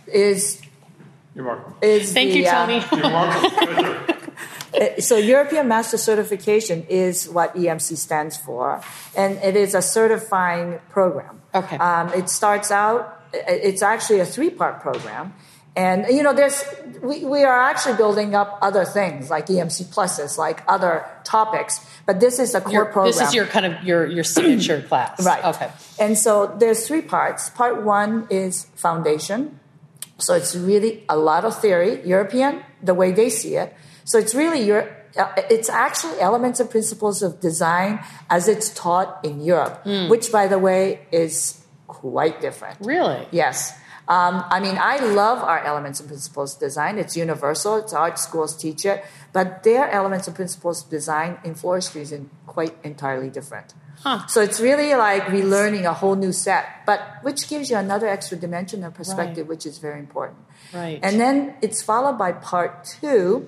is 0.08 0.62
You're 1.36 1.46
welcome. 1.46 1.76
is 1.82 2.14
Thank 2.14 2.32
the, 2.32 2.40
you, 2.40 2.46
uh, 2.48 2.66
Tony. 2.66 2.84
You're 2.92 3.12
welcome. 3.12 4.06
Uh, 4.74 5.02
so 5.02 5.18
European 5.18 5.68
Master 5.68 5.98
Certification 5.98 6.86
is 6.90 7.28
what 7.30 7.56
EMC 7.56 7.98
stands 7.98 8.38
for, 8.38 8.82
and 9.18 9.38
it 9.40 9.56
is 9.56 9.76
a 9.76 9.82
certifying 9.82 10.80
program. 10.90 11.42
Okay. 11.54 11.78
Um, 11.78 12.10
it 12.14 12.30
starts 12.30 12.72
out. 12.72 13.20
It's 13.34 13.82
actually 13.82 14.20
a 14.20 14.26
three-part 14.26 14.82
program, 14.82 15.34
and 15.76 16.06
you 16.10 16.24
know, 16.24 16.34
there's 16.34 16.64
we, 17.02 17.24
we 17.26 17.44
are 17.44 17.60
actually 17.62 17.96
building 17.98 18.36
up 18.36 18.60
other 18.62 18.86
things 18.86 19.30
like 19.30 19.48
EMC 19.48 19.86
pluses, 19.94 20.38
like 20.38 20.64
other 20.68 21.06
topics. 21.24 21.80
But 22.06 22.20
this 22.20 22.40
is 22.40 22.54
the 22.54 22.62
core 22.62 22.74
Your- 22.74 22.86
program. 22.86 23.12
this 23.12 23.22
is 23.22 23.34
your 23.34 23.46
kind 23.46 23.66
of 23.66 23.84
your 23.84 24.06
your 24.06 24.24
signature 24.24 24.82
class, 24.90 25.24
Right. 25.26 25.44
Okay. 25.46 25.70
And 26.00 26.18
so 26.18 26.56
there's 26.60 26.88
three 26.88 27.02
parts. 27.02 27.50
Part 27.50 27.84
one 27.84 28.28
is 28.30 28.66
foundation. 28.76 29.60
So 30.18 30.34
it's 30.36 30.56
really 30.56 31.04
a 31.10 31.18
lot 31.18 31.46
of 31.46 31.60
theory, 31.60 32.06
European, 32.08 32.62
the 32.84 32.94
way 32.94 33.12
they 33.12 33.30
see 33.30 33.56
it. 33.56 33.74
So 34.12 34.18
it's 34.20 34.36
really 34.36 34.62
your, 34.70 34.82
uh, 35.16 35.32
it's 35.56 35.70
actually 35.70 36.20
elements 36.20 36.60
and 36.60 36.70
principles 36.70 37.18
of 37.24 37.40
design 37.40 37.92
as 38.30 38.50
it's 38.54 38.68
taught 38.84 39.10
in 39.24 39.40
Europe, 39.40 39.76
Hmm. 39.88 40.10
which 40.10 40.34
by 40.34 40.46
the 40.54 40.60
way 40.60 40.82
is 41.24 41.34
quite 41.88 42.42
different. 42.42 42.76
Really? 42.82 43.22
Yes. 43.32 43.58
Um, 44.10 44.44
I 44.56 44.60
mean, 44.60 44.78
I 44.78 44.98
love 45.22 45.40
our 45.52 45.64
elements 45.64 46.02
and 46.02 46.10
principles 46.10 46.56
of 46.56 46.60
design. 46.60 46.94
It's 47.04 47.16
universal. 47.16 47.78
It's 47.78 47.94
art 47.94 48.20
schools 48.20 48.52
teach 48.58 48.84
it, 48.84 49.06
but 49.32 49.64
their 49.64 49.90
elements 49.90 50.28
and 50.28 50.36
principles 50.36 50.84
of 50.84 50.90
design 50.90 51.38
in 51.46 51.56
floristry 51.56 52.02
is 52.02 52.12
in 52.12 52.30
quite 52.48 52.76
entirely 52.84 53.30
different. 53.30 53.74
Huh. 54.04 54.28
So 54.28 54.42
it's 54.42 54.60
really 54.60 54.94
like 54.96 55.24
relearning 55.38 55.86
a 55.86 55.94
whole 55.94 56.18
new 56.26 56.34
set, 56.34 56.66
but 56.86 57.00
which 57.22 57.48
gives 57.48 57.70
you 57.72 57.78
another 57.78 58.10
extra 58.10 58.36
dimension 58.36 58.84
of 58.84 58.94
perspective, 58.94 59.48
which 59.48 59.66
is 59.66 59.78
very 59.78 60.00
important. 60.00 60.40
Right. 60.74 61.00
And 61.02 61.14
then 61.24 61.36
it's 61.62 61.82
followed 61.82 62.18
by 62.18 62.34
part 62.34 62.74
two. 62.84 63.48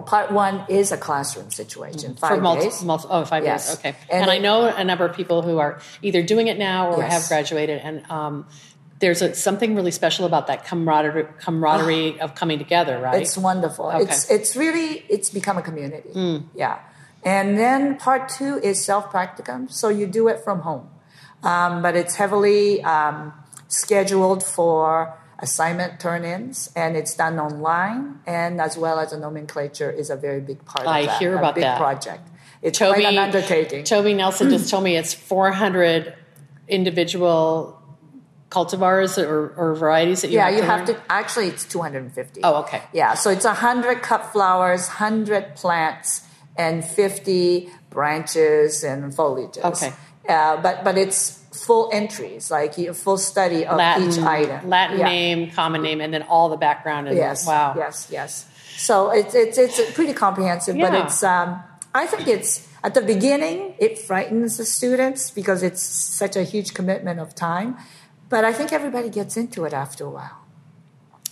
Part 0.00 0.32
one 0.32 0.64
is 0.68 0.90
a 0.90 0.96
classroom 0.96 1.50
situation, 1.50 2.14
five 2.14 2.36
for 2.36 2.40
multi, 2.40 2.62
days. 2.64 2.82
multi, 2.82 3.06
oh, 3.10 3.24
five 3.26 3.44
Yes. 3.44 3.68
days. 3.68 3.78
Okay. 3.78 3.94
And 4.10 4.22
And, 4.22 4.30
I 4.30 4.38
know 4.38 4.64
a 4.66 4.82
number 4.84 5.04
of 5.04 5.14
people 5.14 5.42
who 5.42 5.58
are 5.58 5.80
either 6.00 6.22
doing 6.22 6.46
it 6.46 6.58
now 6.58 6.90
or 6.92 6.98
Yes. 7.00 7.12
have 7.12 7.28
graduated, 7.28 7.78
and 7.84 8.10
um, 8.10 8.46
there's 9.00 9.20
a, 9.20 9.34
something 9.34 9.74
really 9.74 9.90
special 9.90 10.24
about 10.24 10.46
that 10.46 10.64
camaraderie, 10.64 11.26
camaraderie 11.40 12.18
of 12.20 12.34
coming 12.34 12.58
together, 12.58 12.98
right? 12.98 13.20
It's 13.20 13.36
wonderful. 13.36 13.86
Okay. 13.90 14.02
It's 14.04 14.30
it's 14.30 14.56
really 14.56 15.04
it's 15.10 15.28
become 15.28 15.58
a 15.58 15.62
community. 15.62 16.08
Mm. 16.14 16.44
Yeah. 16.54 16.78
And 17.24 17.58
then 17.58 17.96
part 17.98 18.28
two 18.30 18.58
is 18.62 18.82
self 18.84 19.12
practicum. 19.12 19.70
So 19.70 19.88
you 19.90 20.06
do 20.06 20.28
it 20.28 20.40
from 20.42 20.60
home, 20.60 20.88
um, 21.42 21.82
but 21.82 21.94
it's 21.96 22.16
heavily 22.16 22.82
um, 22.82 23.32
scheduled 23.68 24.42
for 24.42 25.18
assignment 25.42 25.98
turn-ins, 26.00 26.70
and 26.76 26.96
it's 26.96 27.14
done 27.14 27.38
online, 27.38 28.20
and 28.26 28.60
as 28.60 28.78
well 28.78 28.98
as 29.00 29.10
the 29.10 29.18
nomenclature 29.18 29.90
is 29.90 30.08
a 30.08 30.16
very 30.16 30.40
big 30.40 30.64
part 30.64 30.86
I 30.86 31.00
of 31.00 31.06
that. 31.06 31.18
hear 31.18 31.34
a 31.34 31.38
about 31.38 31.54
big 31.56 31.62
that. 31.62 31.78
project. 31.78 32.28
It's 32.62 32.78
Toby, 32.78 33.02
quite 33.02 33.12
an 33.12 33.18
undertaking. 33.18 33.84
Toby 33.84 34.14
Nelson 34.14 34.48
just 34.50 34.70
told 34.70 34.84
me 34.84 34.96
it's 34.96 35.12
400 35.12 36.14
individual 36.68 37.78
cultivars 38.50 39.18
or, 39.22 39.52
or 39.56 39.74
varieties 39.74 40.22
that 40.22 40.30
you 40.30 40.38
have. 40.38 40.50
yeah, 40.50 40.50
have 40.50 40.54
you 40.54 40.60
to 40.60 40.66
have 40.66 40.88
learn? 40.88 40.96
to. 41.06 41.12
Actually, 41.12 41.48
it's 41.48 41.64
250. 41.64 42.40
Oh, 42.44 42.60
okay. 42.62 42.82
Yeah, 42.92 43.14
so 43.14 43.30
it's 43.30 43.44
100 43.44 44.02
cut 44.02 44.32
flowers, 44.32 44.86
100 44.86 45.56
plants, 45.56 46.22
and 46.56 46.84
50 46.84 47.68
branches 47.90 48.84
and 48.84 49.12
foliages. 49.12 49.64
Okay. 49.64 49.92
Uh, 50.28 50.60
but 50.62 50.84
but 50.84 50.96
it's 50.96 51.41
full 51.66 51.90
entries, 51.92 52.50
like 52.50 52.76
a 52.78 52.94
full 52.94 53.18
study 53.18 53.64
of 53.64 53.76
Latin, 53.76 54.08
each 54.10 54.18
item. 54.18 54.68
Latin 54.68 54.98
Yeah. 54.98 55.08
name, 55.08 55.50
common 55.50 55.82
name, 55.82 56.00
and 56.00 56.12
then 56.12 56.22
all 56.22 56.48
the 56.48 56.56
background. 56.56 57.08
And 57.08 57.16
Yes. 57.16 57.46
Wow. 57.46 57.74
Yes. 57.76 58.08
Yes. 58.10 58.46
So 58.76 59.10
it's 59.10 59.34
it's 59.34 59.58
it's 59.58 59.92
pretty 59.92 60.12
comprehensive, 60.12 60.76
but 60.78 60.94
it's 60.94 61.22
um, 61.22 61.62
I 61.94 62.06
think 62.06 62.26
it's 62.26 62.66
at 62.82 62.94
the 62.94 63.02
beginning 63.02 63.74
it 63.78 63.98
frightens 63.98 64.56
the 64.56 64.64
students 64.64 65.30
because 65.30 65.62
it's 65.62 65.82
such 65.82 66.34
a 66.36 66.42
huge 66.42 66.74
commitment 66.74 67.20
of 67.20 67.34
time, 67.34 67.76
but 68.28 68.44
I 68.44 68.52
think 68.52 68.72
everybody 68.72 69.08
gets 69.10 69.36
into 69.36 69.64
it 69.64 69.72
after 69.72 70.04
a 70.04 70.10
while. 70.10 70.41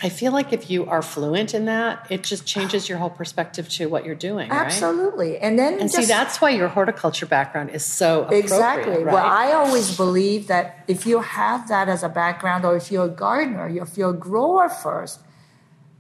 I 0.03 0.09
feel 0.09 0.33
like 0.33 0.53
if 0.53 0.71
you 0.71 0.87
are 0.87 1.03
fluent 1.03 1.53
in 1.53 1.67
that, 1.67 2.07
it 2.11 2.23
just 2.23 2.47
changes 2.47 2.89
your 2.89 2.97
whole 2.99 3.11
perspective 3.11 3.69
to 3.71 3.87
what 3.87 4.05
you're 4.07 4.15
doing, 4.15 4.49
right? 4.49 4.65
Absolutely, 4.67 5.39
and 5.39 5.59
then 5.59 5.79
And 5.79 5.91
see, 5.91 6.07
that's 6.07 6.41
why 6.41 6.51
your 6.51 6.69
horticulture 6.69 7.27
background 7.27 7.71
is 7.71 7.85
so 7.85 8.21
appropriate, 8.23 8.45
Exactly. 8.45 9.05
Right? 9.05 9.13
Well, 9.15 9.25
I 9.27 9.53
always 9.53 9.97
believe 9.97 10.47
that 10.47 10.85
if 10.89 11.07
you 11.07 11.21
have 11.21 11.69
that 11.69 11.89
as 11.89 12.03
a 12.03 12.09
background, 12.09 12.65
or 12.65 12.77
if 12.77 12.91
you're 12.91 13.05
a 13.07 13.09
gardener, 13.09 13.69
if 13.69 13.99
you're 13.99 14.11
a 14.11 14.15
grower 14.15 14.69
first, 14.71 15.21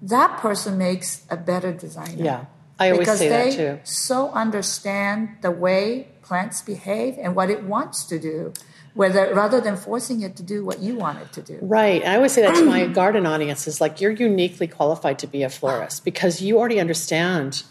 that 0.03 0.39
person 0.41 0.79
makes 0.79 1.27
a 1.29 1.37
better 1.37 1.73
designer. 1.73 2.25
yeah, 2.25 2.45
I 2.79 2.91
always 2.93 3.01
because 3.01 3.19
say 3.19 3.29
that 3.29 3.51
they 3.51 3.57
too. 3.57 3.81
so 3.85 4.31
understand 4.31 5.37
the 5.43 5.51
way 5.51 6.09
plants 6.23 6.63
behave 6.63 7.19
and 7.19 7.35
what 7.37 7.51
it 7.51 7.65
wants 7.65 8.05
to 8.07 8.19
do, 8.19 8.55
whether 8.95 9.33
rather 9.35 9.61
than 9.61 9.77
forcing 9.77 10.23
it 10.23 10.37
to 10.37 10.43
do 10.43 10.65
what 10.65 10.81
you 10.81 10.97
want 10.97 11.21
it 11.21 11.33
to 11.33 11.43
do. 11.43 11.59
Right. 11.63 12.03
And 12.03 12.13
I 12.13 12.17
always 12.17 12.33
say 12.33 12.43
that 12.43 12.55
to 12.57 12.65
my 12.65 12.87
garden 13.01 13.27
audience 13.27 13.69
is 13.69 13.81
like 13.81 14.01
you're 14.01 14.11
uniquely 14.11 14.67
qualified 14.67 15.19
to 15.21 15.27
be 15.27 15.43
a 15.43 15.49
florist 15.49 16.05
because 16.05 16.43
you 16.43 16.59
already 16.59 16.81
understand 16.81 17.63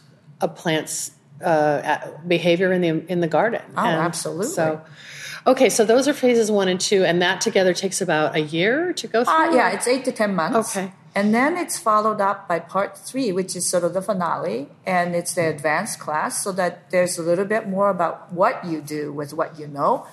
a 0.42 0.48
plant's 0.48 1.12
uh, 1.44 2.12
behavior 2.28 2.72
in 2.72 2.82
the 2.82 3.12
in 3.12 3.20
the 3.20 3.28
garden. 3.28 3.62
Oh, 3.76 3.86
And 3.86 4.00
absolutely. 4.02 4.48
So, 4.48 4.82
okay, 5.48 5.70
so 5.70 5.86
those 5.86 6.08
are 6.08 6.14
phases 6.14 6.52
one 6.52 6.68
and 6.68 6.80
two, 6.80 7.04
and 7.04 7.22
that 7.22 7.42
together 7.42 7.74
takes 7.74 8.02
about 8.02 8.36
a 8.36 8.42
year 8.42 8.94
to 8.94 9.08
go 9.08 9.24
through. 9.24 9.34
Uh, 9.34 9.54
yeah, 9.54 9.72
it's 9.72 9.88
eight 9.88 10.06
to 10.06 10.12
ten 10.12 10.36
months. 10.36 10.76
Okay. 10.78 10.94
And 11.16 11.34
then 11.34 11.58
it's 11.58 11.78
followed 11.78 12.22
up 12.22 12.48
by 12.48 12.60
part 12.60 12.98
three, 12.98 13.32
which 13.32 13.56
is 13.56 13.68
sort 13.68 13.84
of 13.84 13.94
the 13.94 14.02
finale, 14.02 14.70
and 14.86 15.16
it's 15.16 15.34
the 15.34 15.50
advanced 15.50 16.00
class, 16.00 16.44
so 16.44 16.52
that 16.52 16.92
there's 16.92 17.18
a 17.18 17.24
little 17.24 17.46
bit 17.46 17.68
more 17.68 17.90
about 17.90 18.32
what 18.32 18.64
you 18.64 18.80
do 18.80 19.12
with 19.12 19.34
what 19.34 19.60
you 19.60 19.68
know. 19.68 20.06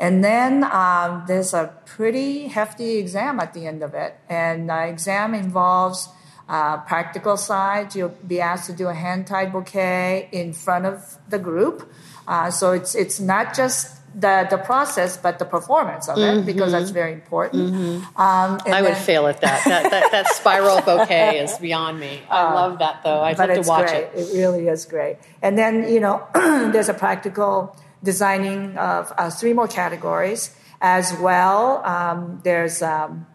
And 0.00 0.24
then 0.24 0.64
um, 0.64 1.24
there's 1.28 1.52
a 1.52 1.74
pretty 1.84 2.48
hefty 2.48 2.96
exam 2.96 3.38
at 3.38 3.52
the 3.52 3.66
end 3.66 3.82
of 3.82 3.92
it. 3.94 4.16
And 4.30 4.68
the 4.70 4.86
exam 4.88 5.34
involves 5.34 6.08
uh, 6.48 6.78
practical 6.78 7.36
side. 7.36 7.94
You'll 7.94 8.16
be 8.26 8.40
asked 8.40 8.66
to 8.70 8.72
do 8.72 8.88
a 8.88 8.94
hand 8.94 9.26
tied 9.26 9.52
bouquet 9.52 10.28
in 10.32 10.52
front 10.54 10.86
of 10.86 11.18
the 11.28 11.38
group. 11.38 11.92
Uh, 12.26 12.50
so 12.50 12.72
it's 12.72 12.94
it's 12.94 13.20
not 13.20 13.54
just 13.54 13.96
the 14.18 14.46
the 14.50 14.56
process, 14.58 15.16
but 15.16 15.38
the 15.38 15.44
performance 15.44 16.08
of 16.08 16.18
it, 16.18 16.44
because 16.46 16.72
that's 16.72 16.90
very 16.90 17.12
important. 17.12 17.70
Um, 17.70 17.76
and 17.76 18.10
Mm-hmm. 18.16 18.72
I 18.72 18.82
would 18.82 18.94
then- 18.94 19.04
fail 19.04 19.26
at 19.28 19.40
that. 19.42 19.60
That, 19.70 19.90
that. 19.90 20.10
that 20.12 20.26
spiral 20.28 20.80
bouquet 20.80 21.38
is 21.44 21.58
beyond 21.58 22.00
me. 22.00 22.20
I 22.30 22.54
love 22.54 22.78
that 22.80 23.04
though. 23.04 23.20
I'd 23.20 23.38
Uh, 23.38 23.46
love 23.46 23.62
to 23.64 23.68
watch 23.68 23.88
great. 23.90 24.04
it. 24.04 24.10
It 24.16 24.38
really 24.38 24.66
is 24.66 24.86
great. 24.86 25.18
And 25.42 25.56
then 25.58 25.92
you 25.92 26.00
know, 26.00 26.26
there's 26.72 26.88
a 26.88 26.94
practical 26.94 27.76
designing 28.02 28.76
of 28.78 29.12
uh, 29.16 29.30
three 29.30 29.52
more 29.52 29.68
categories 29.68 30.54
as 30.80 31.12
well. 31.18 31.84
Um, 31.84 32.40
there's 32.44 32.82
um, 32.82 33.26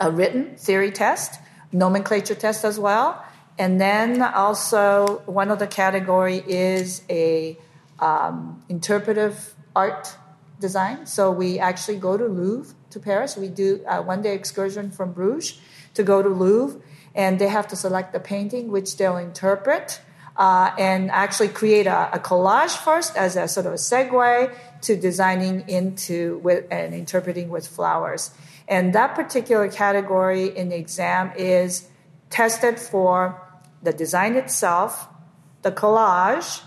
a 0.00 0.10
written 0.10 0.56
theory 0.56 0.90
test, 0.90 1.40
nomenclature 1.72 2.34
test 2.34 2.64
as 2.64 2.78
well, 2.78 3.24
and 3.58 3.80
then 3.80 4.22
also 4.22 5.22
one 5.26 5.50
of 5.50 5.58
the 5.58 5.66
category 5.66 6.42
is 6.46 7.02
a 7.08 7.58
um, 8.00 8.62
interpretive 8.68 9.54
art 9.74 10.16
design. 10.60 11.06
So 11.06 11.30
we 11.30 11.58
actually 11.58 11.98
go 11.98 12.16
to 12.16 12.26
Louvre 12.26 12.74
to 12.90 13.00
Paris. 13.00 13.36
We 13.36 13.48
do 13.48 13.84
a 13.88 14.02
one 14.02 14.22
day 14.22 14.34
excursion 14.34 14.90
from 14.90 15.12
Bruges 15.12 15.60
to 15.94 16.02
go 16.02 16.22
to 16.22 16.28
Louvre, 16.28 16.80
and 17.14 17.38
they 17.38 17.48
have 17.48 17.68
to 17.68 17.76
select 17.76 18.12
the 18.12 18.20
painting 18.20 18.70
which 18.70 18.96
they'll 18.96 19.16
interpret. 19.16 20.00
Uh, 20.36 20.74
and 20.78 21.12
actually 21.12 21.46
create 21.46 21.86
a, 21.86 22.10
a 22.12 22.18
collage 22.18 22.76
first 22.76 23.16
as 23.16 23.36
a 23.36 23.46
sort 23.46 23.66
of 23.66 23.72
a 23.72 23.76
segue 23.76 24.52
to 24.82 24.96
designing 24.96 25.62
into 25.68 26.38
with 26.38 26.66
and 26.72 26.92
interpreting 26.92 27.48
with 27.48 27.64
flowers. 27.68 28.32
And 28.66 28.92
that 28.94 29.14
particular 29.14 29.68
category 29.68 30.46
in 30.46 30.70
the 30.70 30.76
exam 30.76 31.30
is 31.36 31.88
tested 32.30 32.80
for 32.80 33.40
the 33.82 33.92
design 33.92 34.34
itself, 34.34 35.06
the 35.62 35.70
collage, 35.70 36.62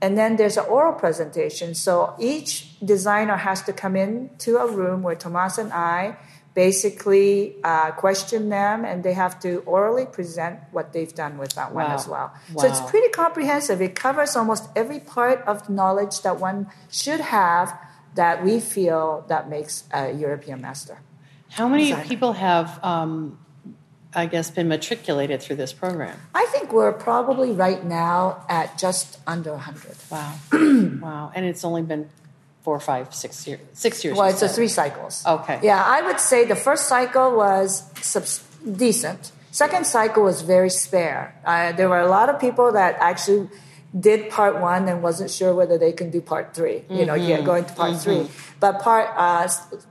and 0.00 0.16
then 0.16 0.36
there's 0.36 0.56
an 0.56 0.66
oral 0.66 0.92
presentation. 0.92 1.74
So 1.74 2.14
each 2.20 2.78
designer 2.78 3.36
has 3.36 3.62
to 3.62 3.72
come 3.72 3.96
into 3.96 4.58
a 4.58 4.70
room 4.70 5.02
where 5.02 5.16
Tomas 5.16 5.58
and 5.58 5.72
I 5.72 6.16
basically 6.58 7.54
uh, 7.62 7.92
question 7.92 8.48
them, 8.48 8.84
and 8.84 9.04
they 9.04 9.12
have 9.14 9.38
to 9.38 9.58
orally 9.64 10.04
present 10.04 10.58
what 10.72 10.92
they've 10.92 11.14
done 11.14 11.38
with 11.38 11.52
that 11.54 11.72
one 11.72 11.88
as 11.98 12.08
well. 12.08 12.32
So 12.58 12.66
it's 12.66 12.80
pretty 12.90 13.10
comprehensive. 13.10 13.80
It 13.80 13.94
covers 13.94 14.34
almost 14.34 14.64
every 14.74 14.98
part 14.98 15.38
of 15.46 15.70
knowledge 15.70 16.22
that 16.22 16.40
one 16.40 16.66
should 16.90 17.20
have 17.20 17.78
that 18.16 18.42
we 18.42 18.58
feel 18.58 19.24
that 19.28 19.48
makes 19.48 19.84
a 19.94 20.10
European 20.10 20.60
master. 20.60 20.98
How 21.50 21.68
many 21.68 21.90
Exactly. 21.90 22.08
people 22.08 22.32
have, 22.32 22.68
um, 22.82 23.38
I 24.12 24.26
guess, 24.26 24.50
been 24.50 24.66
matriculated 24.66 25.40
through 25.40 25.58
this 25.62 25.72
program? 25.72 26.16
I 26.34 26.44
think 26.46 26.72
we're 26.72 26.98
probably 27.10 27.52
right 27.52 27.84
now 27.84 28.44
at 28.48 28.76
just 28.76 29.20
under 29.28 29.52
100. 29.52 29.94
Wow, 30.10 30.34
wow, 31.06 31.30
and 31.36 31.46
it's 31.46 31.64
only 31.64 31.82
been 31.82 32.10
four, 32.62 32.78
five, 32.80 33.14
six 33.14 33.46
years. 33.46 33.60
Six 33.72 34.04
years. 34.04 34.16
Well, 34.16 34.28
it's 34.28 34.42
a 34.42 34.48
three 34.48 34.68
cycles. 34.68 35.24
Okay. 35.26 35.58
Yeah, 35.62 35.82
I 35.82 36.02
would 36.02 36.20
say 36.20 36.44
the 36.44 36.56
first 36.56 36.86
cycle 36.88 37.36
was 37.36 37.82
subs- 38.02 38.42
decent. 38.64 39.32
Second 39.50 39.86
cycle 39.86 40.22
was 40.24 40.42
very 40.42 40.70
spare. 40.70 41.34
Uh, 41.44 41.72
there 41.72 41.88
were 41.88 42.00
a 42.00 42.08
lot 42.08 42.28
of 42.28 42.38
people 42.38 42.72
that 42.72 42.96
actually 43.00 43.48
did 43.98 44.28
part 44.30 44.60
one 44.60 44.86
and 44.88 45.02
wasn't 45.02 45.30
sure 45.30 45.54
whether 45.54 45.78
they 45.78 45.92
can 45.92 46.10
do 46.10 46.20
part 46.20 46.52
3 46.54 46.84
You 46.90 47.06
know, 47.06 47.14
Mm-hmm. 47.14 47.28
yeah, 47.30 47.40
going 47.40 47.64
to 47.64 47.72
part 47.72 47.96
three. 47.96 48.28
But 48.60 48.80
part 48.82 49.08
uh, 49.16 49.48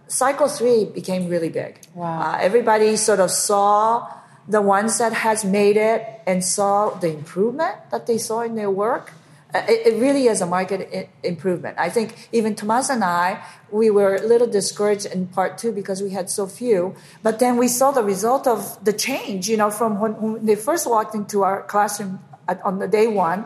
cycle 0.08 0.48
three 0.48 0.86
became 0.86 1.28
really 1.30 1.50
big. 1.50 1.80
Wow. 1.96 2.22
Uh, 2.22 2.38
everybody 2.40 2.96
sort 2.96 3.20
of 3.20 3.32
saw 3.32 4.08
the 4.48 4.62
ones 4.62 5.00
that 5.00 5.14
has 5.14 5.44
made 5.44 5.78
it 5.78 6.06
and 6.28 6.44
saw 6.46 6.92
the 6.92 7.10
improvement 7.12 7.76
that 7.90 8.06
they 8.06 8.20
saw 8.20 8.42
in 8.42 8.54
their 8.56 8.70
work. 8.70 9.12
Uh, 9.56 9.64
It, 9.70 9.88
it 9.88 9.96
really 10.02 10.28
is 10.28 10.42
a 10.42 10.46
market 10.46 10.90
I- 10.94 11.10
improvement. 11.24 11.78
I 11.80 11.90
think 11.90 12.30
even 12.34 12.54
Tomas 12.56 12.90
and 12.90 13.04
I, 13.04 13.42
we 13.72 13.90
were 13.90 14.16
a 14.16 14.22
little 14.28 14.48
discouraged 14.48 15.06
in 15.06 15.28
part 15.28 15.58
two 15.58 15.72
because 15.72 16.04
we 16.04 16.10
had 16.12 16.30
so 16.30 16.48
few. 16.48 16.96
But 17.24 17.40
then 17.40 17.56
we 17.58 17.68
saw 17.70 17.92
the 17.92 18.04
result 18.04 18.46
of 18.48 18.78
the 18.84 18.92
change, 18.94 19.48
you 19.48 19.56
know, 19.58 19.70
from 19.72 20.00
when, 20.02 20.14
when 20.22 20.46
they 20.46 20.56
first 20.56 20.86
walked 20.90 21.16
into 21.16 21.44
our 21.44 21.64
classroom 21.64 22.20
at, 22.48 22.62
on 22.64 22.80
the 22.80 22.88
day 22.88 23.08
one 23.08 23.46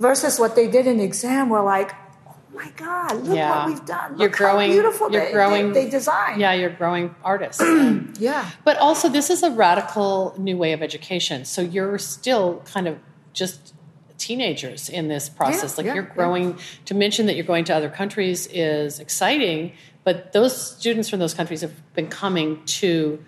versus 0.00 0.38
what 0.38 0.56
they 0.56 0.66
did 0.66 0.86
in 0.86 0.96
the 0.96 1.04
exam. 1.04 1.50
We're 1.50 1.62
like, 1.62 1.92
oh 2.26 2.34
my 2.54 2.70
God, 2.76 3.12
look 3.24 3.36
Yeah. 3.36 3.50
what 3.52 3.66
we've 3.68 3.84
done. 3.84 4.18
You're 4.18 4.30
growing. 4.30 4.70
how 4.70 4.76
beautiful 4.80 5.12
you're 5.12 5.26
they, 5.26 5.32
growing. 5.32 5.72
they, 5.72 5.84
they 5.84 5.90
design. 5.90 6.40
Yeah, 6.40 6.52
you're 6.54 6.70
growing 6.72 7.14
artists. 7.22 7.60
Yeah. 8.18 8.48
But 8.64 8.78
also, 8.78 9.08
this 9.10 9.28
is 9.28 9.42
a 9.42 9.50
radical 9.50 10.34
new 10.38 10.56
way 10.56 10.72
of 10.72 10.80
education. 10.82 11.44
So 11.44 11.60
you're 11.60 11.98
still 11.98 12.62
kind 12.64 12.86
of 12.88 12.96
just 13.34 13.73
teenagers 14.18 14.88
in 14.88 15.08
this 15.08 15.28
process. 15.28 15.72
Yeah, 15.72 15.76
like 15.78 15.86
yeah, 15.86 15.94
you're 15.94 16.04
yeah. 16.04 16.14
growing. 16.14 16.58
To 16.86 16.94
mention 16.94 17.26
that 17.26 17.36
you're 17.36 17.44
going 17.44 17.64
to 17.64 17.74
other 17.74 17.90
countries 17.90 18.46
is 18.48 19.00
exciting, 19.00 19.72
but 20.04 20.32
those 20.32 20.76
students 20.76 21.08
from 21.08 21.18
those 21.18 21.34
countries 21.34 21.60
have 21.62 21.74
been 21.94 22.08
coming 22.08 22.64
to 22.66 23.22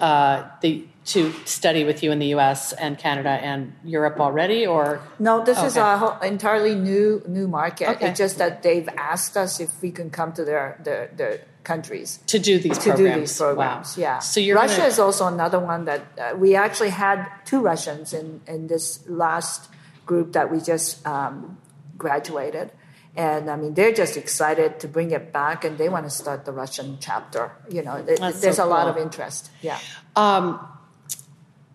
uh, 0.00 0.44
the 0.60 0.84
to 1.06 1.30
study 1.44 1.84
with 1.84 2.02
you 2.02 2.10
in 2.12 2.18
the 2.18 2.28
U.S. 2.28 2.72
and 2.72 2.96
Canada 2.98 3.28
and 3.28 3.74
Europe 3.84 4.18
already, 4.20 4.66
or 4.66 5.02
No, 5.18 5.44
this 5.44 5.58
is 5.62 5.76
Okay. 5.76 5.92
a 5.92 5.98
whole, 5.98 6.18
entirely 6.20 6.74
new 6.74 7.22
new 7.28 7.46
market. 7.46 7.88
Okay. 7.90 8.08
It's 8.08 8.18
just 8.18 8.38
that 8.38 8.62
they've 8.62 8.88
asked 8.96 9.36
us 9.36 9.60
if 9.60 9.82
we 9.82 9.90
can 9.90 10.08
come 10.10 10.32
to 10.32 10.44
their 10.44 10.80
their, 10.82 11.10
their 11.14 11.40
countries 11.64 12.18
to 12.26 12.38
do 12.38 12.58
these 12.58 12.78
to 12.78 12.90
programs. 12.90 13.14
do 13.14 13.20
these 13.20 13.38
programs. 13.38 13.96
Wow. 13.96 14.00
Yeah. 14.02 14.18
So 14.20 14.40
you're 14.40 14.56
Russia 14.56 14.76
gonna, 14.78 14.88
is 14.88 14.98
also 14.98 15.26
another 15.26 15.58
one 15.58 15.84
that 15.84 16.02
uh, 16.18 16.36
we 16.36 16.54
actually 16.54 16.90
had 16.90 17.26
two 17.44 17.60
Russians 17.60 18.14
in 18.14 18.40
in 18.46 18.68
this 18.68 19.00
last 19.06 19.68
group 20.06 20.32
that 20.32 20.50
we 20.50 20.60
just 20.60 21.06
um, 21.06 21.58
graduated. 21.96 22.70
And 23.16 23.48
I 23.48 23.56
mean, 23.56 23.74
they're 23.74 23.92
just 23.92 24.16
excited 24.16 24.80
to 24.80 24.88
bring 24.88 25.12
it 25.12 25.32
back, 25.32 25.64
and 25.64 25.78
they 25.78 25.88
want 25.88 26.04
to 26.06 26.10
start 26.10 26.44
the 26.44 26.52
Russian 26.52 26.98
chapter. 27.00 27.52
You 27.70 27.82
know, 27.82 28.04
th- 28.04 28.18
there's 28.18 28.56
so 28.56 28.66
a 28.66 28.66
lot 28.66 28.88
of 28.88 28.96
interest. 28.96 29.50
Yeah. 29.62 29.78
Um, 30.16 30.58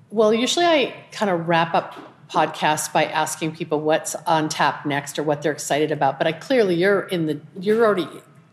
well, 0.09 0.33
usually 0.33 0.65
I 0.65 0.93
kind 1.11 1.31
of 1.31 1.47
wrap 1.47 1.73
up 1.73 1.95
podcasts 2.29 2.91
by 2.91 3.05
asking 3.05 3.55
people 3.55 3.79
what's 3.81 4.15
on 4.15 4.49
tap 4.49 4.85
next 4.85 5.17
or 5.17 5.23
what 5.23 5.41
they're 5.41 5.51
excited 5.51 5.91
about. 5.91 6.17
But 6.17 6.27
I 6.27 6.33
clearly 6.33 6.75
you're 6.75 7.01
in 7.01 7.25
the 7.25 7.39
you're 7.59 7.85
already 7.85 8.07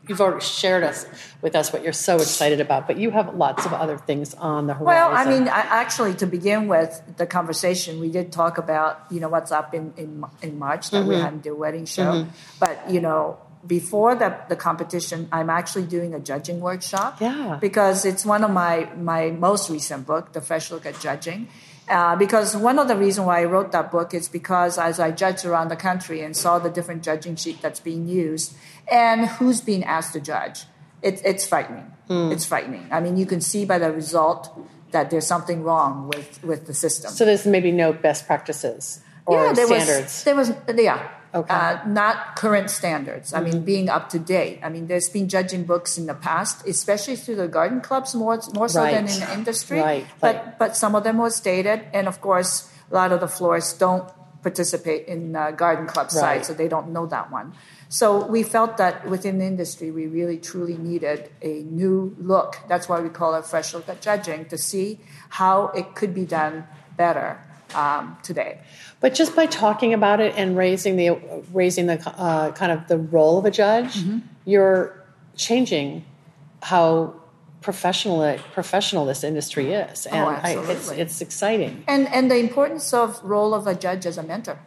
you've 0.08 0.20
already 0.20 0.44
shared 0.44 0.84
us 0.84 1.06
with 1.42 1.54
us 1.56 1.72
what 1.72 1.82
you're 1.82 1.92
so 1.92 2.16
excited 2.16 2.60
about. 2.60 2.86
But 2.86 2.96
you 2.98 3.10
have 3.10 3.34
lots 3.34 3.66
of 3.66 3.72
other 3.72 3.98
things 3.98 4.34
on 4.34 4.66
the 4.66 4.74
horizon. 4.74 4.86
Well, 4.86 5.10
I 5.12 5.24
mean, 5.24 5.48
I, 5.48 5.60
actually, 5.60 6.14
to 6.14 6.26
begin 6.26 6.68
with 6.68 7.02
the 7.16 7.26
conversation, 7.26 8.00
we 8.00 8.10
did 8.10 8.32
talk 8.32 8.58
about 8.58 9.04
you 9.10 9.20
know 9.20 9.28
what's 9.28 9.52
up 9.52 9.74
in 9.74 9.92
in, 9.96 10.24
in 10.42 10.58
March 10.58 10.90
that 10.90 11.00
Mm-hmm. 11.00 11.08
we 11.08 11.16
had 11.16 11.42
the 11.42 11.54
wedding 11.54 11.86
show, 11.86 12.26
but 12.60 12.90
you 12.90 13.00
know. 13.00 13.38
Before 13.66 14.14
the, 14.14 14.30
the 14.48 14.54
competition, 14.54 15.28
I'm 15.32 15.50
actually 15.50 15.86
doing 15.86 16.14
a 16.14 16.20
judging 16.20 16.60
workshop. 16.60 17.20
Yeah. 17.20 17.58
Because 17.60 18.04
it's 18.04 18.24
one 18.24 18.44
of 18.44 18.52
my, 18.52 18.88
my 18.94 19.30
most 19.32 19.68
recent 19.70 20.06
book, 20.06 20.32
The 20.32 20.40
Fresh 20.40 20.70
Look 20.70 20.86
at 20.86 21.00
Judging. 21.00 21.48
Uh, 21.88 22.16
because 22.16 22.56
one 22.56 22.78
of 22.78 22.88
the 22.88 22.96
reasons 22.96 23.26
why 23.26 23.40
I 23.42 23.44
wrote 23.44 23.70
that 23.72 23.92
book 23.92 24.12
is 24.12 24.28
because 24.28 24.76
as 24.76 24.98
I 24.98 25.12
judged 25.12 25.44
around 25.44 25.68
the 25.68 25.76
country 25.76 26.20
and 26.20 26.36
saw 26.36 26.58
the 26.58 26.70
different 26.70 27.04
judging 27.04 27.36
sheet 27.36 27.62
that's 27.62 27.78
being 27.78 28.08
used 28.08 28.56
and 28.90 29.26
who's 29.26 29.60
being 29.60 29.84
asked 29.84 30.12
to 30.14 30.20
judge, 30.20 30.64
it, 31.02 31.22
it's 31.24 31.46
frightening. 31.46 31.92
Hmm. 32.08 32.32
It's 32.32 32.44
frightening. 32.44 32.88
I 32.90 33.00
mean, 33.00 33.16
you 33.16 33.26
can 33.26 33.40
see 33.40 33.64
by 33.64 33.78
the 33.78 33.92
result 33.92 34.50
that 34.90 35.10
there's 35.10 35.26
something 35.26 35.62
wrong 35.62 36.08
with, 36.08 36.42
with 36.42 36.66
the 36.66 36.74
system. 36.74 37.10
so 37.10 37.24
there's 37.24 37.46
maybe 37.46 37.70
no 37.70 37.92
best 37.92 38.26
practices 38.26 39.00
or 39.26 39.46
yeah, 39.46 39.52
there 39.52 39.66
standards. 39.66 40.02
was 40.04 40.24
there 40.24 40.36
was 40.36 40.52
yeah. 40.78 41.08
Okay. 41.36 41.52
Uh, 41.54 41.84
not 41.86 42.16
current 42.36 42.70
standards. 42.70 43.32
I 43.32 43.40
Mm-hmm. 43.40 43.44
mean, 43.50 43.58
being 43.72 43.88
up 43.96 44.08
to 44.14 44.18
date. 44.18 44.56
I 44.64 44.68
mean, 44.74 44.86
there's 44.90 45.10
been 45.12 45.28
judging 45.28 45.64
books 45.72 45.98
in 46.00 46.06
the 46.06 46.14
past, 46.28 46.66
especially 46.66 47.16
through 47.16 47.36
the 47.44 47.48
garden 47.58 47.80
clubs, 47.88 48.14
more 48.14 48.40
more 48.54 48.68
so 48.68 48.80
than 48.82 49.04
in 49.06 49.18
the 49.20 49.30
industry. 49.38 49.78
Right, 49.80 50.06
But 50.20 50.34
right. 50.36 50.58
but 50.58 50.70
some 50.82 50.94
of 50.98 51.02
them 51.04 51.18
was 51.26 51.34
dated, 51.40 51.78
and 51.92 52.08
of 52.08 52.16
course, 52.20 52.52
a 52.90 52.94
lot 52.94 53.12
of 53.12 53.20
the 53.20 53.28
florists 53.28 53.74
don't 53.78 54.08
participate 54.42 55.02
in 55.14 55.34
uh, 55.36 55.50
garden 55.50 55.86
club 55.86 56.06
Right. 56.06 56.22
sites, 56.22 56.48
so 56.48 56.54
they 56.54 56.68
don't 56.68 56.88
know 56.96 57.06
that 57.06 57.30
one. 57.30 57.52
So 57.88 58.06
we 58.26 58.42
felt 58.42 58.78
that 58.78 58.94
within 59.14 59.38
the 59.38 59.44
industry, 59.46 59.90
we 59.90 60.06
really 60.06 60.38
truly 60.38 60.76
needed 60.78 61.30
a 61.42 61.62
new 61.82 62.14
look. 62.18 62.58
That's 62.70 62.88
why 62.88 62.98
we 63.00 63.10
call 63.10 63.34
it 63.38 63.44
fresh 63.44 63.74
look 63.74 63.88
at 63.88 64.00
judging 64.00 64.46
to 64.52 64.56
see 64.58 64.98
how 65.40 65.68
it 65.74 65.94
could 65.98 66.12
be 66.14 66.24
done 66.38 66.64
better 66.96 67.38
um, 67.74 68.16
today. 68.22 68.60
But 69.00 69.14
just 69.14 69.36
by 69.36 69.46
talking 69.46 69.92
about 69.94 70.20
it 70.20 70.34
and 70.36 70.56
raising 70.56 70.96
the 70.96 71.10
raising 71.52 71.86
the 71.86 71.98
uh, 72.18 72.52
kind 72.52 72.72
of 72.72 72.88
the 72.88 72.98
role 72.98 73.38
of 73.38 73.44
a 73.44 73.50
judge, 73.50 73.94
Mm-hmm. 73.96 74.18
you're 74.44 74.94
changing 75.36 76.04
how 76.62 77.14
professional 77.60 78.38
professional 78.54 79.04
this 79.06 79.22
industry 79.24 79.72
is, 79.72 80.06
and 80.06 80.16
I, 80.24 80.52
it's 80.70 80.90
Oh, 80.90 80.92
it's 80.94 81.20
exciting. 81.20 81.84
And 81.86 82.08
and 82.08 82.30
the 82.30 82.36
importance 82.38 82.94
of 82.94 83.20
role 83.22 83.52
of 83.54 83.66
a 83.66 83.74
judge 83.74 84.06
as 84.06 84.18
a 84.18 84.22
mentor, 84.22 84.58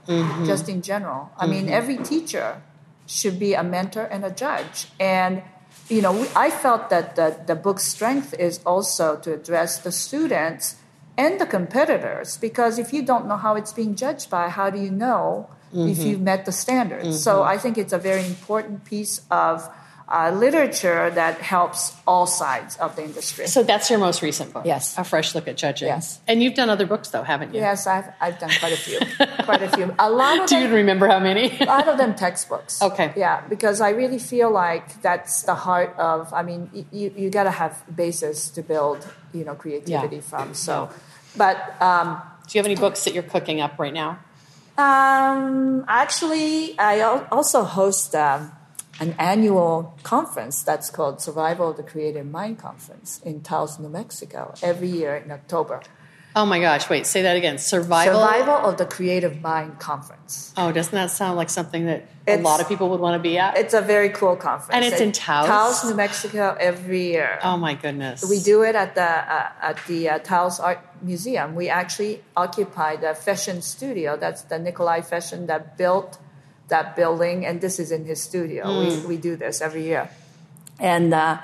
just 0.46 0.70
in 0.70 0.82
general. 0.82 1.32
I 1.38 1.48
mean, 1.48 1.70
every 1.70 1.98
teacher 1.98 2.62
should 3.08 3.40
be 3.40 3.54
a 3.56 3.64
mentor 3.64 4.04
and 4.04 4.24
a 4.26 4.32
judge. 4.32 4.88
And 5.00 5.42
you 5.90 6.02
know, 6.04 6.14
we, 6.14 6.28
I 6.36 6.50
felt 6.52 6.90
that 6.92 7.16
the, 7.16 7.36
the 7.48 7.56
book's 7.56 7.84
strength 7.86 8.34
is 8.38 8.60
also 8.66 9.18
to 9.24 9.34
address 9.34 9.80
the 9.80 9.92
students 9.92 10.76
and 11.24 11.34
the 11.42 11.46
competitors 11.58 12.30
because 12.48 12.74
if 12.84 12.90
you 12.96 13.02
don't 13.12 13.26
know 13.30 13.38
how 13.46 13.54
it's 13.60 13.74
being 13.74 13.94
judged 14.04 14.28
by, 14.38 14.44
how 14.50 14.68
do 14.74 14.80
you 14.86 14.92
know 15.06 15.24
if 15.74 15.98
you've 16.06 16.22
met 16.32 16.42
the 16.50 16.52
standards? 16.66 17.22
So 17.28 17.44
I 17.44 17.56
think 17.64 17.78
it's 17.78 17.94
a 17.94 18.02
very 18.10 18.26
important 18.34 18.78
piece 18.94 19.16
of 19.30 19.56
uh, 20.10 20.32
literature 20.34 21.12
that 21.22 21.36
helps 21.56 21.94
all 22.10 22.26
sides 22.26 22.74
of 22.78 22.96
the 22.98 23.04
industry. 23.10 23.46
So 23.46 23.62
that's 23.62 23.92
your 23.92 24.00
most 24.00 24.24
recent 24.24 24.50
book, 24.54 24.66
Yes. 24.66 24.98
a 24.98 25.04
fresh 25.04 25.36
look 25.36 25.48
at 25.48 25.56
judging. 25.66 25.90
Yes. 25.94 26.20
and 26.28 26.42
you've 26.42 26.56
done 26.62 26.70
other 26.76 26.88
books 26.94 27.10
though, 27.14 27.22
haven't 27.22 27.54
you? 27.54 27.60
Yes, 27.62 27.86
I've, 27.86 28.10
I've 28.20 28.40
done 28.40 28.50
quite 28.60 28.74
a 28.74 28.82
few, 28.88 28.98
quite 29.50 29.62
a 29.62 29.70
few. 29.70 29.94
A 30.00 30.10
lot 30.10 30.36
of 30.42 30.50
Do 30.50 30.56
them, 30.56 30.64
you 30.72 30.76
remember 30.82 31.06
how 31.14 31.20
many? 31.20 31.46
a 31.62 31.66
lot 31.66 31.88
of 31.88 32.00
them 32.02 32.16
textbooks. 32.16 32.82
Okay. 32.82 33.14
Yeah, 33.16 33.36
because 33.54 33.82
I 33.82 33.90
really 34.02 34.18
feel 34.18 34.50
like 34.50 35.00
that's 35.04 35.44
the 35.44 35.54
heart 35.54 35.94
of. 36.00 36.34
I 36.34 36.42
mean, 36.50 36.62
y- 36.74 36.86
you 36.92 37.14
you 37.16 37.30
got 37.30 37.44
to 37.44 37.52
have 37.64 37.74
basis 37.96 38.50
to 38.58 38.64
build, 38.64 39.00
you 39.38 39.44
know, 39.46 39.54
creativity 39.54 40.16
Yeah. 40.16 40.32
from. 40.32 40.56
So, 40.56 40.90
but 41.36 41.82
um, 41.82 42.22
Do 42.48 42.58
you 42.58 42.60
have 42.60 42.66
any 42.66 42.76
books 42.76 43.04
that 43.06 43.14
you're 43.14 43.24
cooking 43.24 43.62
up 43.62 43.78
right 43.80 43.94
now? 43.94 44.20
um, 44.78 45.84
actually, 45.88 46.78
I 46.80 47.02
also 47.32 47.64
host 47.64 48.16
um, 48.16 48.52
an 49.00 49.14
annual 49.20 49.98
conference 50.04 50.64
that's 50.64 50.90
called 50.90 51.22
Survival 51.22 51.72
of 51.72 51.78
the 51.78 51.84
Creative 51.84 52.26
Mind 52.26 52.60
Conference 52.60 53.20
in 53.24 53.42
Taos, 53.42 53.78
New 53.80 53.90
Mexico, 53.90 54.54
every 54.64 54.90
year 54.90 55.16
in 55.18 55.32
October. 55.32 55.82
Oh 56.36 56.46
my 56.46 56.60
gosh! 56.60 56.90
Wait, 56.90 57.08
say 57.08 57.24
that 57.24 57.36
again. 57.36 57.58
Survival. 57.58 58.22
Survival 58.22 58.54
of 58.54 58.78
the 58.78 58.86
Creative 58.86 59.42
Mind 59.42 59.80
Conference. 59.80 60.54
Oh, 60.56 60.72
doesn't 60.72 60.94
that 60.94 61.10
sound 61.10 61.38
like 61.38 61.50
something 61.50 61.86
that 61.88 62.08
a 62.28 62.38
lot 62.38 62.62
of 62.62 62.68
people 62.68 62.90
would 62.90 63.00
want 63.00 63.16
to 63.16 63.20
be 63.20 63.40
at? 63.40 63.58
It's 63.58 63.74
a 63.74 63.82
very 63.82 64.10
cool 64.10 64.36
conference. 64.36 64.76
And 64.76 64.86
it's 64.86 65.02
in 65.02 65.12
Taos? 65.12 65.48
Taos, 65.48 65.86
New 65.86 65.96
Mexico, 65.96 66.56
every 66.60 67.14
year. 67.14 67.40
oh 67.44 67.58
my 67.58 67.74
goodness! 67.74 68.24
We 68.30 68.40
do 68.40 68.62
it 68.62 68.76
at 68.76 68.94
the 68.94 69.02
uh, 69.02 69.50
at 69.62 69.84
the 69.88 70.10
uh, 70.10 70.20
Taos 70.20 70.60
Art 70.60 70.80
Museum. 71.02 71.56
We 71.56 71.68
actually 71.68 72.22
occupy 72.38 72.96
the 72.96 73.08
Fechin 73.08 73.64
studio. 73.64 74.16
That's 74.16 74.44
the 74.44 74.60
Nicolai 74.60 75.02
Fechin 75.02 75.48
that 75.48 75.78
built 75.78 76.20
that 76.68 76.96
building, 76.96 77.44
and 77.44 77.60
this 77.60 77.80
is 77.80 77.92
in 77.92 78.06
his 78.06 78.22
studio. 78.22 78.66
Hmm. 78.66 79.08
We 79.08 79.16
we 79.16 79.18
do 79.18 79.36
this 79.36 79.62
every 79.62 79.84
year, 79.84 80.12
and 80.80 81.12
uh, 81.12 81.40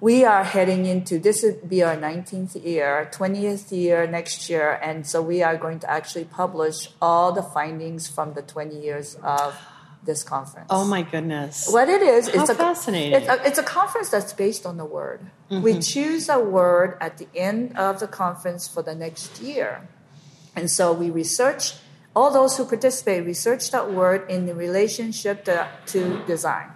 we 0.00 0.24
are 0.24 0.44
heading 0.44 0.86
into 0.86 1.18
this 1.18 1.42
would 1.42 1.68
be 1.68 1.82
our 1.82 1.96
19th 1.96 2.64
year, 2.64 3.10
20th 3.12 3.72
year 3.72 4.06
next 4.06 4.48
year, 4.48 4.78
and 4.82 5.06
so 5.06 5.20
we 5.20 5.42
are 5.42 5.56
going 5.56 5.80
to 5.80 5.90
actually 5.90 6.24
publish 6.24 6.88
all 7.02 7.32
the 7.32 7.42
findings 7.42 8.06
from 8.08 8.34
the 8.34 8.42
20 8.42 8.78
years 8.78 9.16
of 9.22 9.58
this 10.04 10.22
conference. 10.22 10.68
Oh 10.70 10.86
my 10.86 11.02
goodness! 11.02 11.68
What 11.68 11.88
it 11.88 12.00
is, 12.02 12.28
How 12.28 12.40
it's 12.40 12.50
a 12.50 12.54
fascinating. 12.54 13.14
It's 13.14 13.28
a, 13.28 13.46
it's 13.46 13.58
a 13.58 13.64
conference 13.64 14.10
that's 14.10 14.32
based 14.32 14.64
on 14.64 14.76
the 14.76 14.84
word. 14.84 15.20
Mm-hmm. 15.50 15.62
We 15.62 15.80
choose 15.80 16.28
a 16.28 16.38
word 16.38 16.96
at 17.00 17.18
the 17.18 17.26
end 17.34 17.76
of 17.76 17.98
the 17.98 18.06
conference 18.06 18.68
for 18.68 18.82
the 18.82 18.94
next 18.94 19.40
year, 19.40 19.88
and 20.54 20.70
so 20.70 20.92
we 20.92 21.10
research. 21.10 21.74
All 22.16 22.32
those 22.32 22.56
who 22.56 22.64
participate 22.64 23.24
research 23.26 23.70
that 23.70 23.92
word 23.92 24.28
in 24.28 24.46
the 24.46 24.54
relationship 24.54 25.44
to, 25.44 25.68
to 25.86 26.24
design. 26.26 26.70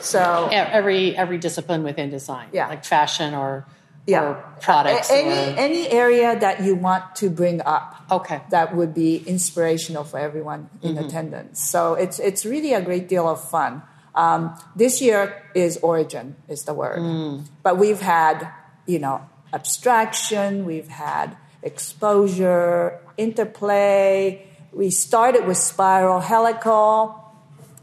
So 0.00 0.48
every 0.50 1.16
every 1.16 1.38
discipline 1.38 1.82
within 1.82 2.10
design, 2.10 2.48
Yeah. 2.52 2.68
like 2.68 2.84
fashion 2.84 3.34
or 3.34 3.66
yeah, 4.06 4.22
or 4.24 4.34
products. 4.60 5.10
Any 5.10 5.28
or- 5.28 5.58
any 5.58 5.88
area 5.90 6.38
that 6.38 6.62
you 6.62 6.74
want 6.76 7.16
to 7.16 7.28
bring 7.30 7.60
up. 7.60 7.94
okay, 8.10 8.40
that 8.50 8.74
would 8.74 8.94
be 8.94 9.16
inspirational 9.26 10.02
for 10.04 10.18
everyone 10.18 10.70
in 10.82 10.94
Mm-hmm. 10.96 11.04
attendance. 11.06 11.60
So 11.62 11.94
it's 11.94 12.18
it's 12.18 12.46
really 12.46 12.72
a 12.72 12.80
great 12.80 13.08
deal 13.08 13.28
of 13.28 13.42
fun. 13.50 13.82
Um, 14.14 14.56
this 14.74 15.02
year 15.02 15.42
is 15.54 15.78
origin 15.82 16.36
is 16.48 16.64
the 16.64 16.72
word, 16.74 16.98
Mm. 17.00 17.44
but 17.62 17.76
we've 17.78 18.00
had 18.00 18.48
you 18.86 18.98
know 18.98 19.20
abstraction, 19.52 20.64
we've 20.64 20.88
had 20.88 21.36
exposure, 21.62 23.00
interplay. 23.16 24.42
We 24.72 24.90
started 24.90 25.46
with 25.46 25.56
spiral 25.58 26.20
helical. 26.20 27.14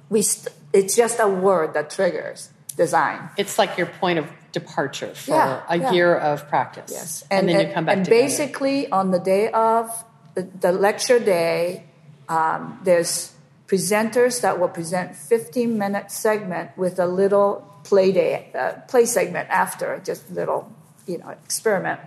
We 0.10 0.22
st- 0.22 0.54
it's 0.80 0.96
just 0.96 1.18
a 1.20 1.28
word 1.28 1.74
that 1.76 1.90
triggers 1.90 2.50
design. 2.76 3.20
it's 3.38 3.56
like 3.58 3.72
your 3.80 3.88
point 3.88 4.20
of 4.20 4.26
departure 4.52 5.14
for 5.16 5.32
Yeah, 5.32 5.64
a 5.70 5.78
yeah. 5.78 5.92
year 5.96 6.12
of 6.16 6.48
practice. 6.50 6.92
Yes, 6.92 7.24
and, 7.32 7.48
then 7.50 7.68
you 7.68 7.74
come 7.74 7.86
back 7.86 7.96
And 7.98 8.06
together. 8.06 8.22
basically, 8.24 8.80
on 8.92 9.12
the 9.12 9.20
day 9.20 9.50
of 9.52 9.90
the, 10.36 10.44
the 10.44 10.72
lecture 10.72 11.20
day, 11.20 11.84
um, 12.28 12.80
there's 12.84 13.32
presenters 13.68 14.42
that 14.42 14.60
will 14.60 14.68
present 14.80 15.16
15 15.16 15.78
minute 15.78 16.12
segment 16.12 16.78
with 16.78 17.00
a 17.00 17.08
little 17.08 17.64
play 17.84 18.12
day, 18.12 18.52
uh, 18.54 18.74
play 18.92 19.06
segment 19.06 19.48
after, 19.50 20.02
just 20.04 20.30
a 20.30 20.34
little, 20.34 20.62
you 21.08 21.18
know, 21.20 21.30
experiment. 21.30 22.00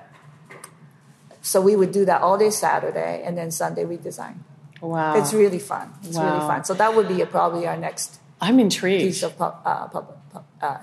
So 1.43 1.61
we 1.61 1.77
would 1.77 1.93
do 1.93 2.05
that 2.05 2.21
all 2.21 2.37
day 2.37 2.51
Saturday, 2.51 3.23
and 3.25 3.37
then 3.39 3.51
Sunday 3.51 3.85
we 3.85 3.97
design. 3.97 4.45
wow, 4.81 5.17
It's 5.17 5.33
really 5.33 5.59
fun. 5.59 5.93
It's 6.05 6.19
really 6.19 6.41
fun. 6.41 6.65
So 6.65 6.75
that 6.75 6.95
would 6.95 7.09
be 7.09 7.25
probably 7.25 7.67
our 7.67 7.77
next 7.77 8.18
I'm 8.41 8.59
intrigued. 8.59 9.05
piece 9.05 9.23
of 9.23 9.37
pub, 9.37 9.61
uh, 9.65 9.89
pub, 9.89 10.17
pub, 10.33 10.45
uh, 10.61 10.79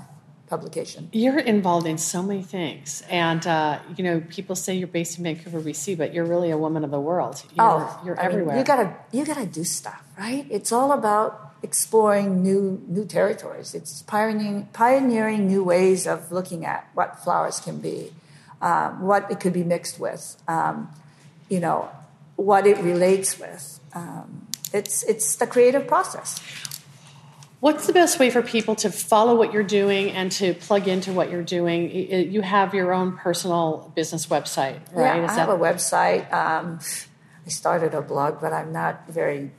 publication. 0.48 1.10
You're 1.12 1.40
involved 1.40 1.88
in 1.88 1.98
so 1.98 2.22
many 2.22 2.44
things, 2.44 3.04
and 3.10 3.46
uh, 3.48 3.80
you 3.96 4.04
know, 4.04 4.22
people 4.30 4.56
say 4.56 4.76
you're 4.76 4.88
based 4.88 5.18
in 5.18 5.24
Vancouver, 5.24 5.60
BC, 5.62 5.98
but 5.98 6.14
you're 6.14 6.26
really 6.26 6.52
a 6.52 6.58
woman 6.58 6.84
of 6.84 6.92
the 6.92 7.00
world. 7.00 7.44
You're, 7.56 7.66
oh, 7.66 8.02
you're 8.06 8.20
I 8.20 8.24
mean, 8.24 8.32
everywhere. 8.32 8.58
you 8.58 8.64
gotta 8.64 8.96
you 9.12 9.26
gotta 9.26 9.46
do 9.46 9.64
stuff, 9.64 10.04
right? 10.18 10.46
It's 10.50 10.72
all 10.72 10.92
about 10.92 11.54
exploring 11.64 12.44
new 12.44 12.82
new 12.88 13.06
territories. 13.06 13.74
It's 13.74 14.02
pioneering 14.04 14.70
pioneering 14.74 15.48
new 15.48 15.64
ways 15.64 16.06
of 16.06 16.32
looking 16.32 16.66
at 16.66 16.88
what 16.94 17.20
flowers 17.24 17.60
can 17.60 17.80
be, 17.80 18.12
um, 18.62 19.02
what 19.02 19.30
it 19.32 19.40
could 19.40 19.54
be 19.54 19.64
mixed 19.64 20.00
with, 20.00 20.38
um, 20.48 20.90
you 21.50 21.60
know, 21.60 21.90
what 22.36 22.68
it 22.68 22.78
relates 22.80 23.40
with. 23.40 23.80
Um, 23.94 24.48
it's 24.74 25.04
it's 25.04 25.36
the 25.38 25.48
creative 25.48 25.88
process. 25.88 26.40
What's 27.66 27.88
the 27.88 27.94
best 27.94 28.20
way 28.20 28.30
for 28.30 28.44
people 28.44 28.76
to 28.76 28.92
follow 28.92 29.34
what 29.34 29.52
you're 29.52 29.64
doing 29.64 30.12
and 30.12 30.32
to 30.34 30.54
plug 30.54 30.88
into 30.88 31.12
what 31.12 31.32
you're 31.32 31.42
doing? 31.42 31.90
You 32.32 32.42
have 32.42 32.76
your 32.76 32.94
own 32.94 33.18
personal 33.18 33.92
business 33.96 34.28
website, 34.28 34.82
right? 34.94 35.18
Yeah, 35.18 35.28
I 35.28 35.34
have 35.34 35.50
a 35.50 35.58
website. 35.58 36.32
Um, 36.32 36.80
I 37.44 37.50
started 37.50 37.96
a 37.96 38.04
blog, 38.04 38.40
but 38.40 38.54
I'm 38.54 38.72
not 38.72 39.08
very 39.10 39.50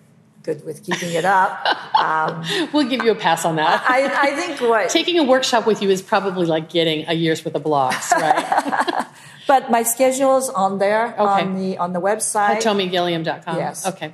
good 0.44 0.64
with 0.64 0.84
keeping 0.84 1.14
it 1.14 1.24
up. 1.24 1.66
Um, 1.96 2.44
We'll 2.72 2.86
give 2.86 3.02
you 3.02 3.10
a 3.10 3.14
pass 3.14 3.44
on 3.44 3.56
that. 3.56 3.82
I, 3.88 4.28
I 4.28 4.36
think 4.36 4.60
what 4.60 4.90
Taking 5.00 5.18
a 5.18 5.24
workshop 5.24 5.66
with 5.66 5.80
you 5.82 5.88
is 5.90 6.02
probably 6.02 6.44
like 6.46 6.68
getting 6.68 7.08
a 7.08 7.14
year's 7.14 7.42
worth 7.44 7.54
of 7.56 7.62
blogs, 7.64 8.12
right? 8.12 9.06
But 9.48 9.70
my 9.70 9.82
schedule's 9.82 10.48
on 10.50 10.78
there 10.78 11.14
Okay. 11.14 11.22
on 11.22 11.54
the 11.54 11.78
on 11.78 11.92
the 11.92 12.00
website. 12.00 12.58
HitomiGilliam.com. 12.58 13.56
Yes. 13.56 13.86
Okay. 13.86 14.12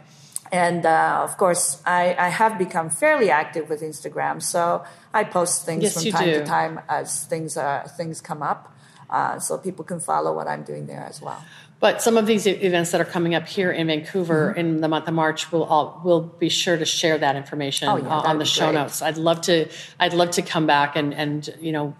And 0.52 0.84
uh, 0.84 1.20
of 1.24 1.38
course, 1.38 1.82
I, 1.86 2.14
I 2.18 2.28
have 2.28 2.58
become 2.58 2.90
fairly 2.90 3.30
active 3.30 3.70
with 3.70 3.80
Instagram, 3.80 4.42
so 4.42 4.84
I 5.14 5.24
post 5.24 5.64
things 5.64 5.82
Yes, 5.84 5.94
from 5.94 6.12
time 6.12 6.24
do. 6.26 6.38
to 6.40 6.44
time 6.44 6.80
as 6.90 7.24
things 7.24 7.56
uh, 7.56 7.88
things 7.96 8.20
come 8.20 8.42
up, 8.42 8.70
uh, 9.08 9.38
so 9.38 9.56
people 9.56 9.82
can 9.84 9.98
follow 9.98 10.34
what 10.34 10.46
I'm 10.46 10.62
doing 10.62 10.84
there 10.86 11.00
as 11.08 11.22
well. 11.22 11.42
But 11.80 12.00
some 12.02 12.16
of 12.18 12.26
these 12.26 12.46
events 12.46 12.92
that 12.92 13.00
are 13.00 13.04
coming 13.06 13.34
up 13.34 13.48
here 13.48 13.72
in 13.72 13.86
Vancouver 13.88 14.50
Mm-hmm. 14.50 14.60
in 14.60 14.80
the 14.82 14.88
month 14.88 15.08
of 15.08 15.14
March, 15.14 15.50
we'll 15.50 15.64
all, 15.64 16.00
we'll 16.04 16.20
be 16.20 16.48
sure 16.50 16.76
to 16.76 16.84
share 16.84 17.16
that 17.18 17.34
information 17.34 17.88
Oh, 17.88 17.96
yeah, 17.96 18.06
uh, 18.18 18.28
on 18.30 18.38
the 18.38 18.44
show 18.44 18.66
great. 18.66 18.74
notes. 18.74 19.00
I'd 19.02 19.16
love 19.16 19.40
to 19.42 19.68
I'd 19.98 20.12
love 20.12 20.32
to 20.32 20.42
come 20.42 20.66
back 20.66 20.96
and 20.96 21.14
and 21.14 21.48
you 21.62 21.72
know 21.72 21.96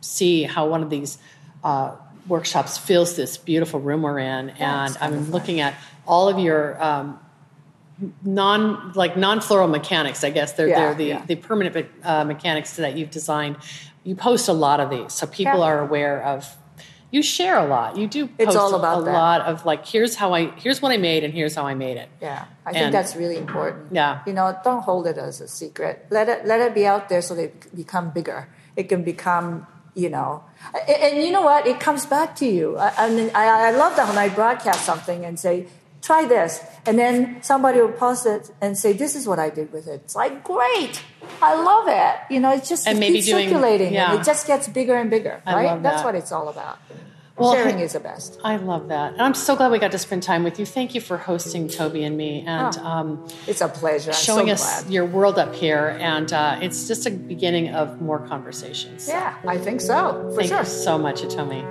see 0.00 0.42
how 0.42 0.66
one 0.68 0.82
of 0.82 0.90
these 0.90 1.18
uh, 1.62 1.94
workshops 2.26 2.76
fills 2.78 3.14
this 3.14 3.36
beautiful 3.38 3.78
room 3.78 4.02
we're 4.02 4.18
in, 4.18 4.50
and 4.50 4.96
kind 4.96 4.96
of 4.96 5.02
I'm 5.02 5.30
looking 5.30 5.60
at 5.60 5.74
all 6.04 6.28
of 6.28 6.40
your. 6.40 6.82
Um, 6.82 7.20
non 8.24 8.92
like 8.94 9.16
non 9.16 9.40
floral 9.40 9.68
mechanics 9.68 10.24
i 10.24 10.30
guess 10.30 10.52
they're 10.54 10.68
Yeah, 10.68 10.78
they're 10.80 10.94
the, 10.94 11.04
yeah. 11.04 11.24
the 11.26 11.36
permanent 11.36 11.86
uh, 12.02 12.24
mechanics 12.24 12.76
that 12.76 12.96
you've 12.96 13.10
designed 13.10 13.56
you 14.04 14.14
post 14.16 14.48
a 14.48 14.52
lot 14.52 14.80
of 14.80 14.90
these 14.90 15.12
so 15.12 15.26
people 15.26 15.58
Yeah. 15.60 15.66
are 15.70 15.78
aware 15.80 16.22
of 16.22 16.56
you 17.14 17.22
share 17.22 17.58
a 17.58 17.66
lot. 17.66 17.98
You 17.98 18.06
do. 18.06 18.26
Post 18.26 18.40
It's 18.40 18.56
all 18.56 18.74
about 18.74 19.02
a 19.02 19.04
that. 19.04 19.12
lot 19.12 19.42
of 19.42 19.66
like, 19.66 19.84
here's 19.84 20.14
how 20.14 20.32
I, 20.32 20.46
here's 20.56 20.80
what 20.80 20.92
I 20.92 20.96
made, 20.96 21.24
and 21.24 21.34
here's 21.34 21.54
how 21.54 21.66
I 21.66 21.74
made 21.74 21.98
it. 21.98 22.08
Yeah, 22.22 22.46
I 22.64 22.72
think 22.72 22.90
that's 22.90 23.14
really 23.16 23.36
important. 23.36 23.92
Yeah. 23.92 24.22
you 24.26 24.32
know, 24.32 24.56
don't 24.64 24.80
hold 24.80 25.06
it 25.06 25.18
as 25.18 25.42
a 25.42 25.46
secret. 25.46 26.06
Let 26.08 26.30
it 26.30 26.46
let 26.46 26.62
it 26.62 26.72
be 26.74 26.86
out 26.86 27.10
there 27.10 27.20
so 27.20 27.34
they 27.34 27.52
become 27.74 28.08
bigger. 28.18 28.48
It 28.76 28.88
can 28.88 29.02
become, 29.04 29.66
you 29.94 30.08
know, 30.08 30.42
and, 30.88 30.96
and 31.04 31.22
you 31.26 31.32
know 31.32 31.42
what? 31.42 31.66
It 31.66 31.78
comes 31.80 32.06
back 32.06 32.34
to 32.36 32.46
you. 32.46 32.78
I, 32.78 32.88
I 33.04 33.10
mean, 33.10 33.30
I, 33.34 33.44
I 33.68 33.70
love 33.72 33.94
that 33.96 34.08
when 34.08 34.16
I 34.16 34.30
broadcast 34.30 34.86
something 34.86 35.26
and 35.26 35.38
say, 35.38 35.66
"Try 36.00 36.24
this," 36.24 36.64
and 36.86 36.98
then 36.98 37.42
somebody 37.42 37.80
will 37.80 37.92
post 37.92 38.26
it 38.26 38.50
and 38.60 38.76
say, 38.76 38.92
"This 38.92 39.14
is 39.16 39.26
what 39.26 39.38
I 39.38 39.50
did 39.50 39.72
with 39.72 39.86
it." 39.86 40.00
It's 40.04 40.16
like 40.16 40.42
great. 40.44 41.02
I 41.40 41.54
love 41.54 41.86
it. 41.88 42.32
You 42.34 42.40
know, 42.40 42.52
it's 42.52 42.68
just 42.68 42.86
And 42.86 42.98
it 42.98 43.00
maybe 43.00 43.14
keeps 43.16 43.26
doing- 43.28 43.48
circulating, 43.48 43.92
yeah. 43.92 44.10
and 44.12 44.20
it 44.20 44.24
just 44.24 44.46
gets 44.46 44.68
bigger 44.68 44.94
and 44.96 45.08
bigger. 45.10 45.42
I 45.46 45.54
right? 45.54 45.66
love 45.66 45.82
That's 45.82 45.98
that. 46.02 46.04
what 46.06 46.14
it's 46.14 46.32
all 46.32 46.48
about. 46.48 46.78
Well, 47.38 47.54
Sharing 47.54 47.78
is 47.78 47.94
the 47.94 48.00
best. 48.00 48.38
I 48.44 48.56
love 48.56 48.88
that. 48.88 49.14
And 49.14 49.22
I'm 49.22 49.32
so 49.32 49.56
glad 49.56 49.72
we 49.72 49.78
got 49.78 49.92
to 49.92 49.98
spend 49.98 50.22
time 50.22 50.44
with 50.44 50.58
you. 50.60 50.66
Thank 50.66 50.94
you 50.94 51.00
for 51.00 51.16
hosting 51.16 51.66
Toby 51.66 52.04
and 52.04 52.14
me 52.14 52.44
and 52.46 52.76
Oh, 52.78 52.84
um, 52.86 53.26
It's 53.46 53.62
a 53.62 53.68
pleasure. 53.68 54.10
I'm 54.10 54.16
showing 54.16 54.48
so 54.48 54.52
us 54.52 54.82
glad. 54.82 54.92
your 54.92 55.06
world 55.06 55.38
up 55.38 55.54
here. 55.54 55.96
And 55.98 56.30
uh, 56.30 56.58
it's 56.60 56.86
just 56.88 57.06
a 57.06 57.10
beginning 57.10 57.70
of 57.70 58.02
more 58.02 58.18
conversations. 58.28 59.08
Yeah, 59.08 59.34
I 59.48 59.56
think 59.56 59.80
so 59.80 60.30
for 60.34 60.40
Thank 60.40 60.48
sure. 60.50 60.58
you 60.58 60.64
so 60.66 60.98
much, 60.98 61.22
Hitomi. 61.22 61.64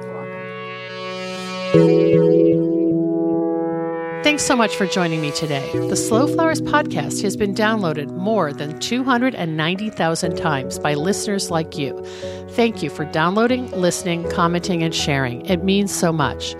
Thanks 4.41 4.47
so 4.47 4.55
much 4.55 4.75
for 4.75 4.87
joining 4.87 5.21
me 5.21 5.29
today. 5.29 5.71
The 5.71 5.95
Slow 5.95 6.25
Flowers 6.25 6.63
podcast 6.63 7.21
has 7.21 7.37
been 7.37 7.53
downloaded 7.53 8.09
more 8.17 8.51
than 8.51 8.79
290,000 8.79 10.35
times 10.35 10.79
by 10.79 10.95
listeners 10.95 11.51
like 11.51 11.77
you. 11.77 12.03
Thank 12.49 12.81
you 12.81 12.89
for 12.89 13.05
downloading, 13.05 13.69
listening, 13.69 14.27
commenting, 14.31 14.81
and 14.81 14.95
sharing. 14.95 15.45
It 15.45 15.63
means 15.63 15.93
so 15.93 16.11
much. 16.11 16.55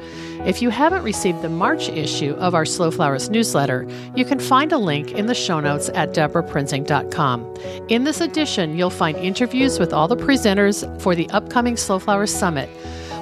If 0.46 0.62
you 0.62 0.70
haven't 0.70 1.02
received 1.02 1.42
the 1.42 1.50
March 1.50 1.90
issue 1.90 2.34
of 2.34 2.54
our 2.54 2.66
Slow 2.66 2.92
Flowers 2.92 3.32
newsletter, 3.32 3.88
you 4.16 4.26
can 4.26 4.40
find 4.40 4.72
a 4.72 4.78
link 4.78 5.14
in 5.14 5.26
the 5.26 5.34
show 5.34 5.60
notes 5.60 5.90
at 5.96 6.14
debraprinzing.com. 6.14 7.56
In 7.90 8.04
this 8.04 8.22
edition, 8.22 8.78
you'll 8.78 8.92
find 8.92 9.18
interviews 9.18 9.80
with 9.80 9.92
all 9.92 10.08
the 10.08 10.16
presenters 10.16 10.86
for 11.02 11.16
the 11.16 11.28
upcoming 11.32 11.78
Slow 11.78 11.98
Flowers 11.98 12.32
Summit 12.32 12.70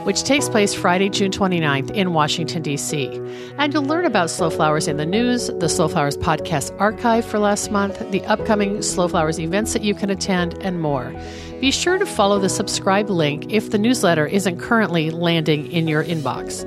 which 0.05 0.23
takes 0.23 0.49
place 0.49 0.73
Friday, 0.73 1.09
June 1.09 1.31
29th 1.31 1.91
in 1.91 2.13
Washington, 2.13 2.61
D.C. 2.61 3.07
And 3.57 3.73
you'll 3.73 3.83
learn 3.83 4.05
about 4.05 4.29
Slow 4.29 4.49
Flowers 4.49 4.87
in 4.87 4.97
the 4.97 5.05
news, 5.05 5.47
the 5.59 5.69
Slow 5.69 5.87
Flowers 5.87 6.17
podcast 6.17 6.77
archive 6.79 7.25
for 7.25 7.39
last 7.39 7.71
month, 7.71 7.99
the 8.11 8.23
upcoming 8.25 8.81
Slow 8.81 9.07
Flowers 9.07 9.39
events 9.39 9.73
that 9.73 9.83
you 9.83 9.93
can 9.93 10.09
attend, 10.09 10.53
and 10.61 10.81
more. 10.81 11.13
Be 11.59 11.71
sure 11.71 11.97
to 11.97 12.05
follow 12.05 12.39
the 12.39 12.49
subscribe 12.49 13.09
link 13.09 13.51
if 13.51 13.71
the 13.71 13.77
newsletter 13.77 14.25
isn't 14.25 14.59
currently 14.59 15.11
landing 15.11 15.71
in 15.71 15.87
your 15.87 16.03
inbox. 16.03 16.65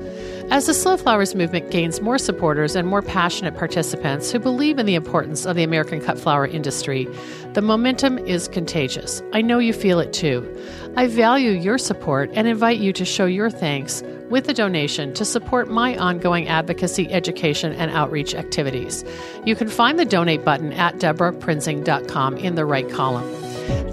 As 0.52 0.66
the 0.66 0.74
Slow 0.74 0.98
Flowers 0.98 1.34
movement 1.34 1.70
gains 1.70 2.02
more 2.02 2.18
supporters 2.18 2.76
and 2.76 2.86
more 2.86 3.00
passionate 3.00 3.56
participants 3.56 4.30
who 4.30 4.38
believe 4.38 4.78
in 4.78 4.84
the 4.84 4.94
importance 4.94 5.46
of 5.46 5.56
the 5.56 5.62
American 5.62 5.98
cut 5.98 6.18
flower 6.18 6.46
industry, 6.46 7.08
the 7.54 7.62
momentum 7.62 8.18
is 8.18 8.48
contagious. 8.48 9.22
I 9.32 9.40
know 9.40 9.58
you 9.58 9.72
feel 9.72 9.98
it 9.98 10.12
too. 10.12 10.46
I 10.94 11.06
value 11.06 11.52
your 11.52 11.78
support 11.78 12.28
and 12.34 12.46
invite 12.46 12.80
you 12.80 12.92
to 12.92 13.04
show 13.06 13.24
your 13.24 13.48
thanks 13.48 14.02
with 14.28 14.46
a 14.46 14.52
donation 14.52 15.14
to 15.14 15.24
support 15.24 15.70
my 15.70 15.96
ongoing 15.96 16.48
advocacy, 16.48 17.10
education, 17.10 17.72
and 17.72 17.90
outreach 17.90 18.34
activities. 18.34 19.06
You 19.46 19.56
can 19.56 19.68
find 19.68 19.98
the 19.98 20.04
donate 20.04 20.44
button 20.44 20.74
at 20.74 20.96
debraprinzing.com 20.96 22.36
in 22.36 22.56
the 22.56 22.66
right 22.66 22.90
column. 22.90 23.41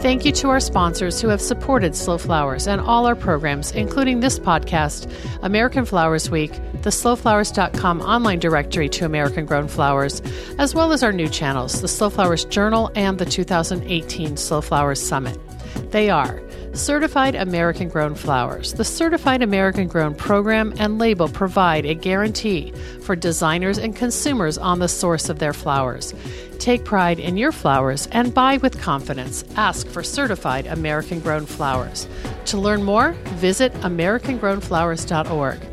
Thank 0.02 0.24
you 0.26 0.32
to 0.32 0.50
our 0.50 0.60
sponsors 0.60 1.20
who 1.20 1.28
have 1.28 1.42
supported 1.42 1.96
Slow 1.96 2.18
Flowers 2.18 2.68
and 2.68 2.80
all 2.80 3.06
our 3.06 3.16
programs, 3.16 3.72
including 3.72 4.22
this 4.22 4.40
podcast, 4.40 5.12
American 5.42 5.86
Flowers 5.86 6.30
Week, 6.30 6.54
the 6.84 6.90
slowflowers.com 6.90 8.02
online 8.02 8.40
directory 8.40 8.88
to 8.90 9.06
American 9.06 9.46
grown 9.46 9.68
flowers, 9.68 10.22
as 10.58 10.74
well 10.74 10.94
as 10.94 11.04
our 11.04 11.12
new 11.12 11.28
channels, 11.28 11.82
the 11.82 11.88
Slow 11.88 12.10
Flowers 12.10 12.46
Journal 12.46 12.92
and 12.96 13.18
the 13.20 13.26
2018 13.26 14.38
Slow 14.38 14.62
Flowers 14.62 15.06
Summit. 15.06 15.38
They 15.92 16.10
are 16.10 16.42
Certified 16.74 17.36
American 17.36 17.90
Grown 17.90 18.16
Flowers. 18.16 18.74
The 18.74 18.84
Certified 18.84 19.42
American 19.42 19.88
Grown 19.88 20.14
program 20.14 20.74
and 20.78 21.00
label 21.00 21.28
provide 21.28 21.86
a 21.86 21.96
guarantee 21.96 22.72
for 23.02 23.16
designers 23.16 23.78
and 23.78 23.96
consumers 23.96 24.58
on 24.58 24.80
the 24.80 24.88
source 24.88 25.30
of 25.30 25.40
their 25.40 25.54
flowers. 25.54 26.14
Take 26.60 26.86
pride 26.86 27.20
in 27.20 27.38
your 27.38 27.52
flowers 27.52 28.08
and 28.12 28.34
buy 28.34 28.58
with 28.58 28.80
confidence. 28.80 29.44
Ask 29.56 29.88
for 29.88 30.04
certified 30.04 30.68
American 30.68 31.20
grown 31.20 31.46
flowers. 31.46 32.08
To 32.46 32.58
learn 32.58 32.84
more, 32.84 33.14
visit 33.36 33.74
AmericanGrownFlowers.org. 33.76 35.69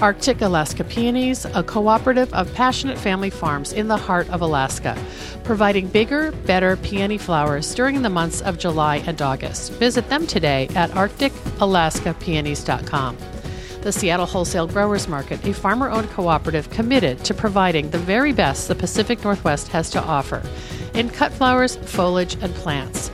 Arctic 0.00 0.40
Alaska 0.40 0.82
Peonies, 0.82 1.44
a 1.44 1.62
cooperative 1.62 2.32
of 2.32 2.50
passionate 2.54 2.96
family 2.96 3.28
farms 3.28 3.74
in 3.74 3.88
the 3.88 3.98
heart 3.98 4.26
of 4.30 4.40
Alaska, 4.40 4.96
providing 5.44 5.88
bigger, 5.88 6.32
better 6.46 6.78
peony 6.78 7.18
flowers 7.18 7.74
during 7.74 8.00
the 8.00 8.08
months 8.08 8.40
of 8.40 8.58
July 8.58 9.02
and 9.06 9.20
August. 9.20 9.72
Visit 9.72 10.08
them 10.08 10.26
today 10.26 10.70
at 10.74 10.88
arcticalaskapeonies.com. 10.92 13.18
The 13.82 13.92
Seattle 13.92 14.24
Wholesale 14.24 14.68
Growers 14.68 15.06
Market, 15.06 15.46
a 15.46 15.52
farmer 15.52 15.90
owned 15.90 16.08
cooperative 16.10 16.70
committed 16.70 17.22
to 17.24 17.34
providing 17.34 17.90
the 17.90 17.98
very 17.98 18.32
best 18.32 18.68
the 18.68 18.74
Pacific 18.74 19.22
Northwest 19.22 19.68
has 19.68 19.90
to 19.90 20.02
offer 20.02 20.42
in 20.94 21.10
cut 21.10 21.30
flowers, 21.30 21.76
foliage, 21.76 22.38
and 22.40 22.54
plants. 22.54 23.10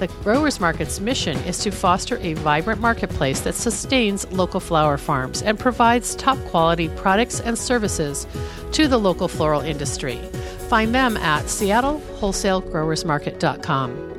The 0.00 0.08
Growers 0.24 0.58
Market's 0.60 0.98
mission 0.98 1.36
is 1.44 1.58
to 1.58 1.70
foster 1.70 2.16
a 2.22 2.32
vibrant 2.32 2.80
marketplace 2.80 3.40
that 3.40 3.54
sustains 3.54 4.26
local 4.32 4.58
flower 4.58 4.96
farms 4.96 5.42
and 5.42 5.58
provides 5.58 6.14
top 6.14 6.38
quality 6.46 6.88
products 6.88 7.38
and 7.40 7.58
services 7.58 8.26
to 8.72 8.88
the 8.88 8.96
local 8.96 9.28
floral 9.28 9.60
industry. 9.60 10.16
Find 10.70 10.94
them 10.94 11.18
at 11.18 11.44
seattlewholesalegrowersmarket.com. 11.44 14.09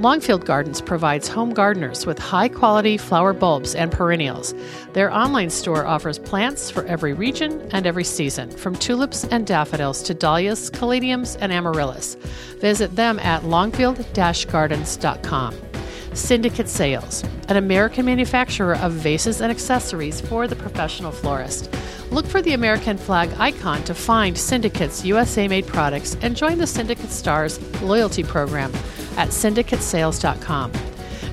Longfield 0.00 0.46
Gardens 0.46 0.80
provides 0.80 1.28
home 1.28 1.52
gardeners 1.52 2.06
with 2.06 2.18
high 2.18 2.48
quality 2.48 2.96
flower 2.96 3.34
bulbs 3.34 3.74
and 3.74 3.92
perennials. 3.92 4.54
Their 4.94 5.12
online 5.12 5.50
store 5.50 5.84
offers 5.84 6.18
plants 6.18 6.70
for 6.70 6.86
every 6.86 7.12
region 7.12 7.68
and 7.70 7.86
every 7.86 8.04
season, 8.04 8.50
from 8.50 8.76
tulips 8.76 9.24
and 9.24 9.46
daffodils 9.46 10.02
to 10.04 10.14
dahlias, 10.14 10.70
caladiums, 10.70 11.36
and 11.42 11.52
amaryllis. 11.52 12.14
Visit 12.60 12.96
them 12.96 13.18
at 13.18 13.44
longfield 13.44 14.02
gardens.com. 14.50 15.54
Syndicate 16.14 16.68
Sales, 16.68 17.22
an 17.50 17.58
American 17.58 18.06
manufacturer 18.06 18.76
of 18.76 18.92
vases 18.92 19.42
and 19.42 19.50
accessories 19.50 20.18
for 20.22 20.48
the 20.48 20.56
professional 20.56 21.12
florist. 21.12 21.70
Look 22.10 22.24
for 22.24 22.40
the 22.40 22.54
American 22.54 22.96
flag 22.96 23.30
icon 23.38 23.84
to 23.84 23.92
find 23.92 24.36
Syndicate's 24.38 25.04
USA 25.04 25.46
made 25.46 25.66
products 25.66 26.16
and 26.22 26.34
join 26.34 26.56
the 26.56 26.66
Syndicate 26.66 27.10
Stars 27.10 27.60
loyalty 27.82 28.24
program 28.24 28.72
at 29.16 29.28
syndicatesales.com. 29.28 30.72